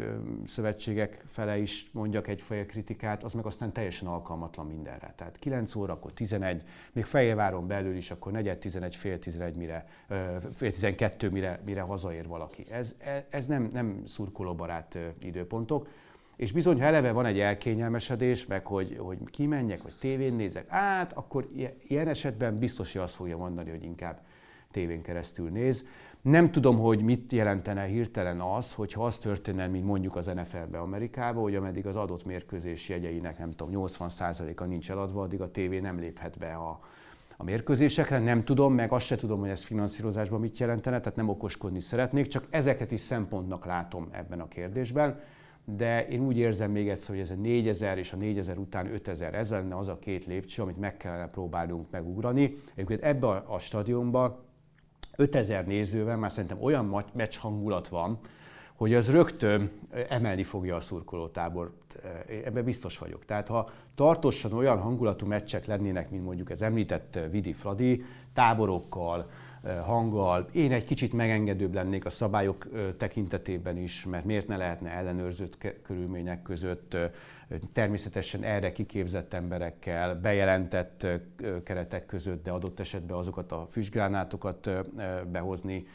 szövetségek 0.46 1.24
fele 1.26 1.58
is 1.58 1.90
mondjak 1.92 2.28
egyfajta 2.28 2.66
kritikát, 2.66 3.24
az 3.24 3.34
meg 3.34 3.46
aztán 3.46 3.72
teljesen 3.72 4.08
alkalmatlan 4.08 4.66
mindenre. 4.66 5.14
Tehát 5.18 5.40
9 5.40 5.76
óra, 5.76 5.94
akkor 5.94 6.14
11, 6.14 6.64
még 6.92 7.06
Fejéváron 7.06 7.68
belül 7.68 7.96
is, 7.96 8.12
akkor 8.12 8.32
4 8.32 8.58
11, 8.58 8.96
fél 8.96 9.20
11, 9.20 9.56
mire, 9.56 9.88
fél 10.54 10.72
12, 10.72 11.30
mire, 11.30 11.60
mire 11.66 11.82
hazaér 11.82 12.28
valaki. 12.28 12.66
Ez, 12.70 12.96
e, 13.00 13.26
ez 13.30 13.48
nem, 13.48 13.70
nem 13.74 14.02
szurkolóbarát 14.06 14.98
időpontok. 15.20 15.88
És 16.36 16.52
bizony, 16.52 16.80
ha 16.80 16.86
eleve 16.86 17.12
van 17.12 17.26
egy 17.26 17.40
elkényelmesedés, 17.40 18.46
meg 18.46 18.66
hogy, 18.66 18.98
hogy 19.00 19.18
kimenjek, 19.26 19.82
vagy 19.82 19.94
tévén 20.00 20.34
nézek 20.34 20.66
át, 20.70 21.14
akkor 21.14 21.48
ilyen 21.88 22.08
esetben 22.08 22.56
biztos, 22.56 22.92
hogy 22.94 23.02
azt 23.02 23.16
fogja 23.16 23.38
mondani, 23.38 23.70
hogy 23.70 23.84
inkább 23.84 24.22
tévén 24.72 25.02
keresztül 25.02 25.50
néz. 25.50 25.86
Nem 26.22 26.52
tudom, 26.52 26.78
hogy 26.78 27.04
mit 27.04 27.32
jelentene 27.32 27.84
hirtelen 27.84 28.40
az, 28.40 28.74
hogyha 28.74 29.06
az 29.06 29.18
történne, 29.18 29.68
mint 29.68 29.86
mondjuk 29.86 30.16
az 30.16 30.26
NFL-be 30.26 30.80
Amerikában, 30.80 31.42
hogy 31.42 31.56
ameddig 31.56 31.86
az 31.86 31.96
adott 31.96 32.26
mérkőzés 32.26 32.90
jegyeinek, 32.90 33.38
nem 33.38 33.52
tudom, 33.52 33.88
80%-a 33.88 34.64
nincs 34.64 34.92
eladva, 34.92 35.22
addig 35.22 35.42
a 35.42 35.52
tévé 35.52 35.80
nem 35.80 36.00
léphet 36.00 36.38
be 36.38 36.54
a, 36.54 36.80
a 37.38 37.44
mérkőzésekre. 37.44 38.20
Nem 38.20 38.44
tudom, 38.44 38.74
meg 38.74 38.92
azt 38.92 39.06
se 39.06 39.16
tudom, 39.16 39.40
hogy 39.40 39.50
ez 39.50 39.64
finanszírozásban 39.64 40.40
mit 40.40 40.60
jelentene, 40.60 41.00
tehát 41.00 41.16
nem 41.16 41.30
okoskodni 41.30 41.80
szeretnék, 41.80 42.28
csak 42.28 42.48
ezeket 42.50 42.92
is 42.92 43.00
szempontnak 43.00 43.66
látom 43.66 44.08
ebben 44.12 44.40
a 44.40 44.48
kérdésben. 44.48 45.20
De 45.66 46.08
én 46.08 46.22
úgy 46.22 46.38
érzem 46.38 46.72
még 46.72 46.90
egyszer, 46.90 47.10
hogy 47.10 47.20
ez 47.20 47.32
a 47.32 47.36
4000 47.36 47.98
és 47.98 48.14
a 48.14 48.18
4000 48.18 48.58
után 48.58 48.94
5000, 48.94 49.34
ez 49.34 49.50
lenne 49.50 49.78
az 49.78 49.88
a 49.88 50.00
két 50.00 50.26
lépcső, 50.26 50.62
amit 50.62 50.80
meg 50.80 50.98
kellene 50.98 51.30
próbálnunk 51.30 51.92
megugrani. 51.92 52.56
Egyébként 52.74 53.04
ebbe 53.04 53.28
a, 53.28 53.44
a 53.48 53.60
stadionba 53.60 54.50
5000 55.16 55.66
nézővel 55.66 56.18
már 56.18 56.32
szerintem 56.32 56.62
olyan 56.62 57.06
meccs 57.14 57.38
hangulat 57.38 57.88
van, 57.88 58.20
hogy 58.76 58.94
az 58.94 59.12
rögtön 59.12 59.72
emelni 60.10 60.44
fogja 60.44 60.76
a 60.76 60.80
szurkolótábort. 60.80 62.00
Ebben 62.46 62.64
biztos 62.64 62.98
vagyok. 62.98 63.26
Tehát 63.26 63.48
ha 63.48 63.70
tartósan 63.96 64.54
olyan 64.54 64.80
hangulatú 64.80 65.26
meccsek 65.26 65.66
lennének, 65.66 66.10
mint 66.10 66.24
mondjuk 66.24 66.50
ez 66.50 66.62
említett 66.62 67.20
Vidi 67.32 67.54
Fradi, 67.54 68.04
táborokkal, 68.34 69.30
hanggal. 69.86 70.50
Én 70.52 70.72
egy 70.72 70.86
kicsit 70.86 71.14
megengedőbb 71.14 71.74
lennék 71.74 72.06
a 72.06 72.10
szabályok 72.10 72.68
tekintetében 72.98 73.78
is, 73.78 74.06
mert 74.06 74.26
miért 74.26 74.48
ne 74.48 74.58
lehetne 74.58 74.90
ellenőrzött 74.90 75.58
körülmények 75.84 76.42
között, 76.42 76.98
természetesen 77.74 78.44
erre 78.44 78.72
kiképzett 78.72 79.34
emberekkel, 79.34 80.16
bejelentett 80.16 81.08
keretek 81.64 82.06
között, 82.06 82.44
de 82.44 82.52
adott 82.52 82.80
esetben 82.80 83.18
azokat 83.18 83.52
a 83.52 83.68
füstgránátokat 83.70 84.70
behozni, 85.32 85.86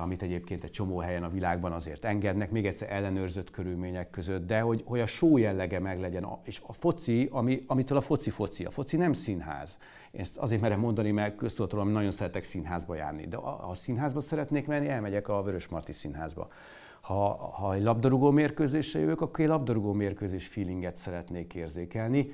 amit 0.00 0.22
egyébként 0.22 0.64
egy 0.64 0.70
csomó 0.70 0.98
helyen 0.98 1.22
a 1.22 1.28
világban 1.28 1.72
azért 1.72 2.04
engednek, 2.04 2.50
még 2.50 2.66
egyszer 2.66 2.92
ellenőrzött 2.92 3.50
körülmények 3.50 4.10
között, 4.10 4.46
de 4.46 4.60
hogy, 4.60 4.82
hogy 4.86 5.00
a 5.00 5.06
show 5.06 5.36
jellege 5.36 5.78
meglegyen, 5.78 6.26
és 6.44 6.62
a 6.66 6.72
foci, 6.72 7.28
ami, 7.30 7.64
amitől 7.66 7.98
a 7.98 8.00
foci 8.00 8.30
foci, 8.30 8.64
a 8.64 8.70
foci 8.70 8.96
nem 8.96 9.12
színház. 9.12 9.78
Ezt 10.12 10.36
azért 10.36 10.60
merem 10.60 10.80
mondani, 10.80 11.10
mert 11.10 11.36
köztudatról 11.36 11.84
nagyon 11.84 12.10
szeretek 12.10 12.44
színházba 12.44 12.94
járni, 12.94 13.26
de 13.26 13.36
ha 13.36 13.74
színházba 13.74 14.20
szeretnék 14.20 14.66
menni, 14.66 14.88
elmegyek 14.88 15.28
a 15.28 15.42
Vörösmarty 15.42 15.92
színházba. 15.92 16.48
Ha, 17.00 17.34
ha 17.34 17.74
egy 17.74 17.82
labdarúgó 17.82 18.30
mérkőzésre 18.30 19.00
jövök, 19.00 19.20
akkor 19.20 19.40
egy 19.40 19.50
labdarúgó 19.50 19.92
mérkőzés 19.92 20.46
feelinget 20.46 20.96
szeretnék 20.96 21.54
érzékelni, 21.54 22.30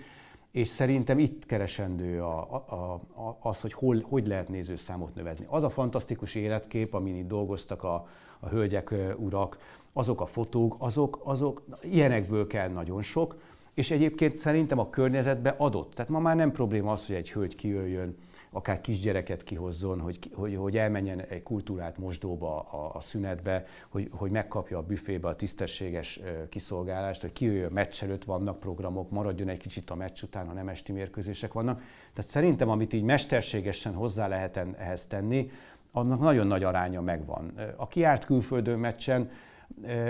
és 0.52 0.68
szerintem 0.68 1.18
itt 1.18 1.46
keresendő 1.46 2.22
a, 2.22 2.40
a, 2.68 2.74
a, 3.20 3.38
az, 3.40 3.60
hogy 3.60 3.72
hol, 3.72 4.04
hogy 4.08 4.26
lehet 4.26 4.48
nézőszámot 4.48 5.14
növezni. 5.14 5.46
Az 5.48 5.62
a 5.62 5.70
fantasztikus 5.70 6.34
életkép, 6.34 6.94
amin 6.94 7.16
itt 7.16 7.28
dolgoztak 7.28 7.82
a, 7.82 8.08
a 8.40 8.48
hölgyek, 8.48 8.94
urak, 9.16 9.58
azok 9.92 10.20
a 10.20 10.26
fotók, 10.26 10.76
azok, 10.78 11.20
azok, 11.24 11.62
ilyenekből 11.82 12.46
kell 12.46 12.68
nagyon 12.68 13.02
sok, 13.02 13.36
és 13.74 13.90
egyébként 13.90 14.36
szerintem 14.36 14.78
a 14.78 14.90
környezetbe 14.90 15.54
adott. 15.58 15.94
Tehát 15.94 16.10
ma 16.10 16.18
már 16.18 16.36
nem 16.36 16.52
probléma 16.52 16.92
az, 16.92 17.06
hogy 17.06 17.16
egy 17.16 17.32
hölgy 17.32 17.54
kijöjjön, 17.54 18.16
akár 18.52 18.80
kisgyereket 18.80 19.42
kihozzon, 19.42 20.00
hogy, 20.00 20.18
hogy, 20.34 20.56
hogy 20.56 20.76
elmenjen 20.76 21.20
egy 21.20 21.42
kultúrát 21.42 21.98
mosdóba 21.98 22.60
a, 22.60 22.90
a 22.94 23.00
szünetbe, 23.00 23.64
hogy, 23.88 24.08
hogy 24.12 24.30
megkapja 24.30 24.78
a 24.78 24.82
büfébe 24.82 25.28
a 25.28 25.36
tisztességes 25.36 26.20
kiszolgálást, 26.48 27.20
hogy 27.20 27.32
kijöjjön 27.32 27.72
meccs 27.72 28.02
előtt 28.02 28.24
vannak 28.24 28.60
programok, 28.60 29.10
maradjon 29.10 29.48
egy 29.48 29.58
kicsit 29.58 29.90
a 29.90 29.94
meccs 29.94 30.22
után, 30.22 30.46
ha 30.46 30.52
nem 30.52 30.68
esti 30.68 30.92
mérkőzések 30.92 31.52
vannak. 31.52 31.82
Tehát 32.14 32.30
szerintem, 32.30 32.68
amit 32.68 32.92
így 32.92 33.02
mesterségesen 33.02 33.94
hozzá 33.94 34.28
lehet 34.28 34.56
ehhez 34.56 35.06
tenni, 35.06 35.50
annak 35.92 36.20
nagyon 36.20 36.46
nagy 36.46 36.64
aránya 36.64 37.00
megvan. 37.00 37.52
A 37.76 37.88
kiárt 37.88 38.24
külföldön 38.24 38.78
meccsen 38.78 39.30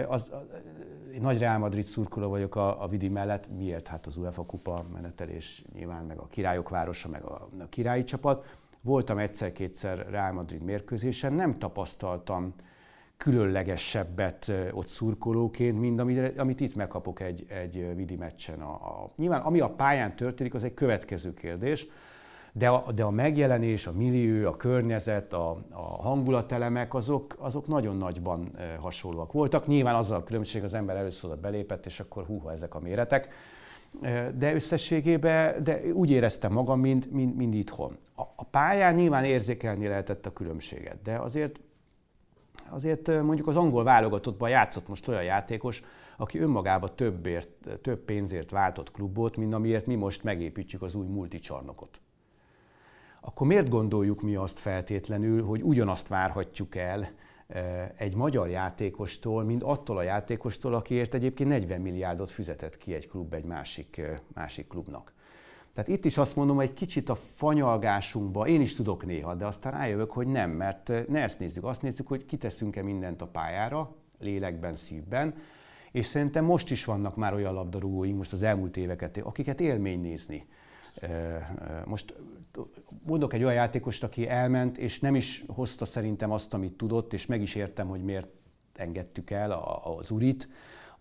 az, 0.09 0.33
én 1.13 1.21
nagy 1.21 1.39
Real 1.39 1.59
Madrid 1.59 1.85
szurkoló 1.85 2.29
vagyok 2.29 2.57
a, 2.57 2.83
a 2.83 2.87
Vidi 2.87 3.09
mellett. 3.09 3.49
Miért? 3.57 3.89
Hát 3.89 4.07
az 4.07 4.17
UEFA 4.17 4.43
kupa 4.43 4.83
menetelés 4.93 5.65
nyilván, 5.75 6.05
meg 6.05 6.19
a 6.19 6.27
királyok 6.27 6.69
városa, 6.69 7.09
meg 7.09 7.25
a, 7.25 7.49
a 7.59 7.69
királyi 7.69 8.05
csapat. 8.05 8.59
Voltam 8.81 9.19
egyszer-kétszer 9.19 10.07
Real 10.11 10.33
Madrid 10.33 10.63
mérkőzésen, 10.63 11.33
nem 11.33 11.59
tapasztaltam 11.59 12.55
különlegesebbet 13.17 14.53
ott 14.73 14.87
szurkolóként, 14.87 15.81
mint 15.81 16.01
amit, 16.01 16.39
amit 16.39 16.61
itt 16.61 16.75
megkapok 16.75 17.21
egy, 17.21 17.45
egy 17.49 17.95
Vidi 17.95 18.17
meccsen. 18.17 18.61
A, 18.61 18.73
a, 18.73 19.13
nyilván 19.17 19.41
ami 19.41 19.61
a 19.61 19.71
pályán 19.71 20.17
történik, 20.17 20.55
az 20.55 20.65
egy 20.65 20.75
következő 20.75 21.35
kérdés, 21.35 21.87
de 22.53 22.69
a, 22.69 22.93
de 22.93 23.03
a 23.03 23.11
megjelenés, 23.11 23.87
a 23.87 23.93
millió, 23.93 24.49
a 24.49 24.57
környezet, 24.57 25.33
a, 25.33 25.51
a 25.71 26.03
hangulatelemek, 26.03 26.95
azok, 26.95 27.37
azok 27.39 27.67
nagyon 27.67 27.97
nagyban 27.97 28.51
e, 28.57 28.77
hasonlóak 28.77 29.33
voltak. 29.33 29.67
Nyilván 29.67 29.95
azzal 29.95 30.17
a 30.17 30.25
különbség, 30.25 30.65
az 30.65 30.75
ember 30.75 30.97
először 30.97 31.31
oda 31.31 31.41
belépett, 31.41 31.87
és 31.87 32.01
akkor 32.01 32.25
húha, 32.25 32.53
ezek 32.53 32.75
a 32.75 32.81
méretek. 32.81 33.29
E, 34.01 34.31
de 34.31 34.55
összességében 34.55 35.63
de 35.65 35.81
úgy 35.93 36.11
éreztem 36.11 36.53
magam, 36.53 36.81
mint, 36.81 37.13
mint, 37.13 37.37
mint 37.37 37.55
itthon. 37.55 37.97
A, 38.17 38.23
a 38.37 38.45
pályán 38.45 38.95
nyilván 38.95 39.25
érzékelni 39.25 39.87
lehetett 39.87 40.27
a 40.27 40.33
különbséget, 40.33 41.03
de 41.03 41.17
azért 41.17 41.61
azért 42.69 43.23
mondjuk 43.23 43.47
az 43.47 43.57
angol 43.57 43.85
válogatottban 43.85 44.49
játszott 44.49 44.89
most 44.89 45.09
olyan 45.09 45.23
játékos, 45.25 45.83
aki 46.17 46.39
önmagába 46.39 46.95
többért, 46.95 47.49
több 47.83 47.99
pénzért 47.99 48.51
váltott 48.51 48.91
klubot, 48.91 49.37
mint 49.37 49.55
amiért 49.55 49.87
mi 49.87 49.95
most 49.95 50.23
megépítjük 50.23 50.83
az 50.83 50.95
új 50.95 51.07
multicsarnokot 51.07 52.01
akkor 53.25 53.47
miért 53.47 53.69
gondoljuk 53.69 54.23
mi 54.23 54.35
azt 54.35 54.59
feltétlenül, 54.59 55.45
hogy 55.45 55.63
ugyanazt 55.63 56.09
várhatjuk 56.09 56.77
el 56.77 57.11
egy 57.97 58.15
magyar 58.15 58.49
játékostól, 58.49 59.45
mint 59.45 59.63
attól 59.63 59.97
a 59.99 60.03
játékostól, 60.03 60.75
akiért 60.75 61.15
egyébként 61.15 61.49
40 61.49 61.81
milliárdot 61.81 62.31
fizetett 62.31 62.77
ki 62.77 62.95
egy 62.95 63.09
klub 63.09 63.35
egy 63.35 63.45
másik, 63.45 64.01
másik 64.35 64.67
klubnak. 64.67 65.13
Tehát 65.75 65.91
itt 65.91 66.05
is 66.05 66.19
azt 66.19 66.37
mondom, 66.37 66.61
egy 66.61 66.73
kicsit 66.73 67.09
a 67.09 67.15
fanyalgásunkba, 67.15 68.47
én 68.47 68.61
is 68.61 68.75
tudok 68.75 69.07
néha, 69.07 69.35
de 69.35 69.47
aztán 69.47 69.73
rájövök, 69.73 70.11
hogy 70.11 70.27
nem, 70.27 70.51
mert 70.51 71.09
ne 71.09 71.23
ezt 71.23 71.39
nézzük, 71.39 71.65
azt 71.65 71.83
nézzük, 71.83 72.07
hogy 72.07 72.25
kiteszünk-e 72.25 72.83
mindent 72.83 73.23
a 73.23 73.27
pályára, 73.27 73.95
lélekben, 74.19 74.77
szívben, 74.77 75.35
és 75.93 76.07
szerintem 76.07 76.45
most 76.45 76.71
is 76.71 76.85
vannak 76.85 77.17
már 77.17 77.35
olyan 77.35 77.55
labdarúgóink, 77.55 78.17
most 78.17 78.33
az 78.33 78.43
elmúlt 78.43 78.77
éveket, 78.77 79.19
akiket 79.19 79.61
élmény 79.61 80.01
nézni. 80.01 80.47
Most 81.85 82.15
mondok 83.07 83.33
egy 83.33 83.43
olyan 83.43 83.55
játékost, 83.55 84.05
aki 84.05 84.29
elment, 84.29 84.79
és 84.79 85.01
nem 85.01 85.15
is 85.15 85.45
hozta 85.49 85.85
szerintem 85.85 86.31
azt, 86.31 86.55
amit 86.55 86.73
tudott, 86.73 87.13
és 87.13 87.27
meg 87.27 87.43
is 87.43 87.55
értem, 87.55 87.89
hogy 87.89 88.05
miért 88.05 88.29
engedtük 88.75 89.31
el 89.31 89.53
az 89.99 90.11
urit, 90.11 90.49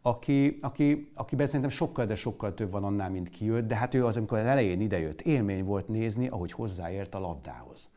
aki, 0.01 0.57
aki, 0.61 1.11
akiben 1.13 1.45
szerintem 1.45 1.69
sokkal, 1.69 2.05
de 2.05 2.15
sokkal 2.15 2.53
több 2.53 2.71
van 2.71 2.83
annál, 2.83 3.09
mint 3.09 3.29
kijött, 3.29 3.67
de 3.67 3.75
hát 3.75 3.93
ő 3.93 4.05
az, 4.05 4.17
amikor 4.17 4.37
az 4.37 4.45
elején 4.45 4.81
idejött, 4.81 5.21
élmény 5.21 5.63
volt 5.63 5.87
nézni, 5.87 6.27
ahogy 6.27 6.51
hozzáért 6.51 7.15
a 7.15 7.19
labdához 7.19 7.90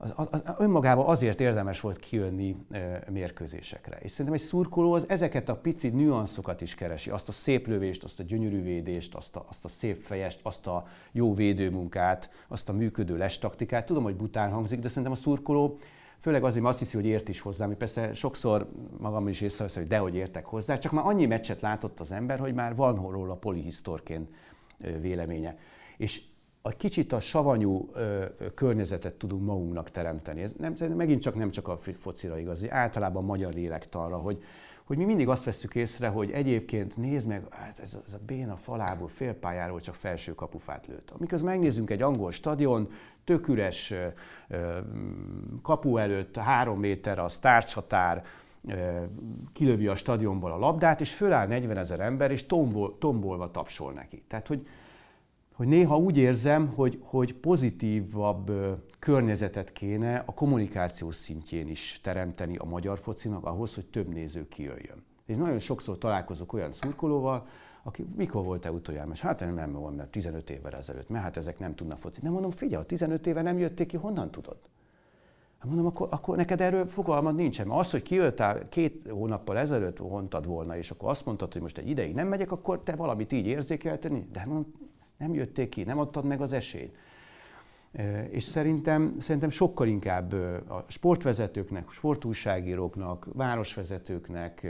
az, 0.00 0.28
az, 0.30 0.42
önmagában 0.58 1.06
azért 1.06 1.40
érdemes 1.40 1.80
volt 1.80 1.98
kijönni 1.98 2.56
mérkőzésekre. 3.10 3.98
És 4.02 4.10
szerintem 4.10 4.34
egy 4.34 4.46
szurkoló 4.46 4.92
az 4.92 5.08
ezeket 5.08 5.48
a 5.48 5.56
pici 5.56 5.88
nüanszokat 5.88 6.60
is 6.60 6.74
keresi, 6.74 7.10
azt 7.10 7.28
a 7.28 7.32
szép 7.32 7.66
lövést, 7.66 8.04
azt 8.04 8.20
a 8.20 8.22
gyönyörű 8.22 8.62
védést, 8.62 9.14
azt 9.14 9.36
a, 9.36 9.44
azt 9.48 9.64
a 9.64 9.68
szép 9.68 10.02
fejest, 10.02 10.40
azt 10.42 10.66
a 10.66 10.86
jó 11.12 11.34
védőmunkát, 11.34 12.30
azt 12.48 12.68
a 12.68 12.72
működő 12.72 13.16
lestaktikát. 13.16 13.86
Tudom, 13.86 14.02
hogy 14.02 14.16
bután 14.16 14.50
hangzik, 14.50 14.78
de 14.78 14.88
szerintem 14.88 15.12
a 15.12 15.16
szurkoló 15.16 15.78
Főleg 16.20 16.44
azért, 16.44 16.62
mert 16.62 16.74
azt 16.74 16.82
hiszi, 16.82 16.96
hogy 16.96 17.06
ért 17.06 17.28
is 17.28 17.40
hozzá, 17.40 17.64
ami 17.64 17.74
persze 17.74 18.12
sokszor 18.12 18.70
magam 18.98 19.28
is 19.28 19.40
észrevesz, 19.40 19.74
hogy 19.74 19.86
dehogy 19.86 20.14
értek 20.14 20.44
hozzá, 20.44 20.76
csak 20.78 20.92
már 20.92 21.06
annyi 21.06 21.26
meccset 21.26 21.60
látott 21.60 22.00
az 22.00 22.12
ember, 22.12 22.38
hogy 22.38 22.54
már 22.54 22.76
van 22.76 23.10
róla 23.10 23.34
polihisztorként 23.34 24.28
véleménye. 25.00 25.58
És 25.96 26.22
a 26.62 26.68
kicsit 26.68 27.12
a 27.12 27.20
savanyú 27.20 27.90
ö, 27.92 28.24
környezetet 28.54 29.14
tudunk 29.14 29.44
magunknak 29.44 29.90
teremteni. 29.90 30.42
Ez 30.42 30.52
nem, 30.58 30.74
megint 30.96 31.22
csak 31.22 31.34
nem 31.34 31.50
csak 31.50 31.68
a 31.68 31.76
focira 31.76 32.38
igaz, 32.38 32.70
általában 32.70 33.22
a 33.22 33.26
magyar 33.26 33.52
lélektanra, 33.52 34.16
hogy, 34.16 34.42
hogy 34.84 34.96
mi 34.96 35.04
mindig 35.04 35.28
azt 35.28 35.44
veszük 35.44 35.74
észre, 35.74 36.08
hogy 36.08 36.30
egyébként 36.30 36.96
nézd 36.96 37.28
meg, 37.28 37.46
hát 37.50 37.78
ez, 37.78 37.98
ez 38.06 38.14
a 38.14 38.18
béna 38.26 38.56
falából, 38.56 39.08
félpályáról 39.08 39.80
csak 39.80 39.94
felső 39.94 40.34
kapufát 40.34 40.86
lőtt. 40.86 41.10
Amikor 41.10 41.40
megnézzünk 41.42 41.90
egy 41.90 42.02
angol 42.02 42.30
stadion, 42.30 42.88
tök 43.24 43.48
üres 43.48 43.94
kapu 45.62 45.96
előtt, 45.96 46.36
három 46.36 46.78
méter 46.78 47.18
a 47.18 47.28
sztárcsatár, 47.28 48.24
kilövi 49.52 49.86
a 49.86 49.94
stadionból 49.94 50.52
a 50.52 50.58
labdát, 50.58 51.00
és 51.00 51.14
föláll 51.14 51.46
40 51.46 51.76
ezer 51.76 52.00
ember, 52.00 52.30
és 52.30 52.46
tombol, 52.46 52.98
tombolva 52.98 53.50
tapsol 53.50 53.92
neki. 53.92 54.22
Tehát, 54.28 54.46
hogy 54.46 54.66
hogy 55.60 55.68
néha 55.68 55.98
úgy 55.98 56.16
érzem, 56.16 56.72
hogy, 56.74 56.98
hogy 57.02 57.34
pozitívabb 57.34 58.52
környezetet 58.98 59.72
kéne 59.72 60.22
a 60.26 60.34
kommunikáció 60.34 61.10
szintjén 61.10 61.68
is 61.68 62.00
teremteni 62.02 62.56
a 62.56 62.64
magyar 62.64 62.98
focinak 62.98 63.44
ahhoz, 63.44 63.74
hogy 63.74 63.86
több 63.86 64.08
néző 64.08 64.48
kijöjjön. 64.48 65.04
És 65.26 65.36
nagyon 65.36 65.58
sokszor 65.58 65.98
találkozok 65.98 66.52
olyan 66.52 66.72
szurkolóval, 66.72 67.46
aki 67.82 68.06
mikor 68.16 68.44
volt-e 68.44 68.72
utoljára? 68.72 69.10
És 69.12 69.20
hát 69.20 69.40
nem, 69.40 69.54
nem 69.54 69.72
volt, 69.72 69.96
mert 69.96 70.10
15 70.10 70.50
évvel 70.50 70.74
ezelőtt, 70.74 71.08
mert 71.08 71.24
hát 71.24 71.36
ezek 71.36 71.58
nem 71.58 71.74
tudnak 71.74 71.98
focizni. 71.98 72.24
Nem 72.24 72.32
mondom, 72.32 72.50
figyelj, 72.50 72.84
15 72.84 73.26
éve 73.26 73.42
nem 73.42 73.58
jötték 73.58 73.86
ki, 73.86 73.96
honnan 73.96 74.30
tudod? 74.30 74.56
Hát 75.58 75.68
mondom, 75.68 75.86
akkor, 75.86 76.08
akkor 76.10 76.36
neked 76.36 76.60
erről 76.60 76.86
fogalmad 76.86 77.34
nincsen. 77.34 77.66
Mert 77.66 77.80
az, 77.80 77.90
hogy 77.90 78.02
kijöttél 78.02 78.68
két 78.68 79.08
hónappal 79.10 79.58
ezelőtt 79.58 80.00
mondtad 80.00 80.46
volna, 80.46 80.76
és 80.76 80.90
akkor 80.90 81.10
azt 81.10 81.26
mondtad, 81.26 81.52
hogy 81.52 81.62
most 81.62 81.78
egy 81.78 81.88
ideig 81.88 82.14
nem 82.14 82.28
megyek, 82.28 82.52
akkor 82.52 82.82
te 82.82 82.96
valamit 82.96 83.32
így 83.32 83.46
érzékelteni. 83.46 84.28
De 84.32 84.42
mondom, 84.46 84.72
nem 85.20 85.34
jötték 85.34 85.68
ki, 85.68 85.82
nem 85.82 85.98
adtad 85.98 86.24
meg 86.24 86.40
az 86.40 86.52
esélyt. 86.52 86.98
És 88.30 88.42
szerintem, 88.42 89.14
szerintem 89.18 89.50
sokkal 89.50 89.86
inkább 89.86 90.32
a 90.68 90.84
sportvezetőknek, 90.88 91.90
sportújságíróknak, 91.90 93.26
városvezetőknek, 93.32 94.66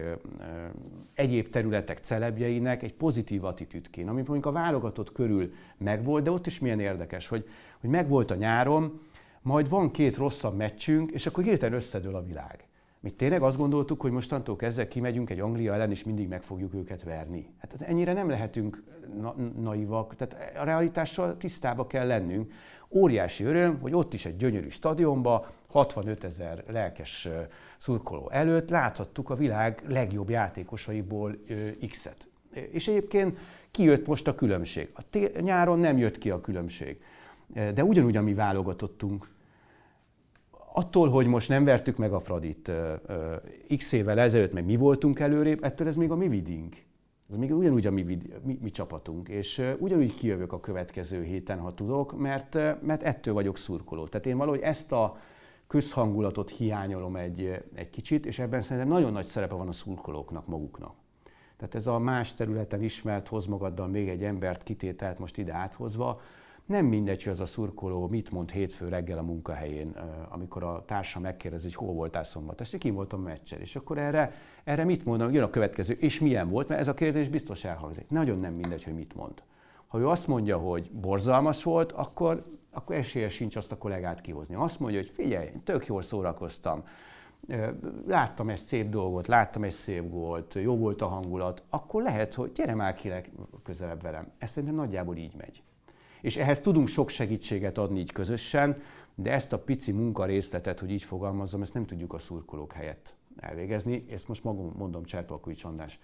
egyéb 1.14 1.48
területek 1.48 1.98
celebjeinek 1.98 2.82
egy 2.82 2.94
pozitív 2.94 3.44
attitűd 3.44 3.90
kéne, 3.90 4.10
ami 4.10 4.22
mondjuk 4.26 4.46
a 4.46 4.52
válogatott 4.52 5.12
körül 5.12 5.52
megvolt, 5.76 6.24
de 6.24 6.30
ott 6.30 6.46
is 6.46 6.58
milyen 6.58 6.80
érdekes, 6.80 7.28
hogy, 7.28 7.48
hogy 7.80 7.90
megvolt 7.90 8.30
a 8.30 8.34
nyáron, 8.34 9.00
majd 9.42 9.68
van 9.68 9.90
két 9.90 10.16
rosszabb 10.16 10.56
meccsünk, 10.56 11.10
és 11.10 11.26
akkor 11.26 11.44
hirtelen 11.44 11.74
összedől 11.74 12.14
a 12.14 12.24
világ. 12.24 12.64
Mi 13.02 13.10
tényleg 13.10 13.42
azt 13.42 13.56
gondoltuk, 13.56 14.00
hogy 14.00 14.10
mostantól 14.10 14.56
kezdve 14.56 14.88
kimegyünk 14.88 15.30
egy 15.30 15.40
Anglia 15.40 15.74
ellen, 15.74 15.90
és 15.90 16.04
mindig 16.04 16.28
meg 16.28 16.42
fogjuk 16.42 16.74
őket 16.74 17.02
verni. 17.02 17.54
Hát 17.58 17.82
ennyire 17.82 18.12
nem 18.12 18.28
lehetünk 18.28 18.82
na- 19.20 19.34
naivak, 19.60 20.14
tehát 20.16 20.56
a 20.56 20.64
realitással 20.64 21.36
tisztába 21.36 21.86
kell 21.86 22.06
lennünk. 22.06 22.52
Óriási 22.88 23.44
öröm, 23.44 23.78
hogy 23.80 23.94
ott 23.94 24.14
is 24.14 24.24
egy 24.24 24.36
gyönyörű 24.36 24.68
stadionba, 24.68 25.46
65 25.68 26.24
ezer 26.24 26.64
lelkes 26.68 27.28
szurkoló 27.78 28.30
előtt 28.30 28.70
láthattuk 28.70 29.30
a 29.30 29.34
világ 29.34 29.82
legjobb 29.88 30.30
játékosaiból 30.30 31.36
X-et. 31.90 32.28
És 32.70 32.88
egyébként 32.88 33.38
kijött 33.70 34.06
most 34.06 34.28
a 34.28 34.34
különbség. 34.34 34.90
A 34.92 35.10
té- 35.10 35.40
nyáron 35.40 35.78
nem 35.78 35.98
jött 35.98 36.18
ki 36.18 36.30
a 36.30 36.40
különbség. 36.40 37.00
De 37.54 37.84
ugyanúgy, 37.84 38.16
ami 38.16 38.34
válogatottunk, 38.34 39.28
attól, 40.72 41.08
hogy 41.08 41.26
most 41.26 41.48
nem 41.48 41.64
vertük 41.64 41.96
meg 41.96 42.12
a 42.12 42.20
Fradit 42.20 42.72
x 43.76 43.92
évvel 43.92 44.18
ezelőtt, 44.18 44.52
meg 44.52 44.64
mi 44.64 44.76
voltunk 44.76 45.18
előrébb, 45.18 45.64
ettől 45.64 45.88
ez 45.88 45.96
még 45.96 46.10
a 46.10 46.16
mi 46.16 46.28
vidink. 46.28 46.76
Ez 47.30 47.36
még 47.36 47.56
ugyanúgy 47.56 47.86
a 47.86 47.90
mi, 47.90 48.02
mi, 48.42 48.58
mi 48.60 48.70
csapatunk, 48.70 49.28
és 49.28 49.62
ugyanúgy 49.78 50.14
kijövök 50.14 50.52
a 50.52 50.60
következő 50.60 51.22
héten, 51.22 51.58
ha 51.58 51.74
tudok, 51.74 52.18
mert, 52.18 52.54
mert 52.82 53.02
ettől 53.02 53.34
vagyok 53.34 53.56
szurkoló. 53.56 54.06
Tehát 54.06 54.26
én 54.26 54.36
valahogy 54.36 54.60
ezt 54.60 54.92
a 54.92 55.16
közhangulatot 55.66 56.50
hiányolom 56.50 57.16
egy, 57.16 57.64
egy 57.74 57.90
kicsit, 57.90 58.26
és 58.26 58.38
ebben 58.38 58.62
szerintem 58.62 58.92
nagyon 58.92 59.12
nagy 59.12 59.26
szerepe 59.26 59.54
van 59.54 59.68
a 59.68 59.72
szurkolóknak 59.72 60.46
maguknak. 60.46 60.94
Tehát 61.56 61.74
ez 61.74 61.86
a 61.86 61.98
más 61.98 62.34
területen 62.34 62.82
ismert, 62.82 63.28
hoz 63.28 63.46
magaddal 63.46 63.86
még 63.86 64.08
egy 64.08 64.24
embert 64.24 64.62
kitételt 64.62 65.18
most 65.18 65.38
ide 65.38 65.52
áthozva, 65.52 66.20
nem 66.70 66.86
mindegy, 66.86 67.22
hogy 67.22 67.32
az 67.32 67.40
a 67.40 67.46
szurkoló 67.46 68.06
mit 68.06 68.30
mond 68.30 68.50
hétfő 68.50 68.88
reggel 68.88 69.18
a 69.18 69.22
munkahelyén, 69.22 69.96
amikor 70.28 70.62
a 70.62 70.84
társa 70.86 71.20
megkérdezi, 71.20 71.64
hogy 71.64 71.74
hol 71.74 71.94
voltál 71.94 72.24
szombat 72.24 72.60
este, 72.60 72.78
kim 72.78 72.94
voltam 72.94 73.22
meccsen, 73.22 73.60
és 73.60 73.76
akkor 73.76 73.98
erre, 73.98 74.32
erre 74.64 74.84
mit 74.84 75.04
mondom, 75.04 75.32
jön 75.32 75.42
a 75.42 75.50
következő, 75.50 75.94
és 75.94 76.18
milyen 76.18 76.48
volt, 76.48 76.68
mert 76.68 76.80
ez 76.80 76.88
a 76.88 76.94
kérdés 76.94 77.28
biztos 77.28 77.64
elhangzik. 77.64 78.08
Nagyon 78.08 78.38
nem 78.38 78.52
mindegy, 78.52 78.84
hogy 78.84 78.94
mit 78.94 79.14
mond. 79.14 79.42
Ha 79.86 79.98
ő 79.98 80.08
azt 80.08 80.26
mondja, 80.26 80.58
hogy 80.58 80.90
borzalmas 80.90 81.62
volt, 81.62 81.92
akkor, 81.92 82.42
akkor 82.70 82.96
esélye 82.96 83.28
sincs 83.28 83.56
azt 83.56 83.72
a 83.72 83.78
kollégát 83.78 84.20
kihozni. 84.20 84.54
Azt 84.54 84.80
mondja, 84.80 84.98
hogy 84.98 85.10
figyelj, 85.10 85.48
tök 85.64 85.86
jól 85.86 86.02
szórakoztam, 86.02 86.84
láttam 88.06 88.48
egy 88.48 88.58
szép 88.58 88.88
dolgot, 88.88 89.26
láttam 89.26 89.64
egy 89.64 89.72
szép 89.72 90.10
gólt, 90.10 90.54
jó 90.54 90.76
volt 90.76 91.02
a 91.02 91.06
hangulat, 91.06 91.62
akkor 91.70 92.02
lehet, 92.02 92.34
hogy 92.34 92.52
gyere 92.52 92.74
már 92.74 92.94
ki 92.94 93.10
közelebb 93.62 94.02
velem. 94.02 94.32
Ez 94.38 94.50
szerintem 94.50 94.78
nagyjából 94.78 95.16
így 95.16 95.34
megy 95.36 95.62
és 96.20 96.36
ehhez 96.36 96.60
tudunk 96.60 96.88
sok 96.88 97.08
segítséget 97.08 97.78
adni 97.78 97.98
így 97.98 98.12
közösen, 98.12 98.82
de 99.14 99.32
ezt 99.32 99.52
a 99.52 99.58
pici 99.58 99.92
munkarészletet, 99.92 100.80
hogy 100.80 100.90
így 100.90 101.02
fogalmazom, 101.02 101.62
ezt 101.62 101.74
nem 101.74 101.86
tudjuk 101.86 102.12
a 102.12 102.18
szurkolók 102.18 102.72
helyett 102.72 103.14
elvégezni. 103.36 104.04
Ezt 104.10 104.28
most 104.28 104.44
magam 104.44 104.72
mondom 104.76 105.04
Cserpalkovics 105.04 105.64
András 105.64 105.98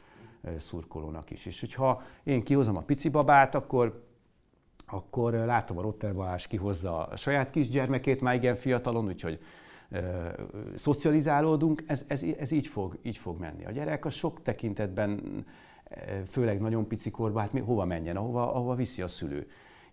szurkolónak 0.58 1.30
is. 1.30 1.46
És 1.46 1.60
hogyha 1.60 2.02
én 2.24 2.42
kihozom 2.42 2.76
a 2.76 2.80
pici 2.80 3.08
babát, 3.08 3.54
akkor 3.54 4.04
akkor 4.88 5.32
látom 5.32 5.78
a 5.78 5.80
Rotter 5.80 6.14
Balázs 6.14 6.46
kihozza 6.46 7.06
a 7.06 7.16
saját 7.16 7.50
kisgyermekét, 7.50 8.20
már 8.20 8.34
igen 8.34 8.54
fiatalon, 8.54 9.06
úgyhogy 9.06 9.38
ö, 9.90 10.28
szocializálódunk, 10.74 11.82
ez, 11.86 12.04
ez, 12.06 12.22
ez 12.38 12.50
így, 12.50 12.66
fog, 12.66 12.98
így 13.02 13.16
fog 13.16 13.38
menni. 13.38 13.64
A 13.64 13.70
gyerek 13.70 14.04
a 14.04 14.10
sok 14.10 14.42
tekintetben, 14.42 15.44
főleg 16.28 16.60
nagyon 16.60 16.86
pici 16.86 17.10
korban, 17.10 17.42
hát 17.42 17.52
mi, 17.52 17.60
hova 17.60 17.84
menjen, 17.84 18.16
ahova, 18.16 18.54
ahova 18.54 18.74
viszi 18.74 19.02
a 19.02 19.06
szülő 19.06 19.46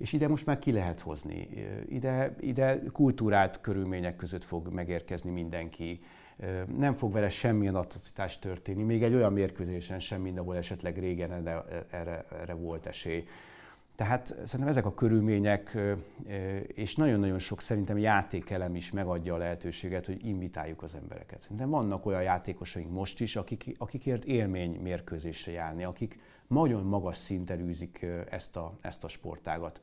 és 0.03 0.13
ide 0.13 0.27
most 0.27 0.45
már 0.45 0.59
ki 0.59 0.71
lehet 0.71 0.99
hozni. 0.99 1.47
Ide, 1.89 2.35
ide 2.39 2.81
kultúrát 2.91 3.61
körülmények 3.61 4.15
között 4.15 4.43
fog 4.43 4.67
megérkezni 4.67 5.31
mindenki. 5.31 5.99
Nem 6.77 6.93
fog 6.93 7.11
vele 7.11 7.29
semmilyen 7.29 7.75
atrocitás 7.75 8.39
történni, 8.39 8.83
még 8.83 9.03
egy 9.03 9.13
olyan 9.13 9.33
mérkőzésen 9.33 9.99
sem, 9.99 10.21
mint 10.21 10.39
ahol 10.39 10.57
esetleg 10.57 10.97
régen 10.97 11.31
erre, 11.31 11.85
erre, 11.89 12.25
erre 12.41 12.53
volt 12.53 12.85
esély. 12.85 13.27
Tehát 13.95 14.27
szerintem 14.27 14.67
ezek 14.67 14.85
a 14.85 14.93
körülmények, 14.93 15.77
és 16.67 16.95
nagyon-nagyon 16.95 17.39
sok 17.39 17.61
szerintem 17.61 17.97
játékelem 17.97 18.75
is 18.75 18.91
megadja 18.91 19.33
a 19.33 19.37
lehetőséget, 19.37 20.05
hogy 20.05 20.25
invitáljuk 20.25 20.83
az 20.83 20.95
embereket. 20.95 21.41
Szerintem 21.41 21.69
vannak 21.69 22.05
olyan 22.05 22.23
játékosaink 22.23 22.91
most 22.91 23.21
is, 23.21 23.35
akik, 23.35 23.75
akikért 23.77 24.25
élmény 24.25 24.79
mérkőzésre 24.81 25.51
járni, 25.51 25.83
akik 25.83 26.19
nagyon 26.47 26.83
magas 26.83 27.17
szinten 27.17 27.59
űzik 27.59 28.05
ezt 28.29 28.55
a, 28.55 28.73
ezt 28.81 29.03
a 29.03 29.07
sportágat. 29.07 29.81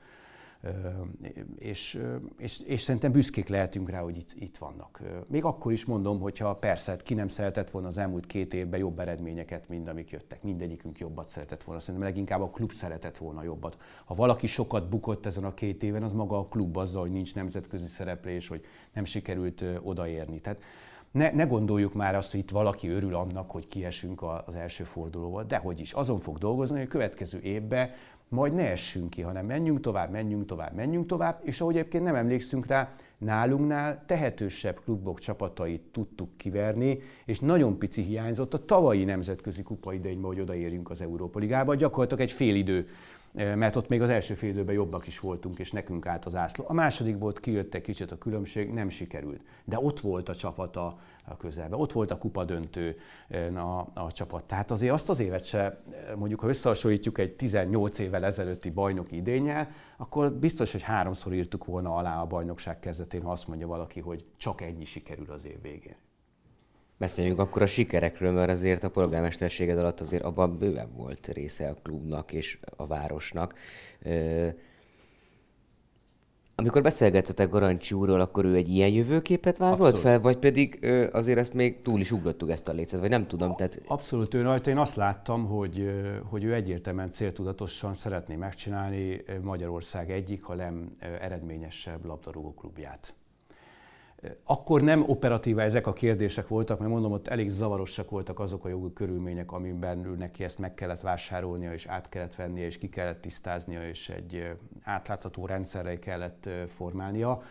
és, 1.59 2.03
és, 2.39 2.61
és 2.61 2.81
szerintem 2.81 3.13
büszkék 3.13 3.49
lehetünk 3.49 3.91
rá, 3.91 4.01
hogy 4.01 4.17
itt, 4.17 4.33
itt 4.35 4.59
vannak. 4.59 5.03
Még 5.27 5.45
akkor 5.45 5.73
is 5.73 5.85
mondom, 5.85 6.21
hogyha 6.21 6.55
persze 6.55 6.97
ki 6.97 7.15
nem 7.15 7.29
szeretett 7.29 7.71
volna 7.71 7.89
az 7.89 7.99
elmúlt 7.99 8.27
két 8.27 8.55
évben 8.55 8.81
jobb 8.81 8.99
eredményeket, 8.99 9.69
mint 9.69 9.89
amik 9.89 10.11
jöttek. 10.11 10.43
Mindegyikünk 10.43 10.99
jobbat 10.99 11.29
szeretett 11.29 11.63
volna. 11.63 11.81
Szerintem 11.81 12.09
leginkább 12.09 12.41
a 12.41 12.51
klub 12.51 12.73
szeretett 12.73 13.17
volna 13.17 13.43
jobbat. 13.43 13.79
Ha 14.05 14.15
valaki 14.15 14.47
sokat 14.47 14.89
bukott 14.89 15.27
ezen 15.27 15.45
a 15.45 15.55
két 15.55 15.83
éven, 15.83 16.03
az 16.03 16.13
maga 16.13 16.39
a 16.39 16.47
klub 16.47 16.77
azzal, 16.77 17.03
hogy 17.03 17.13
nincs 17.13 17.35
nemzetközi 17.35 17.87
szereplés, 17.87 18.49
hogy 18.49 18.65
nem 18.93 19.05
sikerült 19.05 19.65
odaérni. 19.83 20.41
Tehát 20.41 20.63
ne, 21.11 21.31
ne 21.31 21.45
gondoljuk 21.45 21.95
már 21.95 22.15
azt, 22.15 22.31
hogy 22.31 22.41
itt 22.41 22.51
valaki 22.51 22.89
örül 22.89 23.15
annak, 23.15 23.51
hogy 23.51 23.69
kiesünk 23.69 24.23
az 24.47 24.55
első 24.55 24.85
fordulóval, 24.85 25.45
de 25.45 25.57
hogy 25.57 25.81
is, 25.81 25.93
azon 25.93 26.19
fog 26.19 26.39
dolgozni, 26.39 26.77
hogy 26.77 26.87
a 26.87 26.91
következő 26.91 27.41
évben 27.41 27.91
majd 28.29 28.55
ne 28.55 28.71
essünk 28.71 29.11
ki, 29.11 29.23
hanem 29.23 29.47
menjünk 29.47 29.81
tovább, 29.81 30.11
menjünk 30.11 30.47
tovább, 30.47 30.75
menjünk 30.75 31.07
tovább, 31.07 31.41
és 31.43 31.61
ahogy 31.61 31.77
egyébként 31.77 32.05
nem 32.05 32.15
emlékszünk 32.15 32.67
rá, 32.67 32.95
nálunknál 33.19 34.03
tehetősebb 34.07 34.81
klubok 34.85 35.19
csapatait 35.19 35.83
tudtuk 35.93 36.37
kiverni, 36.37 36.99
és 37.25 37.41
nagyon 37.41 37.79
pici 37.79 38.03
hiányzott 38.03 38.55
a 38.55 38.65
tavalyi 38.65 39.05
nemzetközi 39.05 39.63
kupa 39.63 39.93
idejében, 39.93 40.25
hogy 40.25 40.41
odaérjünk 40.41 40.91
az 40.91 41.03
Európa 41.03 41.39
Ligába. 41.39 41.75
Gyakorlatilag 41.75 42.23
egy 42.23 42.33
fél 42.33 42.55
idő 42.55 42.89
mert 43.33 43.77
ott 43.77 43.89
még 43.89 44.03
az 44.03 44.09
első 44.09 44.35
fél 44.35 44.51
időben 44.51 44.75
jobbak 44.75 45.07
is 45.07 45.21
voltunk, 45.21 45.59
és 45.59 45.73
nekünk 45.73 46.07
állt 46.07 46.25
az 46.25 46.35
ászló. 46.35 46.65
A 46.69 46.73
második 46.73 47.19
volt, 47.19 47.41
kijött 47.41 47.75
egy 47.75 47.83
kicsit 47.83 48.11
a 48.11 48.19
különbség, 48.19 48.73
nem 48.73 48.89
sikerült. 48.89 49.41
De 49.65 49.79
ott 49.79 50.01
volt 50.01 50.29
a 50.29 50.35
csapata 50.35 50.99
a 51.25 51.37
közelben, 51.37 51.81
ott 51.81 51.93
volt 51.93 52.11
a 52.11 52.19
kupa 52.19 52.45
döntő 52.45 52.97
a, 53.55 54.01
a 54.01 54.13
csapat. 54.13 54.45
Tehát 54.45 54.71
azért 54.71 54.93
azt 54.93 55.09
az 55.09 55.21
évet 55.21 55.45
se, 55.45 55.83
mondjuk 56.17 56.41
ha 56.41 56.49
összehasonlítjuk 56.49 57.19
egy 57.19 57.33
18 57.33 57.99
évvel 57.99 58.25
ezelőtti 58.25 58.71
bajnoki 58.71 59.17
idényel, 59.17 59.69
akkor 59.97 60.33
biztos, 60.33 60.73
hogy 60.73 60.83
háromszor 60.83 61.33
írtuk 61.33 61.65
volna 61.65 61.95
alá 61.95 62.21
a 62.21 62.27
bajnokság 62.27 62.79
kezdetén, 62.79 63.23
ha 63.23 63.31
azt 63.31 63.49
mondja 63.49 63.67
valaki, 63.67 64.01
hogy 64.01 64.25
csak 64.37 64.61
ennyi 64.61 64.85
sikerül 64.85 65.31
az 65.31 65.45
év 65.45 65.63
végén. 65.63 65.97
Beszéljünk 67.01 67.39
akkor 67.39 67.63
a 67.63 67.67
sikerekről, 67.67 68.33
mert 68.33 68.51
azért 68.51 68.85
a 68.85 68.91
polgármesterséged 68.91 69.79
alatt 69.79 70.01
azért 70.01 70.23
abban 70.23 70.59
bőven 70.59 70.93
volt 70.97 71.27
része 71.27 71.69
a 71.69 71.77
klubnak 71.83 72.33
és 72.33 72.59
a 72.77 72.87
városnak. 72.87 73.55
Amikor 76.55 76.83
beszélgettetek 76.83 77.51
Garancsi 77.51 77.95
úrról, 77.95 78.21
akkor 78.21 78.45
ő 78.45 78.55
egy 78.55 78.69
ilyen 78.69 78.89
jövőképet 78.89 79.57
vázolt 79.57 79.81
Abszolút. 79.81 80.01
fel, 80.01 80.21
vagy 80.21 80.37
pedig 80.37 80.87
azért 81.13 81.39
ezt 81.39 81.53
még 81.53 81.81
túl 81.83 82.01
is 82.01 82.13
ugrottuk 82.13 82.51
ezt 82.51 82.69
a 82.69 82.73
lécet, 82.73 83.01
vagy 83.01 83.11
nem 83.11 83.27
tudom. 83.27 83.57
Tehát... 83.57 83.83
Abszolút 83.87 84.35
ő 84.35 84.43
rajta. 84.43 84.71
Én 84.71 84.79
azt 84.79 84.97
láttam, 84.97 85.47
hogy, 85.47 85.91
hogy 86.25 86.45
ő 86.45 86.55
egyértelműen 86.55 87.11
céltudatosan 87.11 87.95
szeretné 87.95 88.37
megcsinálni 88.37 89.23
Magyarország 89.43 90.11
egyik, 90.11 90.43
ha 90.43 90.55
nem 90.55 90.97
eredményesebb 91.21 92.05
labdarúgó 92.05 92.55
klubját. 92.55 93.15
Akkor 94.45 94.83
nem 94.83 95.05
operatíva 95.07 95.63
ezek 95.63 95.87
a 95.87 95.93
kérdések 95.93 96.49
voltak, 96.49 96.79
mert 96.79 96.91
mondom, 96.91 97.13
ott 97.13 97.29
elég 97.29 97.49
zavarosak 97.49 98.11
voltak 98.11 98.41
azok 98.41 98.65
a 98.65 98.69
jogi 98.69 98.93
körülmények, 98.93 99.53
amiben 99.53 100.05
ő 100.05 100.17
neki 100.17 100.45
ezt 100.45 100.59
meg 100.59 100.75
kellett 100.75 101.01
vásárolnia, 101.01 101.73
és 101.73 101.87
át 101.87 102.09
kellett 102.09 102.35
vennie, 102.35 102.67
és 102.67 102.79
ki 102.79 102.89
kellett 102.89 103.21
tisztáznia, 103.21 103.89
és 103.89 104.09
egy 104.09 104.57
átlátható 104.83 105.47
rendszerre 105.47 105.99
kellett 105.99 106.49
formálnia. 106.67 107.43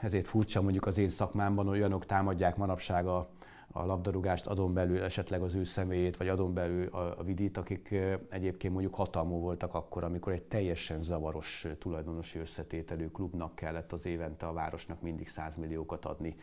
Ezért 0.00 0.26
furcsa 0.26 0.62
mondjuk 0.62 0.86
az 0.86 0.98
én 0.98 1.08
szakmámban 1.08 1.68
olyanok 1.68 2.06
támadják 2.06 2.56
manapság 2.56 3.06
a 3.06 3.28
a 3.72 3.84
labdarúgást, 3.84 4.46
adon 4.46 4.72
belül 4.72 5.02
esetleg 5.02 5.42
az 5.42 5.54
ő 5.54 5.64
személyét, 5.64 6.16
vagy 6.16 6.28
adon 6.28 6.54
belül 6.54 6.86
a, 6.86 7.18
a 7.18 7.22
vidit, 7.22 7.56
akik 7.56 7.94
egyébként 8.28 8.72
mondjuk 8.72 8.94
hatalmú 8.94 9.40
voltak 9.40 9.74
akkor, 9.74 10.04
amikor 10.04 10.32
egy 10.32 10.42
teljesen 10.42 11.00
zavaros 11.00 11.66
tulajdonosi 11.78 12.38
összetételű 12.38 13.08
klubnak 13.08 13.54
kellett 13.54 13.92
az 13.92 14.06
évente 14.06 14.46
a 14.46 14.52
városnak 14.52 15.00
mindig 15.00 15.28
100 15.28 15.56
milliókat 15.56 16.04
adni 16.04 16.36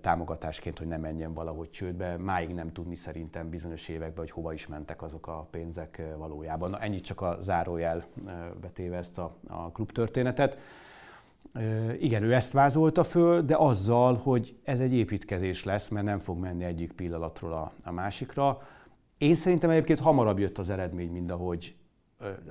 támogatásként, 0.00 0.78
hogy 0.78 0.86
ne 0.86 0.96
menjen 0.96 1.34
valahogy 1.34 1.70
csődbe. 1.70 2.16
Máig 2.16 2.54
nem 2.54 2.72
tudni 2.72 2.94
szerintem 2.96 3.50
bizonyos 3.50 3.88
években, 3.88 4.18
hogy 4.18 4.30
hova 4.30 4.52
is 4.52 4.66
mentek 4.66 5.02
azok 5.02 5.26
a 5.26 5.48
pénzek 5.50 6.02
valójában. 6.16 6.70
Na, 6.70 6.80
ennyit 6.80 7.04
csak 7.04 7.20
a 7.20 7.38
zárójel 7.40 8.04
betéve 8.60 8.96
ezt 8.96 9.18
a, 9.18 9.36
a 9.46 9.70
klubtörténetet. 9.70 10.58
Igen, 11.98 12.22
ő 12.22 12.34
ezt 12.34 12.52
vázolta 12.52 13.04
föl, 13.04 13.42
de 13.42 13.56
azzal, 13.56 14.14
hogy 14.14 14.56
ez 14.64 14.80
egy 14.80 14.92
építkezés 14.92 15.64
lesz, 15.64 15.88
mert 15.88 16.06
nem 16.06 16.18
fog 16.18 16.38
menni 16.38 16.64
egyik 16.64 16.92
pillanatról 16.92 17.52
a, 17.52 17.72
a 17.84 17.92
másikra. 17.92 18.58
Én 19.18 19.34
szerintem 19.34 19.70
egyébként 19.70 20.00
hamarabb 20.00 20.38
jött 20.38 20.58
az 20.58 20.70
eredmény, 20.70 21.10
mint 21.10 21.30
ahogy 21.30 21.76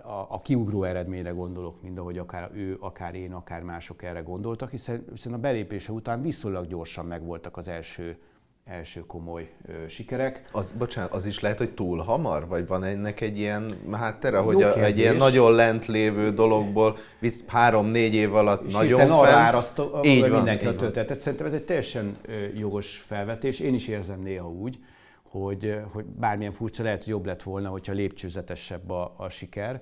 a, 0.03 0.25
a 0.29 0.41
kiugró 0.43 0.83
eredményre 0.83 1.29
gondolok, 1.29 1.81
mint 1.81 1.99
ahogy 1.99 2.17
akár 2.17 2.49
ő, 2.53 2.77
akár 2.79 3.15
én, 3.15 3.33
akár 3.33 3.61
mások 3.61 4.03
erre 4.03 4.19
gondoltak, 4.19 4.69
hiszen, 4.69 5.05
hiszen 5.11 5.33
a 5.33 5.37
belépése 5.37 5.91
után 5.91 6.21
viszonylag 6.21 6.67
gyorsan 6.67 7.05
megvoltak 7.05 7.57
az 7.57 7.67
első 7.67 8.17
első 8.65 9.05
komoly 9.05 9.49
ö, 9.67 9.87
sikerek. 9.87 10.45
Az, 10.51 10.71
bocsánat, 10.71 11.13
az 11.13 11.25
is 11.25 11.39
lehet, 11.39 11.57
hogy 11.57 11.73
túl 11.73 11.97
hamar? 11.97 12.47
Vagy 12.47 12.67
van 12.67 12.83
ennek 12.83 13.21
egy 13.21 13.37
ilyen 13.39 13.73
háttere, 13.91 14.37
hogy 14.37 14.63
a, 14.63 14.83
egy 14.83 14.97
ilyen 14.97 15.15
nagyon 15.15 15.51
lent 15.51 15.85
lévő 15.85 16.31
dologból 16.31 16.97
visz 17.19 17.43
három-négy 17.47 18.13
év 18.13 18.35
alatt 18.35 18.65
És 18.65 18.73
nagyon 18.73 18.99
fel... 18.99 19.11
arra 19.11 19.63
így 20.03 20.21
van, 20.21 20.29
mindenki 20.29 20.63
így 20.63 20.71
a 20.71 20.75
történetet. 20.75 21.17
Szerintem 21.17 21.47
ez 21.47 21.53
egy 21.53 21.63
teljesen 21.63 22.17
jogos 22.55 22.97
felvetés. 22.97 23.59
Én 23.59 23.73
is 23.73 23.87
érzem 23.87 24.19
néha 24.19 24.49
úgy, 24.49 24.79
hogy, 25.23 25.79
hogy 25.91 26.05
bármilyen 26.05 26.53
furcsa 26.53 26.83
lehet, 26.83 27.03
hogy 27.03 27.13
jobb 27.13 27.25
lett 27.25 27.43
volna, 27.43 27.69
hogyha 27.69 27.93
lépcsőzetesebb 27.93 28.89
a, 28.89 29.13
a 29.17 29.29
siker. 29.29 29.81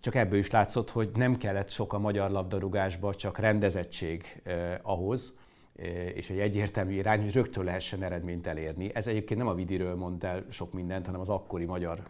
Csak 0.00 0.14
ebből 0.14 0.38
is 0.38 0.50
látszott, 0.50 0.90
hogy 0.90 1.10
nem 1.14 1.36
kellett 1.36 1.70
sok 1.70 1.92
a 1.92 1.98
magyar 1.98 2.30
labdarúgásba, 2.30 3.14
csak 3.14 3.38
rendezettség 3.38 4.40
eh, 4.44 4.78
ahhoz, 4.82 5.38
és 6.14 6.30
egy 6.30 6.38
egyértelmű 6.38 6.92
irány, 6.92 7.22
hogy 7.22 7.32
rögtön 7.32 7.64
lehessen 7.64 8.02
eredményt 8.02 8.46
elérni. 8.46 8.94
Ez 8.94 9.06
egyébként 9.06 9.40
nem 9.40 9.48
a 9.48 9.54
Vidiről 9.54 9.94
mond 9.94 10.24
el 10.24 10.44
sok 10.48 10.72
mindent, 10.72 11.06
hanem 11.06 11.20
az 11.20 11.28
akkori 11.28 11.64
magyar 11.64 12.08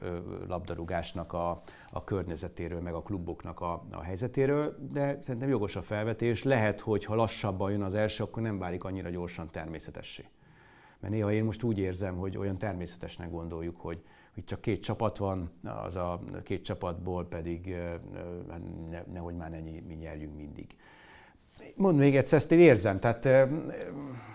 labdarúgásnak 0.48 1.32
a, 1.32 1.62
a 1.90 2.04
környezetéről, 2.04 2.80
meg 2.80 2.94
a 2.94 3.02
kluboknak 3.02 3.60
a, 3.60 3.86
a 3.90 4.02
helyzetéről, 4.02 4.76
de 4.92 5.18
szerintem 5.22 5.48
jogos 5.48 5.76
a 5.76 5.82
felvetés. 5.82 6.42
Lehet, 6.42 6.80
hogy 6.80 7.04
ha 7.04 7.14
lassabban 7.14 7.70
jön 7.70 7.82
az 7.82 7.94
első, 7.94 8.24
akkor 8.24 8.42
nem 8.42 8.58
válik 8.58 8.84
annyira 8.84 9.08
gyorsan 9.08 9.46
természetessé. 9.46 10.24
Mert 11.00 11.12
néha 11.12 11.32
én 11.32 11.44
most 11.44 11.62
úgy 11.62 11.78
érzem, 11.78 12.16
hogy 12.16 12.36
olyan 12.36 12.58
természetesnek 12.58 13.30
gondoljuk, 13.30 13.76
hogy, 13.76 14.02
hogy 14.34 14.44
csak 14.44 14.60
két 14.60 14.82
csapat 14.82 15.16
van, 15.16 15.50
az 15.84 15.96
a 15.96 16.20
két 16.42 16.64
csapatból 16.64 17.26
pedig 17.26 17.76
ne, 18.90 19.02
nehogy 19.12 19.34
már 19.34 19.52
ennyi 19.52 19.82
mi 19.86 19.94
nyerjünk 19.94 20.36
mindig. 20.36 20.76
Mond 21.74 21.98
még 21.98 22.16
egyszer, 22.16 22.38
ezt 22.38 22.52
én 22.52 22.58
érzem, 22.58 22.98
tehát 22.98 23.48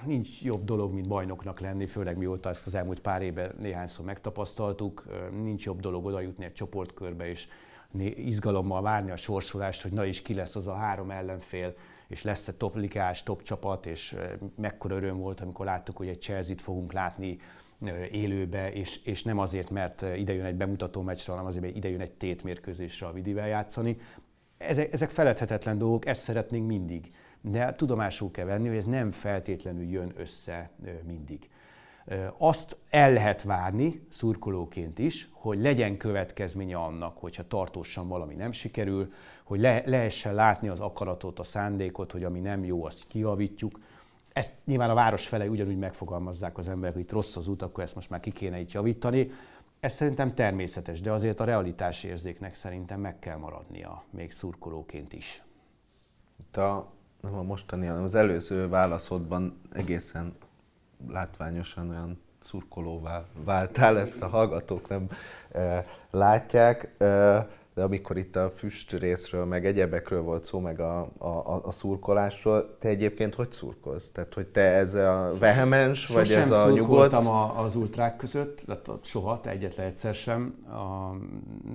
nincs 0.05 0.41
jobb 0.41 0.63
dolog, 0.63 0.93
mint 0.93 1.07
bajnoknak 1.07 1.59
lenni, 1.59 1.85
főleg 1.85 2.17
mióta 2.17 2.49
ezt 2.49 2.65
az 2.65 2.75
elmúlt 2.75 2.99
pár 2.99 3.21
évben 3.21 3.51
néhányszor 3.59 4.05
megtapasztaltuk. 4.05 5.03
Nincs 5.43 5.65
jobb 5.65 5.79
dolog 5.79 6.05
oda 6.05 6.19
jutni 6.19 6.45
egy 6.45 6.53
csoportkörbe, 6.53 7.29
és 7.29 7.47
izgalommal 8.15 8.81
várni 8.81 9.11
a 9.11 9.15
sorsolást, 9.15 9.81
hogy 9.81 9.91
na 9.91 10.05
is 10.05 10.21
ki 10.21 10.33
lesz 10.33 10.55
az 10.55 10.67
a 10.67 10.75
három 10.75 11.11
ellenfél, 11.11 11.73
és 12.07 12.23
lesz-e 12.23 12.53
top 12.53 12.75
ligás, 12.75 13.23
top 13.23 13.41
csapat, 13.41 13.85
és 13.85 14.15
mekkora 14.55 14.95
öröm 14.95 15.17
volt, 15.17 15.41
amikor 15.41 15.65
láttuk, 15.65 15.97
hogy 15.97 16.07
egy 16.07 16.21
Chelsea-t 16.21 16.61
fogunk 16.61 16.93
látni 16.93 17.37
élőbe, 18.11 18.73
és, 18.73 19.03
és 19.03 19.23
nem 19.23 19.39
azért, 19.39 19.69
mert 19.69 20.05
idejön 20.15 20.45
egy 20.45 20.55
bemutató 20.55 21.01
meccsre, 21.01 21.31
hanem 21.31 21.47
azért, 21.47 21.63
mert 21.63 21.75
idejön 21.75 22.01
egy 22.01 22.11
tétmérkőzésre 22.11 23.07
a 23.07 23.11
vidivel 23.11 23.47
játszani. 23.47 23.97
Ezek, 24.67 24.93
ezek 24.93 25.09
feledhetetlen 25.09 25.77
dolgok, 25.77 26.05
ezt 26.05 26.23
szeretnénk 26.23 26.67
mindig 26.67 27.07
de 27.51 27.73
tudomásul 27.75 28.31
kell 28.31 28.45
venni, 28.45 28.67
hogy 28.67 28.77
ez 28.77 28.85
nem 28.85 29.11
feltétlenül 29.11 29.83
jön 29.83 30.13
össze 30.17 30.69
mindig. 31.03 31.49
Azt 32.37 32.77
el 32.89 33.13
lehet 33.13 33.43
várni 33.43 34.05
szurkolóként 34.09 34.99
is, 34.99 35.29
hogy 35.31 35.61
legyen 35.61 35.97
következménye 35.97 36.77
annak, 36.77 37.17
hogyha 37.17 37.47
tartósan 37.47 38.07
valami 38.07 38.35
nem 38.35 38.51
sikerül, 38.51 39.13
hogy 39.43 39.59
le, 39.59 39.83
lehessen 39.85 40.33
látni 40.33 40.67
az 40.67 40.79
akaratot, 40.79 41.39
a 41.39 41.43
szándékot, 41.43 42.11
hogy 42.11 42.23
ami 42.23 42.39
nem 42.39 42.63
jó, 42.63 42.85
azt 42.85 43.07
kiavítjuk. 43.07 43.79
Ezt 44.33 44.53
nyilván 44.65 44.89
a 44.89 44.93
város 44.93 45.27
fele 45.27 45.49
ugyanúgy 45.49 45.77
megfogalmazzák 45.77 46.57
az 46.57 46.69
emberek, 46.69 46.93
hogy 46.93 47.03
itt 47.03 47.11
rossz 47.11 47.35
az 47.35 47.47
út, 47.47 47.61
akkor 47.61 47.83
ezt 47.83 47.95
most 47.95 48.09
már 48.09 48.19
ki 48.19 48.31
kéne 48.31 48.59
így 48.59 48.73
javítani. 48.73 49.31
Ez 49.85 49.93
szerintem 49.93 50.33
természetes, 50.33 51.01
de 51.01 51.11
azért 51.11 51.39
a 51.39 51.43
realitás 51.43 52.03
érzéknek 52.03 52.55
szerintem 52.55 52.99
meg 52.99 53.19
kell 53.19 53.37
maradnia, 53.37 54.03
még 54.09 54.31
szurkolóként 54.31 55.13
is. 55.13 55.43
Itt 56.39 56.57
a 56.57 56.91
nem 57.21 57.35
a 57.35 57.41
mostani, 57.41 57.85
hanem 57.85 58.03
az 58.03 58.15
előző 58.15 58.69
válaszodban 58.69 59.61
egészen 59.73 60.35
látványosan 61.07 61.89
olyan 61.89 62.21
szurkolóvá 62.39 63.23
váltál, 63.43 63.99
ezt 63.99 64.21
a 64.21 64.27
hallgatók 64.27 64.87
nem 64.87 65.09
e, 65.51 65.85
látják. 66.09 66.95
E, 66.97 67.47
de 67.75 67.83
amikor 67.83 68.17
itt 68.17 68.35
a 68.35 68.51
füst 68.55 68.91
részről, 68.91 69.45
meg 69.45 69.65
egyebekről 69.65 70.21
volt 70.21 70.43
szó, 70.43 70.59
meg 70.59 70.79
a, 70.79 70.99
a, 71.17 71.61
a 71.63 71.71
szurkolásról, 71.71 72.77
te 72.79 72.87
egyébként 72.87 73.35
hogy 73.35 73.51
szurkolsz? 73.51 74.11
Tehát, 74.11 74.33
hogy 74.33 74.47
te 74.47 74.61
ez 74.61 74.93
a 74.93 75.33
vehemens, 75.39 76.07
vagy 76.07 76.31
ez 76.31 76.51
a 76.51 76.71
nyugodt? 76.71 77.13
a, 77.13 77.63
az 77.63 77.75
ultrák 77.75 78.15
között, 78.15 78.61
tehát 78.65 78.89
soha, 79.01 79.39
te 79.39 79.49
egyetlen 79.49 79.85
egyszer 79.87 80.13
sem. 80.13 80.65
A, 80.67 81.15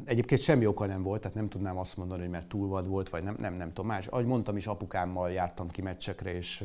egyébként 0.05 0.41
semmi 0.41 0.67
oka 0.67 0.87
nem 0.87 1.03
volt, 1.03 1.21
tehát 1.21 1.37
nem 1.37 1.49
tudnám 1.49 1.79
azt 1.79 1.97
mondani, 1.97 2.21
hogy 2.21 2.31
mert 2.31 2.49
túlvad 2.49 2.89
volt, 2.89 3.09
vagy 3.09 3.23
nem, 3.23 3.37
nem, 3.39 3.55
nem 3.55 3.69
tudom 3.69 3.87
más. 3.87 4.07
Ahogy 4.07 4.27
mondtam 4.27 4.57
is, 4.57 4.67
apukámmal 4.67 5.31
jártam 5.31 5.69
ki 5.69 5.83
meccsekre, 5.83 6.35
és, 6.35 6.65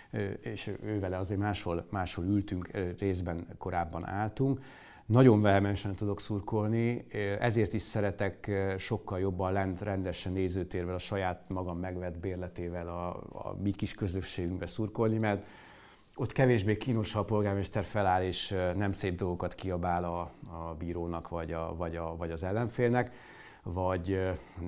és 0.52 0.70
ővele 0.84 1.18
azért 1.18 1.40
máshol, 1.40 1.84
máshol 1.90 2.24
ültünk, 2.24 2.70
részben 2.98 3.46
korábban 3.58 4.06
álltunk 4.06 4.60
nagyon 5.12 5.42
vehemensen 5.42 5.94
tudok 5.94 6.20
szurkolni, 6.20 7.04
ezért 7.40 7.72
is 7.72 7.82
szeretek 7.82 8.50
sokkal 8.78 9.20
jobban 9.20 9.52
lent 9.52 9.80
rendesen 9.80 10.32
nézőtérvel, 10.32 10.94
a 10.94 10.98
saját 10.98 11.42
magam 11.48 11.78
megvett 11.78 12.18
bérletével 12.18 12.88
a, 12.88 13.08
a 13.48 13.56
mi 13.62 13.70
kis 13.70 13.94
közösségünkbe 13.94 14.66
szurkolni, 14.66 15.18
mert 15.18 15.46
ott 16.16 16.32
kevésbé 16.32 16.76
kínos, 16.76 17.12
ha 17.12 17.18
a 17.18 17.24
polgármester 17.24 17.84
feláll 17.84 18.22
és 18.22 18.54
nem 18.76 18.92
szép 18.92 19.16
dolgokat 19.16 19.54
kiabál 19.54 20.04
a, 20.04 20.20
a 20.52 20.74
bírónak 20.78 21.28
vagy, 21.28 21.52
a, 21.52 21.74
vagy, 21.76 21.96
a, 21.96 22.16
vagy 22.16 22.30
az 22.30 22.42
ellenfélnek, 22.42 23.12
vagy 23.62 24.18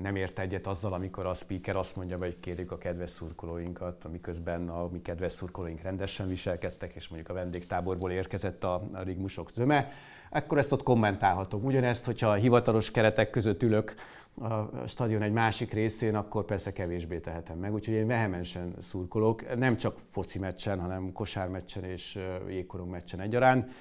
nem 0.01 0.15
ért 0.15 0.39
egyet 0.39 0.67
azzal, 0.67 0.93
amikor 0.93 1.25
a 1.25 1.33
speaker 1.33 1.75
azt 1.75 1.95
mondja, 1.95 2.17
hogy 2.17 2.39
kérjük 2.39 2.71
a 2.71 2.77
kedves 2.77 3.09
szurkolóinkat, 3.09 4.05
amiközben 4.05 4.69
a 4.69 4.87
mi 4.91 5.01
kedves 5.01 5.31
szurkolóink 5.31 5.81
rendesen 5.81 6.27
viselkedtek, 6.27 6.93
és 6.93 7.07
mondjuk 7.07 7.31
a 7.31 7.33
vendégtáborból 7.33 8.11
érkezett 8.11 8.63
a, 8.63 8.81
a 8.93 9.01
rigmusok 9.01 9.51
zöme 9.51 9.91
akkor 10.29 10.57
ezt 10.57 10.71
ott 10.71 10.83
kommentálhatom. 10.83 11.63
Ugyanezt, 11.63 12.05
hogyha 12.05 12.29
a 12.29 12.33
hivatalos 12.33 12.91
keretek 12.91 13.29
között 13.29 13.63
ülök 13.63 13.95
a 14.41 14.87
stadion 14.87 15.21
egy 15.21 15.31
másik 15.31 15.73
részén, 15.73 16.15
akkor 16.15 16.45
persze 16.45 16.73
kevésbé 16.73 17.19
tehetem 17.19 17.57
meg. 17.57 17.73
Úgyhogy 17.73 17.93
én 17.93 18.07
vehemensen 18.07 18.73
szurkolok, 18.81 19.57
nem 19.57 19.77
csak 19.77 19.97
foci 20.11 20.39
meccsen, 20.39 20.79
hanem 20.79 21.11
kosármeccsen 21.11 21.83
és 21.83 22.19
jégkorong 22.47 22.89
meccsen 22.89 23.19
egyaránt. 23.19 23.71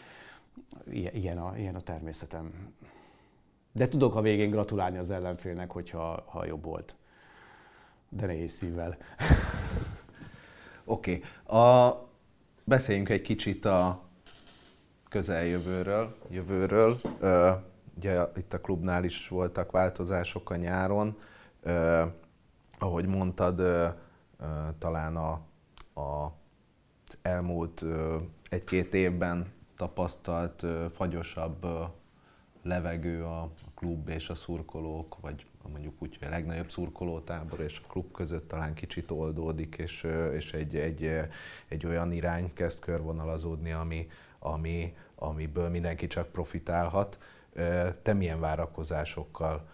Ilyen 0.90 1.38
a, 1.38 1.58
ilyen 1.58 1.74
a 1.74 1.80
természetem. 1.80 2.72
De 3.72 3.88
tudok 3.88 4.14
a 4.14 4.20
végén 4.20 4.50
gratulálni 4.50 4.98
az 4.98 5.10
ellenfélnek, 5.10 5.70
hogyha 5.70 6.24
ha 6.26 6.46
jobb 6.46 6.64
volt. 6.64 6.94
De 8.08 8.26
nehéz 8.26 8.52
szívvel. 8.52 8.96
Oké. 10.84 11.22
Okay. 11.46 12.02
Beszéljünk 12.64 13.08
egy 13.08 13.22
kicsit 13.22 13.64
a 13.64 14.03
közeljövőről, 15.14 16.16
jövőről. 16.30 17.00
Ugye 17.96 18.22
itt 18.36 18.52
a 18.52 18.60
klubnál 18.60 19.04
is 19.04 19.28
voltak 19.28 19.70
változások 19.70 20.50
a 20.50 20.56
nyáron. 20.56 21.16
Ahogy 22.78 23.06
mondtad, 23.06 23.62
talán 24.78 25.16
a, 25.16 25.32
a 26.00 26.32
elmúlt 27.22 27.84
egy-két 28.48 28.94
évben 28.94 29.52
tapasztalt 29.76 30.66
fagyosabb 30.92 31.66
levegő 32.62 33.24
a 33.24 33.50
klub 33.74 34.08
és 34.08 34.28
a 34.28 34.34
szurkolók, 34.34 35.16
vagy 35.20 35.46
mondjuk 35.72 35.94
úgy, 35.98 36.16
hogy 36.18 36.28
a 36.28 36.30
legnagyobb 36.30 36.70
szurkolótábor 36.70 37.60
és 37.60 37.80
a 37.84 37.88
klub 37.88 38.12
között 38.12 38.48
talán 38.48 38.74
kicsit 38.74 39.10
oldódik, 39.10 39.76
és, 39.78 40.06
és 40.32 40.52
egy, 40.52 40.76
egy, 40.76 41.10
egy 41.68 41.86
olyan 41.86 42.12
irány 42.12 42.52
kezd 42.52 42.78
körvonalazódni, 42.78 43.72
ami, 43.72 44.06
ami, 44.38 44.94
amiből 45.28 45.68
mindenki 45.68 46.06
csak 46.06 46.28
profitálhat. 46.28 47.18
Te 48.02 48.12
milyen 48.12 48.40
várakozásokkal 48.40 49.68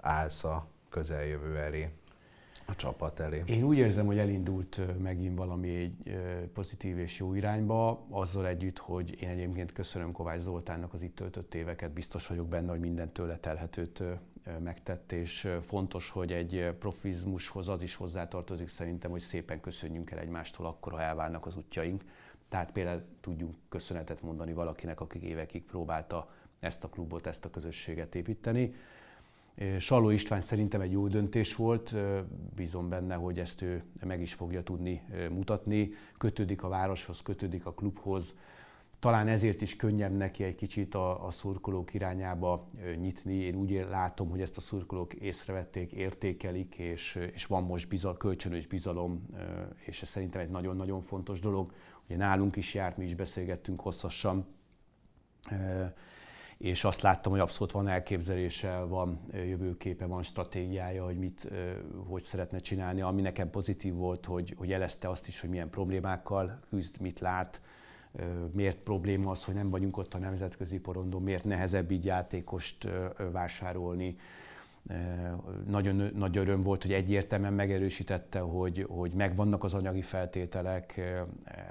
állsz 0.00 0.44
a 0.44 0.66
közeljövő 0.88 1.56
elé? 1.56 1.90
a 2.66 2.74
csapat 2.74 3.20
elé. 3.20 3.42
Én 3.46 3.62
úgy 3.62 3.76
érzem, 3.76 4.06
hogy 4.06 4.18
elindult 4.18 4.80
megint 5.02 5.36
valami 5.36 5.68
egy 5.68 6.18
pozitív 6.54 6.98
és 6.98 7.18
jó 7.18 7.34
irányba, 7.34 8.06
azzal 8.10 8.46
együtt, 8.46 8.78
hogy 8.78 9.22
én 9.22 9.28
egyébként 9.28 9.72
köszönöm 9.72 10.12
Kovács 10.12 10.40
Zoltánnak 10.40 10.92
az 10.92 11.02
itt 11.02 11.14
töltött 11.14 11.54
éveket, 11.54 11.92
biztos 11.92 12.26
vagyok 12.26 12.48
benne, 12.48 12.70
hogy 12.70 12.80
minden 12.80 13.12
tőle 13.12 13.38
telhetőt 13.38 14.02
megtett, 14.62 15.12
és 15.12 15.48
fontos, 15.66 16.10
hogy 16.10 16.32
egy 16.32 16.74
profizmushoz 16.78 17.68
az 17.68 17.82
is 17.82 17.94
hozzátartozik 17.94 18.68
szerintem, 18.68 19.10
hogy 19.10 19.20
szépen 19.20 19.60
köszönjünk 19.60 20.10
el 20.10 20.18
egymástól 20.18 20.66
akkor, 20.66 20.92
ha 20.92 21.00
elválnak 21.00 21.46
az 21.46 21.56
útjaink 21.56 22.04
tehát 22.48 22.72
például 22.72 23.02
tudjunk 23.20 23.54
köszönetet 23.68 24.22
mondani 24.22 24.52
valakinek, 24.52 25.00
aki 25.00 25.22
évekig 25.22 25.64
próbálta 25.64 26.30
ezt 26.60 26.84
a 26.84 26.88
klubot, 26.88 27.26
ezt 27.26 27.44
a 27.44 27.50
közösséget 27.50 28.14
építeni. 28.14 28.74
Salló 29.78 30.10
István 30.10 30.40
szerintem 30.40 30.80
egy 30.80 30.92
jó 30.92 31.08
döntés 31.08 31.54
volt, 31.54 31.94
bízom 32.54 32.88
benne, 32.88 33.14
hogy 33.14 33.38
ezt 33.38 33.62
ő 33.62 33.84
meg 34.04 34.20
is 34.20 34.34
fogja 34.34 34.62
tudni 34.62 35.02
mutatni. 35.30 35.90
Kötődik 36.18 36.62
a 36.62 36.68
városhoz, 36.68 37.22
kötődik 37.22 37.66
a 37.66 37.72
klubhoz, 37.72 38.34
talán 38.98 39.28
ezért 39.28 39.62
is 39.62 39.76
könnyebb 39.76 40.16
neki 40.16 40.44
egy 40.44 40.54
kicsit 40.54 40.94
a, 40.94 41.26
a 41.26 41.30
szurkolók 41.30 41.94
irányába 41.94 42.68
nyitni. 42.98 43.34
Én 43.34 43.54
úgy 43.54 43.86
látom, 43.90 44.30
hogy 44.30 44.40
ezt 44.40 44.56
a 44.56 44.60
szurkolók 44.60 45.14
észrevették, 45.14 45.92
értékelik, 45.92 46.74
és, 46.74 47.18
és 47.32 47.46
van 47.46 47.62
most 47.62 47.88
bizal, 47.88 48.16
kölcsönös 48.16 48.66
bizalom, 48.66 49.26
és 49.84 50.02
ez 50.02 50.08
szerintem 50.08 50.40
egy 50.40 50.50
nagyon-nagyon 50.50 51.00
fontos 51.00 51.40
dolog. 51.40 51.72
Ugye 52.06 52.16
nálunk 52.16 52.56
is 52.56 52.74
járt, 52.74 52.96
mi 52.96 53.04
is 53.04 53.14
beszélgettünk 53.14 53.80
hosszasan, 53.80 54.46
és 56.58 56.84
azt 56.84 57.00
láttam, 57.00 57.32
hogy 57.32 57.40
abszolút 57.40 57.72
van 57.72 57.88
elképzelése, 57.88 58.78
van 58.78 59.20
jövőképe, 59.32 60.06
van 60.06 60.22
stratégiája, 60.22 61.04
hogy 61.04 61.18
mit, 61.18 61.50
hogy 62.08 62.22
szeretne 62.22 62.58
csinálni. 62.58 63.00
Ami 63.00 63.22
nekem 63.22 63.50
pozitív 63.50 63.94
volt, 63.94 64.24
hogy, 64.24 64.54
hogy 64.56 64.68
jelezte 64.68 65.08
azt 65.08 65.28
is, 65.28 65.40
hogy 65.40 65.50
milyen 65.50 65.70
problémákkal 65.70 66.60
küzd, 66.68 67.00
mit 67.00 67.20
lát, 67.20 67.60
miért 68.52 68.78
probléma 68.78 69.30
az, 69.30 69.44
hogy 69.44 69.54
nem 69.54 69.70
vagyunk 69.70 69.96
ott 69.96 70.14
a 70.14 70.18
nemzetközi 70.18 70.78
porondon, 70.78 71.22
miért 71.22 71.44
nehezebb 71.44 71.90
így 71.90 72.04
játékost 72.04 72.88
vásárolni, 73.32 74.16
nagyon 75.66 76.10
nagy 76.14 76.36
öröm 76.36 76.62
volt, 76.62 76.82
hogy 76.82 76.92
egyértelműen 76.92 77.52
megerősítette, 77.52 78.38
hogy, 78.38 78.86
hogy 78.88 79.12
megvannak 79.12 79.64
az 79.64 79.74
anyagi 79.74 80.02
feltételek, 80.02 81.00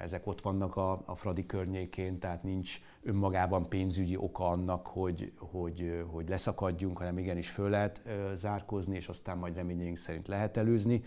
ezek 0.01 0.27
ott 0.27 0.41
vannak 0.41 0.75
a, 0.75 1.01
a 1.05 1.15
Fradi 1.15 1.45
környékén, 1.45 2.19
tehát 2.19 2.43
nincs 2.43 2.81
önmagában 3.03 3.69
pénzügyi 3.69 4.17
oka 4.17 4.47
annak, 4.47 4.87
hogy, 4.87 5.31
hogy, 5.37 6.03
hogy 6.11 6.29
leszakadjunk, 6.29 6.97
hanem 6.97 7.17
igenis 7.17 7.49
föl 7.49 7.69
lehet 7.69 8.01
zárkozni, 8.33 8.95
és 8.95 9.07
aztán 9.07 9.37
majd 9.37 9.55
reményeink 9.55 9.97
szerint 9.97 10.27
lehet 10.27 10.57
előzni. 10.57 11.03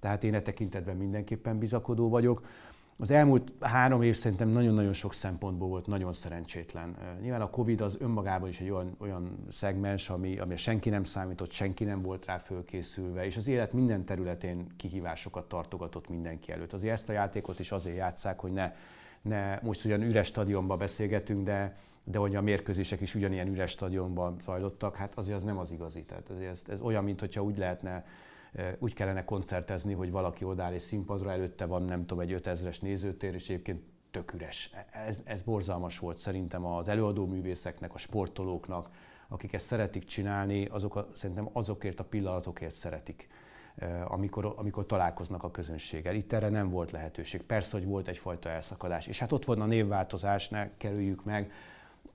Tehát 0.00 0.24
én 0.24 0.34
e 0.34 0.42
tekintetben 0.42 0.96
mindenképpen 0.96 1.58
bizakodó 1.58 2.08
vagyok. 2.08 2.46
Az 3.02 3.10
elmúlt 3.10 3.52
három 3.60 4.02
év 4.02 4.16
szerintem 4.16 4.48
nagyon-nagyon 4.48 4.92
sok 4.92 5.14
szempontból 5.14 5.68
volt 5.68 5.86
nagyon 5.86 6.12
szerencsétlen. 6.12 6.96
Nyilván 7.20 7.40
a 7.40 7.50
Covid 7.50 7.80
az 7.80 7.96
önmagában 8.00 8.48
is 8.48 8.60
egy 8.60 8.70
olyan, 8.70 8.96
olyan 8.98 9.44
szegmens, 9.48 10.10
ami, 10.10 10.38
ami 10.38 10.56
senki 10.56 10.90
nem 10.90 11.04
számított, 11.04 11.50
senki 11.50 11.84
nem 11.84 12.02
volt 12.02 12.26
rá 12.26 12.38
fölkészülve, 12.38 13.24
és 13.24 13.36
az 13.36 13.48
élet 13.48 13.72
minden 13.72 14.04
területén 14.04 14.66
kihívásokat 14.76 15.48
tartogatott 15.48 16.08
mindenki 16.08 16.52
előtt. 16.52 16.72
Azért 16.72 16.92
ezt 16.92 17.08
a 17.08 17.12
játékot 17.12 17.58
is 17.58 17.72
azért 17.72 17.96
játszák, 17.96 18.40
hogy 18.40 18.52
ne, 18.52 18.72
ne 19.22 19.58
most 19.62 19.84
ugyan 19.84 20.02
üres 20.02 20.26
stadionban 20.26 20.78
beszélgetünk, 20.78 21.44
de, 21.44 21.76
de 22.04 22.18
hogy 22.18 22.36
a 22.36 22.40
mérkőzések 22.42 23.00
is 23.00 23.14
ugyanilyen 23.14 23.48
üres 23.48 23.70
stadionban 23.70 24.36
zajlottak, 24.40 24.96
hát 24.96 25.14
azért 25.14 25.36
az 25.36 25.44
nem 25.44 25.58
az 25.58 25.72
igazi. 25.72 26.02
Tehát 26.02 26.30
ez, 26.50 26.62
ez 26.66 26.80
olyan, 26.80 27.04
mintha 27.04 27.42
úgy 27.42 27.58
lehetne 27.58 28.04
úgy 28.78 28.94
kellene 28.94 29.24
koncertezni, 29.24 29.92
hogy 29.92 30.10
valaki 30.10 30.44
odáll 30.44 30.72
egy 30.72 30.80
színpadra, 30.80 31.32
előtte 31.32 31.64
van 31.64 31.82
nem 31.82 32.06
tudom, 32.06 32.22
egy 32.22 32.40
5000-es 32.42 32.80
nézőtér, 32.80 33.34
és 33.34 33.48
egyébként 33.48 33.82
tök 34.10 34.32
üres. 34.32 34.70
Ez, 35.06 35.20
ez 35.24 35.42
borzalmas 35.42 35.98
volt 35.98 36.16
szerintem 36.16 36.64
az 36.64 36.88
előadó 36.88 37.26
művészeknek, 37.26 37.94
a 37.94 37.98
sportolóknak, 37.98 38.90
akik 39.28 39.52
ezt 39.52 39.66
szeretik 39.66 40.04
csinálni, 40.04 40.64
azok 40.64 40.96
a, 40.96 41.08
szerintem 41.14 41.48
azokért 41.52 42.00
a 42.00 42.04
pillanatokért 42.04 42.74
szeretik, 42.74 43.28
amikor, 44.04 44.54
amikor 44.56 44.86
találkoznak 44.86 45.42
a 45.42 45.50
közönséggel. 45.50 46.14
Itt 46.14 46.32
erre 46.32 46.48
nem 46.48 46.70
volt 46.70 46.90
lehetőség. 46.90 47.42
Persze, 47.42 47.76
hogy 47.78 47.86
volt 47.86 48.08
egyfajta 48.08 48.48
elszakadás. 48.48 49.06
És 49.06 49.18
hát 49.18 49.32
ott 49.32 49.44
van 49.44 49.60
a 49.60 49.66
névváltozás, 49.66 50.48
ne 50.48 50.76
kerüljük 50.76 51.24
meg, 51.24 51.52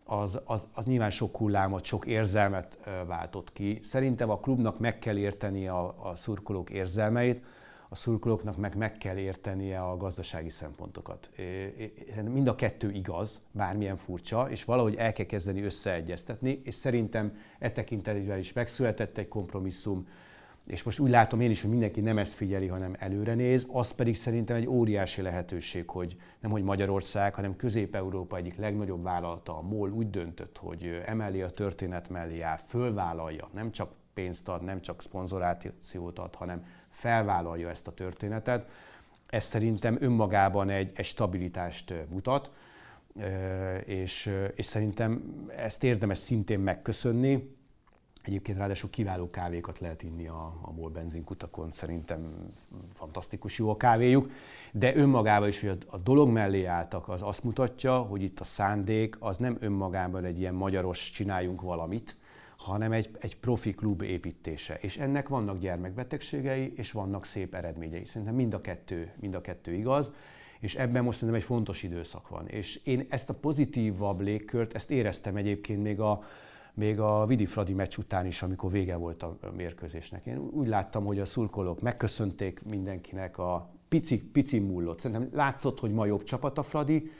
az, 0.03 0.39
az, 0.45 0.67
az 0.73 0.85
nyilván 0.85 1.09
sok 1.09 1.37
hullámot, 1.37 1.83
sok 1.83 2.05
érzelmet 2.05 2.79
váltott 3.07 3.53
ki. 3.53 3.79
Szerintem 3.83 4.29
a 4.29 4.39
klubnak 4.39 4.79
meg 4.79 4.99
kell 4.99 5.17
érteni 5.17 5.67
a, 5.67 6.09
a 6.09 6.15
szurkolók 6.15 6.69
érzelmeit, 6.69 7.41
a 7.89 7.95
szurkolóknak 7.95 8.57
meg 8.57 8.75
meg 8.75 8.97
kell 8.97 9.17
értenie 9.17 9.79
a 9.79 9.97
gazdasági 9.97 10.49
szempontokat. 10.49 11.29
Mind 12.23 12.47
a 12.47 12.55
kettő 12.55 12.91
igaz, 12.91 13.41
bármilyen 13.51 13.95
furcsa, 13.95 14.49
és 14.49 14.63
valahogy 14.63 14.95
el 14.95 15.13
kell 15.13 15.25
kezdeni 15.25 15.61
összeegyeztetni, 15.61 16.61
és 16.63 16.73
szerintem 16.73 17.37
e 17.59 17.71
tekintetben 17.71 18.37
is 18.37 18.53
megszületett 18.53 19.17
egy 19.17 19.27
kompromisszum, 19.27 20.07
és 20.67 20.83
most 20.83 20.99
úgy 20.99 21.09
látom 21.09 21.39
én 21.39 21.49
is, 21.49 21.61
hogy 21.61 21.69
mindenki 21.69 22.01
nem 22.01 22.17
ezt 22.17 22.33
figyeli, 22.33 22.67
hanem 22.67 22.95
előre 22.99 23.33
néz, 23.33 23.67
az 23.71 23.91
pedig 23.91 24.15
szerintem 24.15 24.55
egy 24.55 24.67
óriási 24.67 25.21
lehetőség, 25.21 25.89
hogy 25.89 26.15
nem 26.39 26.51
hogy 26.51 26.63
Magyarország, 26.63 27.33
hanem 27.33 27.55
Közép-Európa 27.55 28.37
egyik 28.37 28.55
legnagyobb 28.55 29.03
vállalata, 29.03 29.57
a 29.57 29.61
MOL 29.61 29.91
úgy 29.91 30.09
döntött, 30.09 30.57
hogy 30.57 31.01
emeli 31.05 31.41
a 31.41 31.49
történet 31.49 32.09
mellé 32.09 32.41
áll, 32.41 32.57
fölvállalja, 32.57 33.49
nem 33.53 33.71
csak 33.71 33.91
pénzt 34.13 34.47
ad, 34.47 34.63
nem 34.63 34.81
csak 34.81 35.01
szponzorációt 35.01 36.19
ad, 36.19 36.35
hanem 36.35 36.65
felvállalja 36.89 37.69
ezt 37.69 37.87
a 37.87 37.93
történetet. 37.93 38.69
Ez 39.27 39.45
szerintem 39.45 39.97
önmagában 39.99 40.69
egy, 40.69 40.91
egy 40.95 41.05
stabilitást 41.05 41.93
mutat, 42.09 42.51
és, 43.85 44.33
és 44.55 44.65
szerintem 44.65 45.21
ezt 45.55 45.83
érdemes 45.83 46.17
szintén 46.17 46.59
megköszönni, 46.59 47.56
Egyébként 48.27 48.57
ráadásul 48.57 48.89
kiváló 48.89 49.29
kávékat 49.29 49.79
lehet 49.79 50.03
inni 50.03 50.27
a, 50.27 50.53
a 50.61 50.71
MOL 50.71 50.89
benzinkutakon, 50.89 51.71
szerintem 51.71 52.51
fantasztikus 52.93 53.57
jó 53.57 53.69
a 53.69 53.77
kávéjuk, 53.77 54.31
de 54.71 54.95
önmagában 54.95 55.47
is, 55.47 55.61
hogy 55.61 55.69
a, 55.69 55.95
a 55.95 55.97
dolog 55.97 56.29
mellé 56.29 56.65
álltak, 56.65 57.09
az 57.09 57.21
azt 57.21 57.43
mutatja, 57.43 57.97
hogy 57.97 58.21
itt 58.21 58.39
a 58.39 58.43
szándék 58.43 59.15
az 59.19 59.37
nem 59.37 59.57
önmagában 59.59 60.23
egy 60.23 60.39
ilyen 60.39 60.53
magyaros 60.53 61.11
csináljunk 61.11 61.61
valamit, 61.61 62.15
hanem 62.57 62.91
egy, 62.91 63.09
egy 63.19 63.37
profi 63.37 63.73
klub 63.73 64.01
építése. 64.01 64.77
És 64.81 64.97
ennek 64.97 65.27
vannak 65.27 65.59
gyermekbetegségei, 65.59 66.73
és 66.75 66.91
vannak 66.91 67.25
szép 67.25 67.55
eredményei. 67.55 68.05
Szerintem 68.05 68.35
mind 68.35 68.53
a 68.53 68.61
kettő, 68.61 69.11
mind 69.19 69.35
a 69.35 69.41
kettő 69.41 69.73
igaz 69.73 70.11
és 70.59 70.75
ebben 70.75 71.03
most 71.03 71.17
szerintem 71.17 71.41
egy 71.41 71.47
fontos 71.47 71.83
időszak 71.83 72.29
van. 72.29 72.47
És 72.47 72.79
én 72.83 73.05
ezt 73.09 73.29
a 73.29 73.33
pozitívabb 73.33 74.21
légkört, 74.21 74.73
ezt 74.73 74.91
éreztem 74.91 75.35
egyébként 75.35 75.83
még 75.83 75.99
a, 75.99 76.23
még 76.77 76.99
a 76.99 77.25
Vidi 77.25 77.45
Fradi 77.45 77.73
meccs 77.73 77.97
után 77.97 78.25
is, 78.25 78.41
amikor 78.41 78.71
vége 78.71 78.95
volt 78.95 79.23
a 79.23 79.37
mérkőzésnek. 79.55 80.25
Én 80.25 80.37
úgy 80.37 80.67
láttam, 80.67 81.05
hogy 81.05 81.19
a 81.19 81.25
szurkolók 81.25 81.81
megköszönték 81.81 82.61
mindenkinek 82.69 83.37
a 83.37 83.69
pici, 83.87 84.21
pici 84.21 84.59
múlott. 84.59 84.99
Szerintem 84.99 85.29
látszott, 85.33 85.79
hogy 85.79 85.91
ma 85.91 86.05
jobb 86.05 86.23
csapat 86.23 86.57
a 86.57 86.63
Fradi, 86.63 87.11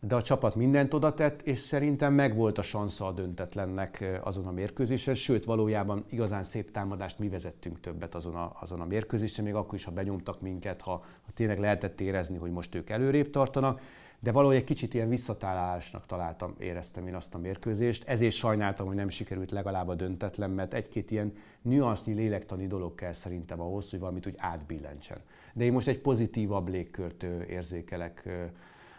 de 0.00 0.14
a 0.14 0.22
csapat 0.22 0.54
mindent 0.54 0.94
oda 0.94 1.14
tett, 1.14 1.42
és 1.42 1.58
szerintem 1.58 2.14
megvolt 2.14 2.58
a 2.58 2.62
sansza 2.62 3.06
a 3.06 3.12
döntetlennek 3.12 4.20
azon 4.22 4.46
a 4.46 4.50
mérkőzésen, 4.50 5.14
sőt 5.14 5.44
valójában 5.44 6.04
igazán 6.08 6.42
szép 6.42 6.70
támadást 6.70 7.18
mi 7.18 7.28
vezettünk 7.28 7.80
többet 7.80 8.14
azon 8.14 8.34
a, 8.34 8.52
azon 8.60 8.80
a 8.80 8.84
mérkőzésen, 8.84 9.44
még 9.44 9.54
akkor 9.54 9.74
is, 9.74 9.84
ha 9.84 9.90
benyomtak 9.90 10.40
minket, 10.40 10.80
ha, 10.80 10.92
ha 11.22 11.32
tényleg 11.34 11.58
lehetett 11.58 12.00
érezni, 12.00 12.36
hogy 12.36 12.50
most 12.50 12.74
ők 12.74 12.90
előrébb 12.90 13.30
tartanak, 13.30 13.80
de 14.22 14.32
valahogy 14.32 14.56
egy 14.56 14.64
kicsit 14.64 14.94
ilyen 14.94 15.08
visszatalálásnak 15.08 16.06
találtam, 16.06 16.54
éreztem 16.58 17.06
én 17.06 17.14
azt 17.14 17.34
a 17.34 17.38
mérkőzést. 17.38 18.08
Ezért 18.08 18.34
sajnáltam, 18.34 18.86
hogy 18.86 18.96
nem 18.96 19.08
sikerült 19.08 19.50
legalább 19.50 19.88
a 19.88 19.94
döntetlen, 19.94 20.50
mert 20.50 20.74
egy-két 20.74 21.10
ilyen 21.10 21.32
nüansznyi 21.62 22.14
lélektani 22.14 22.66
dolog 22.66 22.94
kell 22.94 23.12
szerintem 23.12 23.60
ahhoz, 23.60 23.90
hogy 23.90 23.98
valamit 23.98 24.26
úgy 24.26 24.34
átbillentsen. 24.36 25.18
De 25.54 25.64
én 25.64 25.72
most 25.72 25.88
egy 25.88 26.00
pozitívabb 26.00 26.68
légkört 26.68 27.22
érzékelek 27.48 28.28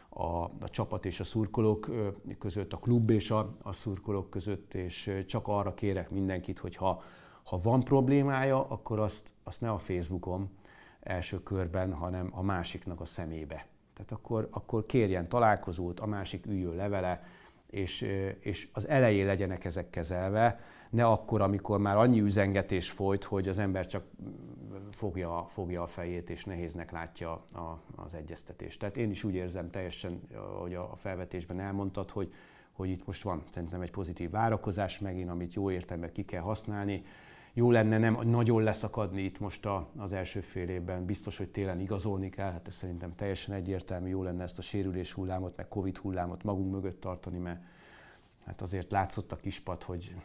a, 0.10 0.44
a 0.44 0.70
csapat 0.70 1.06
és 1.06 1.20
a 1.20 1.24
szurkolók 1.24 1.90
között, 2.40 2.74
a 2.74 2.78
klub 2.78 3.10
és 3.10 3.32
a, 3.32 3.56
a 3.62 3.74
szurkolók 3.74 4.30
között, 4.30 4.74
és 4.74 5.24
csak 5.28 5.48
arra 5.48 5.74
kérek 5.74 6.10
mindenkit, 6.10 6.60
hogy 6.60 6.76
ha, 6.76 7.04
ha 7.44 7.62
van 7.62 7.80
problémája, 7.80 8.68
akkor 8.68 9.00
azt, 9.00 9.30
azt 9.44 9.62
ne 9.62 9.72
a 9.72 9.78
Facebookon 9.78 10.50
első 11.00 11.44
körben, 11.44 11.94
hanem 11.94 12.30
a 12.32 12.42
másiknak 12.42 13.02
a 13.02 13.06
szemébe 13.06 13.66
tehát 14.06 14.24
akkor, 14.24 14.48
akkor 14.52 14.86
kérjen 14.86 15.30
találkozót, 15.30 16.00
a 16.00 16.06
másik 16.06 16.46
üljön 16.46 16.76
levele, 16.76 17.24
és, 17.70 18.02
és 18.40 18.70
az 18.74 18.88
elején 18.88 19.26
legyenek 19.26 19.66
ezek 19.66 19.90
kezelve, 19.90 20.60
ne 20.90 21.06
akkor, 21.06 21.42
amikor 21.42 21.80
már 21.80 21.98
annyi 21.98 22.20
üzengetés 22.20 22.92
folyt, 22.92 23.24
hogy 23.24 23.48
az 23.48 23.58
ember 23.58 23.88
csak 23.88 24.04
fogja, 24.92 25.48
fogja 25.50 25.82
a 25.82 25.88
fejét, 25.88 26.30
és 26.30 26.46
nehéznek 26.46 26.92
látja 26.92 27.32
a, 27.32 27.82
az 27.96 28.14
egyeztetést. 28.14 28.80
Tehát 28.80 28.98
én 28.98 29.10
is 29.10 29.24
úgy 29.24 29.34
érzem 29.34 29.70
teljesen, 29.70 30.22
hogy 30.60 30.74
a 30.74 30.96
felvetésben 30.96 31.60
elmondtad, 31.60 32.10
hogy, 32.10 32.34
hogy 32.72 32.90
itt 32.90 33.06
most 33.06 33.24
van 33.24 33.44
szerintem 33.52 33.82
egy 33.82 33.92
pozitív 33.92 34.30
várakozás 34.30 35.00
megint, 35.00 35.30
amit 35.30 35.54
jó 35.54 35.72
értelemben 35.72 36.12
ki 36.12 36.26
kell 36.26 36.42
használni 36.42 37.04
jó 37.54 37.72
lenne 37.72 37.98
nem 37.98 38.20
nagyon 38.24 38.64
leszakadni 38.64 39.22
itt 39.22 39.40
most 39.40 39.66
a, 39.66 39.90
az 39.98 40.14
első 40.14 40.40
fél 40.40 40.70
évben. 40.70 41.06
Biztos, 41.06 41.38
hogy 41.38 41.50
télen 41.50 41.80
igazolni 41.80 42.30
kell, 42.30 42.52
hát 42.52 42.68
ez 42.68 42.74
szerintem 42.74 43.16
teljesen 43.16 43.56
egyértelmű. 43.56 44.10
Jó 44.10 44.24
lenne 44.24 44.44
ezt 44.44 44.58
a 44.58 44.62
sérülés 44.62 45.14
hullámot, 45.14 45.56
meg 45.56 45.68
Covid 45.68 45.98
hullámot 45.98 46.44
magunk 46.44 46.72
mögött 46.72 47.02
tartani, 47.02 47.38
mert 47.38 47.62
hát 48.46 48.62
azért 48.62 48.92
látszott 48.92 49.32
a 49.32 49.36
kispad, 49.36 49.84
hogy, 49.84 50.16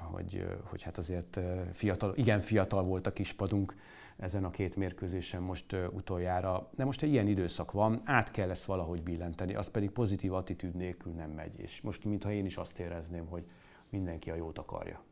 hogy, 0.00 0.46
hogy 0.64 0.82
hát 0.82 0.98
azért 0.98 1.40
fiatal, 1.72 2.12
igen 2.16 2.40
fiatal 2.40 2.82
volt 2.82 3.06
a 3.06 3.12
kispadunk 3.12 3.74
ezen 4.16 4.44
a 4.44 4.50
két 4.50 4.76
mérkőzésen 4.76 5.42
most 5.42 5.76
utoljára. 5.92 6.68
De 6.74 6.84
most 6.84 7.02
egy 7.02 7.10
ilyen 7.10 7.26
időszak 7.26 7.72
van, 7.72 8.00
át 8.04 8.30
kell 8.30 8.50
ezt 8.50 8.64
valahogy 8.64 9.02
billenteni, 9.02 9.54
az 9.54 9.68
pedig 9.68 9.90
pozitív 9.90 10.32
attitűd 10.32 10.74
nélkül 10.74 11.12
nem 11.12 11.30
megy. 11.30 11.60
És 11.60 11.80
most 11.80 12.04
mintha 12.04 12.32
én 12.32 12.44
is 12.44 12.56
azt 12.56 12.78
érezném, 12.78 13.26
hogy 13.26 13.44
mindenki 13.88 14.30
a 14.30 14.34
jót 14.34 14.58
akarja 14.58 15.02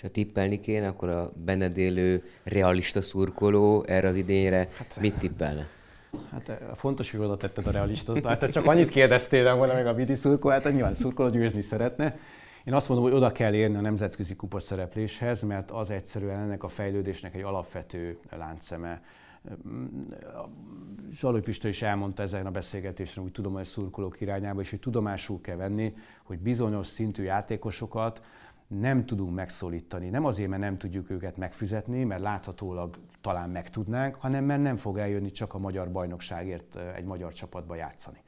és 0.00 0.06
ha 0.06 0.12
tippelni 0.12 0.60
kéne, 0.60 0.86
akkor 0.86 1.08
a 1.08 1.32
benned 1.44 1.78
élő 1.78 2.22
realista 2.42 3.02
szurkoló 3.02 3.84
erre 3.86 4.08
az 4.08 4.16
idényre 4.16 4.68
hát, 4.76 4.96
mit 5.00 5.14
tippelne? 5.14 5.66
Hát 6.30 6.48
eh, 6.48 6.58
fontos, 6.74 7.10
hogy 7.10 7.20
oda 7.20 7.36
tetted 7.36 7.66
a 7.66 7.70
realista. 7.70 8.28
Hát 8.28 8.50
csak 8.50 8.66
annyit 8.66 8.88
kérdeztél 8.88 9.54
volna 9.56 9.72
meg 9.72 9.86
a 9.86 9.94
vidi 9.94 10.14
szurkoló, 10.14 10.54
hát 10.54 10.72
nyilván 10.72 10.94
szurkoló 10.94 11.28
győzni 11.28 11.62
szeretne. 11.62 12.18
Én 12.64 12.74
azt 12.74 12.88
mondom, 12.88 13.06
hogy 13.06 13.16
oda 13.16 13.32
kell 13.32 13.54
érni 13.54 13.76
a 13.76 13.80
nemzetközi 13.80 14.36
kupa 14.36 14.58
szerepléshez, 14.58 15.42
mert 15.42 15.70
az 15.70 15.90
egyszerűen 15.90 16.40
ennek 16.40 16.62
a 16.62 16.68
fejlődésnek 16.68 17.34
egy 17.34 17.42
alapvető 17.42 18.18
láncszeme. 18.30 19.02
Zsalói 21.10 21.40
Pista 21.40 21.68
is 21.68 21.82
elmondta 21.82 22.22
ezen 22.22 22.46
a 22.46 22.50
beszélgetésen, 22.50 23.22
hogy 23.22 23.32
tudom, 23.32 23.52
hogy 23.52 23.64
szurkolók 23.64 24.20
irányába, 24.20 24.60
és 24.60 24.70
hogy 24.70 24.80
tudomásul 24.80 25.40
kell 25.40 25.56
venni, 25.56 25.94
hogy 26.22 26.38
bizonyos 26.38 26.86
szintű 26.86 27.22
játékosokat 27.22 28.20
nem 28.78 29.06
tudunk 29.06 29.34
megszólítani. 29.34 30.08
Nem 30.08 30.24
azért, 30.24 30.48
mert 30.48 30.62
nem 30.62 30.78
tudjuk 30.78 31.10
őket 31.10 31.36
megfizetni, 31.36 32.04
mert 32.04 32.20
láthatólag 32.20 32.98
talán 33.20 33.50
meg 33.50 33.70
tudnánk, 33.70 34.14
hanem 34.14 34.44
mert 34.44 34.62
nem 34.62 34.76
fog 34.76 34.98
eljönni 34.98 35.30
csak 35.30 35.54
a 35.54 35.58
magyar 35.58 35.90
bajnokságért 35.90 36.76
egy 36.94 37.04
magyar 37.04 37.32
csapatba 37.32 37.74
játszani. 37.74 38.22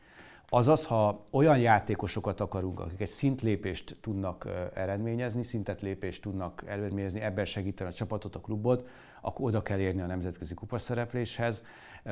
Azaz, 0.48 0.86
ha 0.86 1.26
olyan 1.30 1.58
játékosokat 1.58 2.40
akarunk, 2.40 2.80
akik 2.80 3.00
egy 3.00 3.08
szintlépést 3.08 3.96
tudnak 4.00 4.48
eredményezni, 4.74 5.42
szintet 5.42 5.82
lépést 5.82 6.22
tudnak 6.22 6.62
eredményezni, 6.66 7.20
ebben 7.20 7.44
segíteni 7.44 7.90
a 7.90 7.92
csapatot, 7.92 8.34
a 8.34 8.40
klubot, 8.40 8.88
akkor 9.20 9.46
oda 9.46 9.62
kell 9.62 9.78
érni 9.78 10.00
a 10.00 10.06
nemzetközi 10.06 10.54
kupaszerepléshez. 10.54 11.62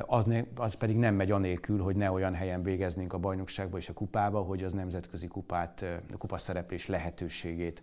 Az, 0.07 0.25
ne, 0.25 0.43
az 0.55 0.75
pedig 0.75 0.97
nem 0.97 1.15
megy 1.15 1.31
anélkül, 1.31 1.83
hogy 1.83 1.97
ne 1.97 2.11
olyan 2.11 2.35
helyen 2.35 2.63
végeznénk 2.63 3.13
a 3.13 3.19
bajnokságba 3.19 3.77
és 3.77 3.89
a 3.89 3.93
kupába, 3.93 4.41
hogy 4.41 4.65
az 4.65 4.73
nemzetközi 4.73 5.27
kupát, 5.27 5.85
kupaszereplés 6.19 6.87
lehetőségét 6.87 7.83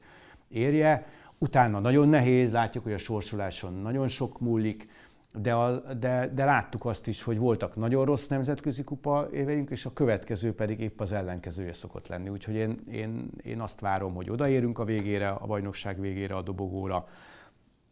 érje. 0.49 1.07
Utána 1.37 1.79
nagyon 1.79 2.07
nehéz, 2.07 2.51
látjuk, 2.51 2.83
hogy 2.83 2.93
a 2.93 2.97
sorsoláson 2.97 3.73
nagyon 3.73 4.07
sok 4.07 4.39
múlik, 4.39 4.87
de, 5.33 5.53
a, 5.53 5.93
de, 5.93 6.31
de 6.33 6.45
láttuk 6.45 6.85
azt 6.85 7.07
is, 7.07 7.23
hogy 7.23 7.37
voltak 7.37 7.75
nagyon 7.75 8.05
rossz 8.05 8.27
nemzetközi 8.27 8.83
kupa 8.83 9.27
éveink, 9.33 9.69
és 9.69 9.85
a 9.85 9.93
következő 9.93 10.53
pedig 10.53 10.79
épp 10.79 10.99
az 10.99 11.11
ellenkezője 11.11 11.73
szokott 11.73 12.07
lenni. 12.07 12.29
Úgyhogy 12.29 12.55
én, 12.55 12.79
én, 12.91 13.29
én 13.43 13.61
azt 13.61 13.79
várom, 13.79 14.13
hogy 14.13 14.29
odaérünk 14.29 14.79
a 14.79 14.83
végére, 14.83 15.29
a 15.29 15.45
bajnokság 15.45 15.99
végére, 15.99 16.35
a 16.35 16.41
dobogóra, 16.41 17.07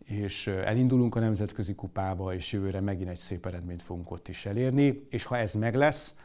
és 0.05 0.47
elindulunk 0.47 1.15
a 1.15 1.19
nemzetközi 1.19 1.75
kupába, 1.75 2.33
és 2.33 2.51
jövőre 2.51 2.79
megint 2.79 3.09
egy 3.09 3.17
szép 3.17 3.45
eredményt 3.45 3.81
fogunk 3.81 4.11
ott 4.11 4.27
is 4.27 4.45
elérni, 4.45 5.05
és 5.09 5.23
ha 5.23 5.37
ez 5.37 5.53
meg 5.53 5.75
lesz, 5.75 6.15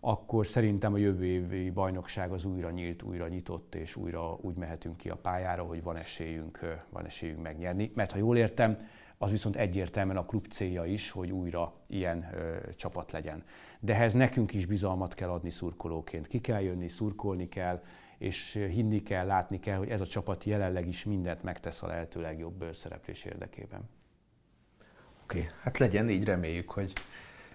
akkor 0.00 0.46
szerintem 0.46 0.92
a 0.92 0.96
jövő 0.96 1.24
évi 1.24 1.70
bajnokság 1.70 2.32
az 2.32 2.44
újra 2.44 2.70
nyílt, 2.70 3.02
újra 3.02 3.28
nyitott, 3.28 3.74
és 3.74 3.96
újra 3.96 4.38
úgy 4.40 4.54
mehetünk 4.54 4.96
ki 4.96 5.08
a 5.08 5.16
pályára, 5.16 5.62
hogy 5.62 5.82
van 5.82 5.96
esélyünk, 5.96 6.78
van 6.88 7.06
esélyünk 7.06 7.42
megnyerni. 7.42 7.90
Mert 7.94 8.12
ha 8.12 8.18
jól 8.18 8.36
értem, 8.36 8.88
az 9.18 9.30
viszont 9.30 9.56
egyértelműen 9.56 10.16
a 10.16 10.24
klub 10.24 10.46
célja 10.46 10.84
is, 10.84 11.10
hogy 11.10 11.30
újra 11.30 11.72
ilyen 11.86 12.28
ö, 12.34 12.56
csapat 12.76 13.12
legyen. 13.12 13.44
De 13.80 13.94
ehhez 13.94 14.12
nekünk 14.12 14.52
is 14.52 14.66
bizalmat 14.66 15.14
kell 15.14 15.28
adni 15.28 15.50
szurkolóként. 15.50 16.26
Ki 16.26 16.40
kell 16.40 16.60
jönni, 16.60 16.88
szurkolni 16.88 17.48
kell, 17.48 17.82
és 18.18 18.52
hinni 18.52 19.02
kell, 19.02 19.26
látni 19.26 19.60
kell, 19.60 19.76
hogy 19.76 19.88
ez 19.88 20.00
a 20.00 20.06
csapat 20.06 20.44
jelenleg 20.44 20.86
is 20.86 21.04
mindent 21.04 21.42
megtesz 21.42 21.82
a 21.82 21.86
lehető 21.86 22.20
legjobb 22.20 22.64
szereplés 22.72 23.24
érdekében. 23.24 23.88
Oké, 25.22 25.38
okay, 25.38 25.50
hát 25.62 25.78
legyen 25.78 26.10
így, 26.10 26.24
reméljük, 26.24 26.70
hogy 26.70 26.92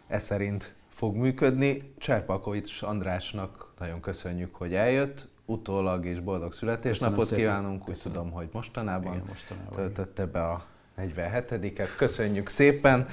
ez 0.07 0.23
szerint 0.23 0.75
fog 0.95 1.15
működni. 1.15 1.93
Cserpalkovics 1.97 2.81
Andrásnak 2.81 3.73
nagyon 3.79 3.99
köszönjük, 4.01 4.55
hogy 4.55 4.73
eljött. 4.73 5.27
Utólag 5.45 6.05
és 6.05 6.19
boldog 6.19 6.53
születésnapot 6.53 7.35
kívánunk. 7.35 7.89
Úgy 7.89 7.99
tudom, 8.01 8.31
hogy 8.31 8.49
mostanában, 8.51 9.13
Igen, 9.13 9.25
mostanában 9.27 9.73
töltötte 9.75 10.25
be 10.25 10.43
a 10.43 10.65
47-et. 10.97 11.89
Köszönjük 11.97 12.49
szépen 12.49 13.07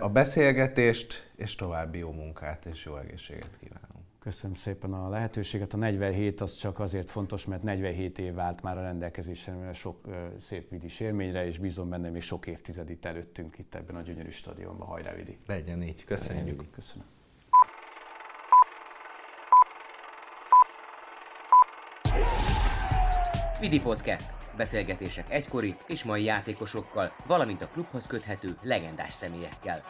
a 0.00 0.08
beszélgetést, 0.08 1.30
és 1.36 1.54
további 1.54 1.98
jó 1.98 2.12
munkát 2.12 2.66
és 2.66 2.84
jó 2.84 2.96
egészséget 2.96 3.50
kívánunk. 3.60 3.89
Köszönöm 4.20 4.54
szépen 4.54 4.92
a 4.92 5.08
lehetőséget. 5.08 5.74
A 5.74 5.76
47 5.76 6.40
az 6.40 6.54
csak 6.54 6.78
azért 6.78 7.10
fontos, 7.10 7.44
mert 7.44 7.62
47 7.62 8.18
év 8.18 8.34
vált 8.34 8.62
már 8.62 8.78
a 8.78 8.82
rendelkezésre 8.82 9.72
sok 9.72 10.08
szép 10.40 10.70
vidis 10.70 11.00
élményre, 11.00 11.46
és 11.46 11.58
bízom 11.58 11.88
benne 11.88 12.10
még 12.10 12.22
sok 12.22 12.46
évtized 12.46 12.90
itt 12.90 13.04
előttünk 13.04 13.58
itt 13.58 13.74
ebben 13.74 13.96
a 13.96 14.00
gyönyörű 14.00 14.30
stadionban. 14.30 14.86
Hajrá, 14.86 15.12
Vidi! 15.12 15.36
Legyen 15.46 15.82
így. 15.82 16.04
Köszönjük. 16.04 16.46
Legyen. 16.46 16.70
Köszönöm. 16.70 17.06
Vidi 23.60 23.80
Podcast. 23.80 24.30
Beszélgetések 24.56 25.30
egykori 25.30 25.76
és 25.86 26.04
mai 26.04 26.24
játékosokkal, 26.24 27.12
valamint 27.26 27.62
a 27.62 27.68
klubhoz 27.68 28.06
köthető 28.06 28.56
legendás 28.62 29.12
személyekkel. 29.12 29.82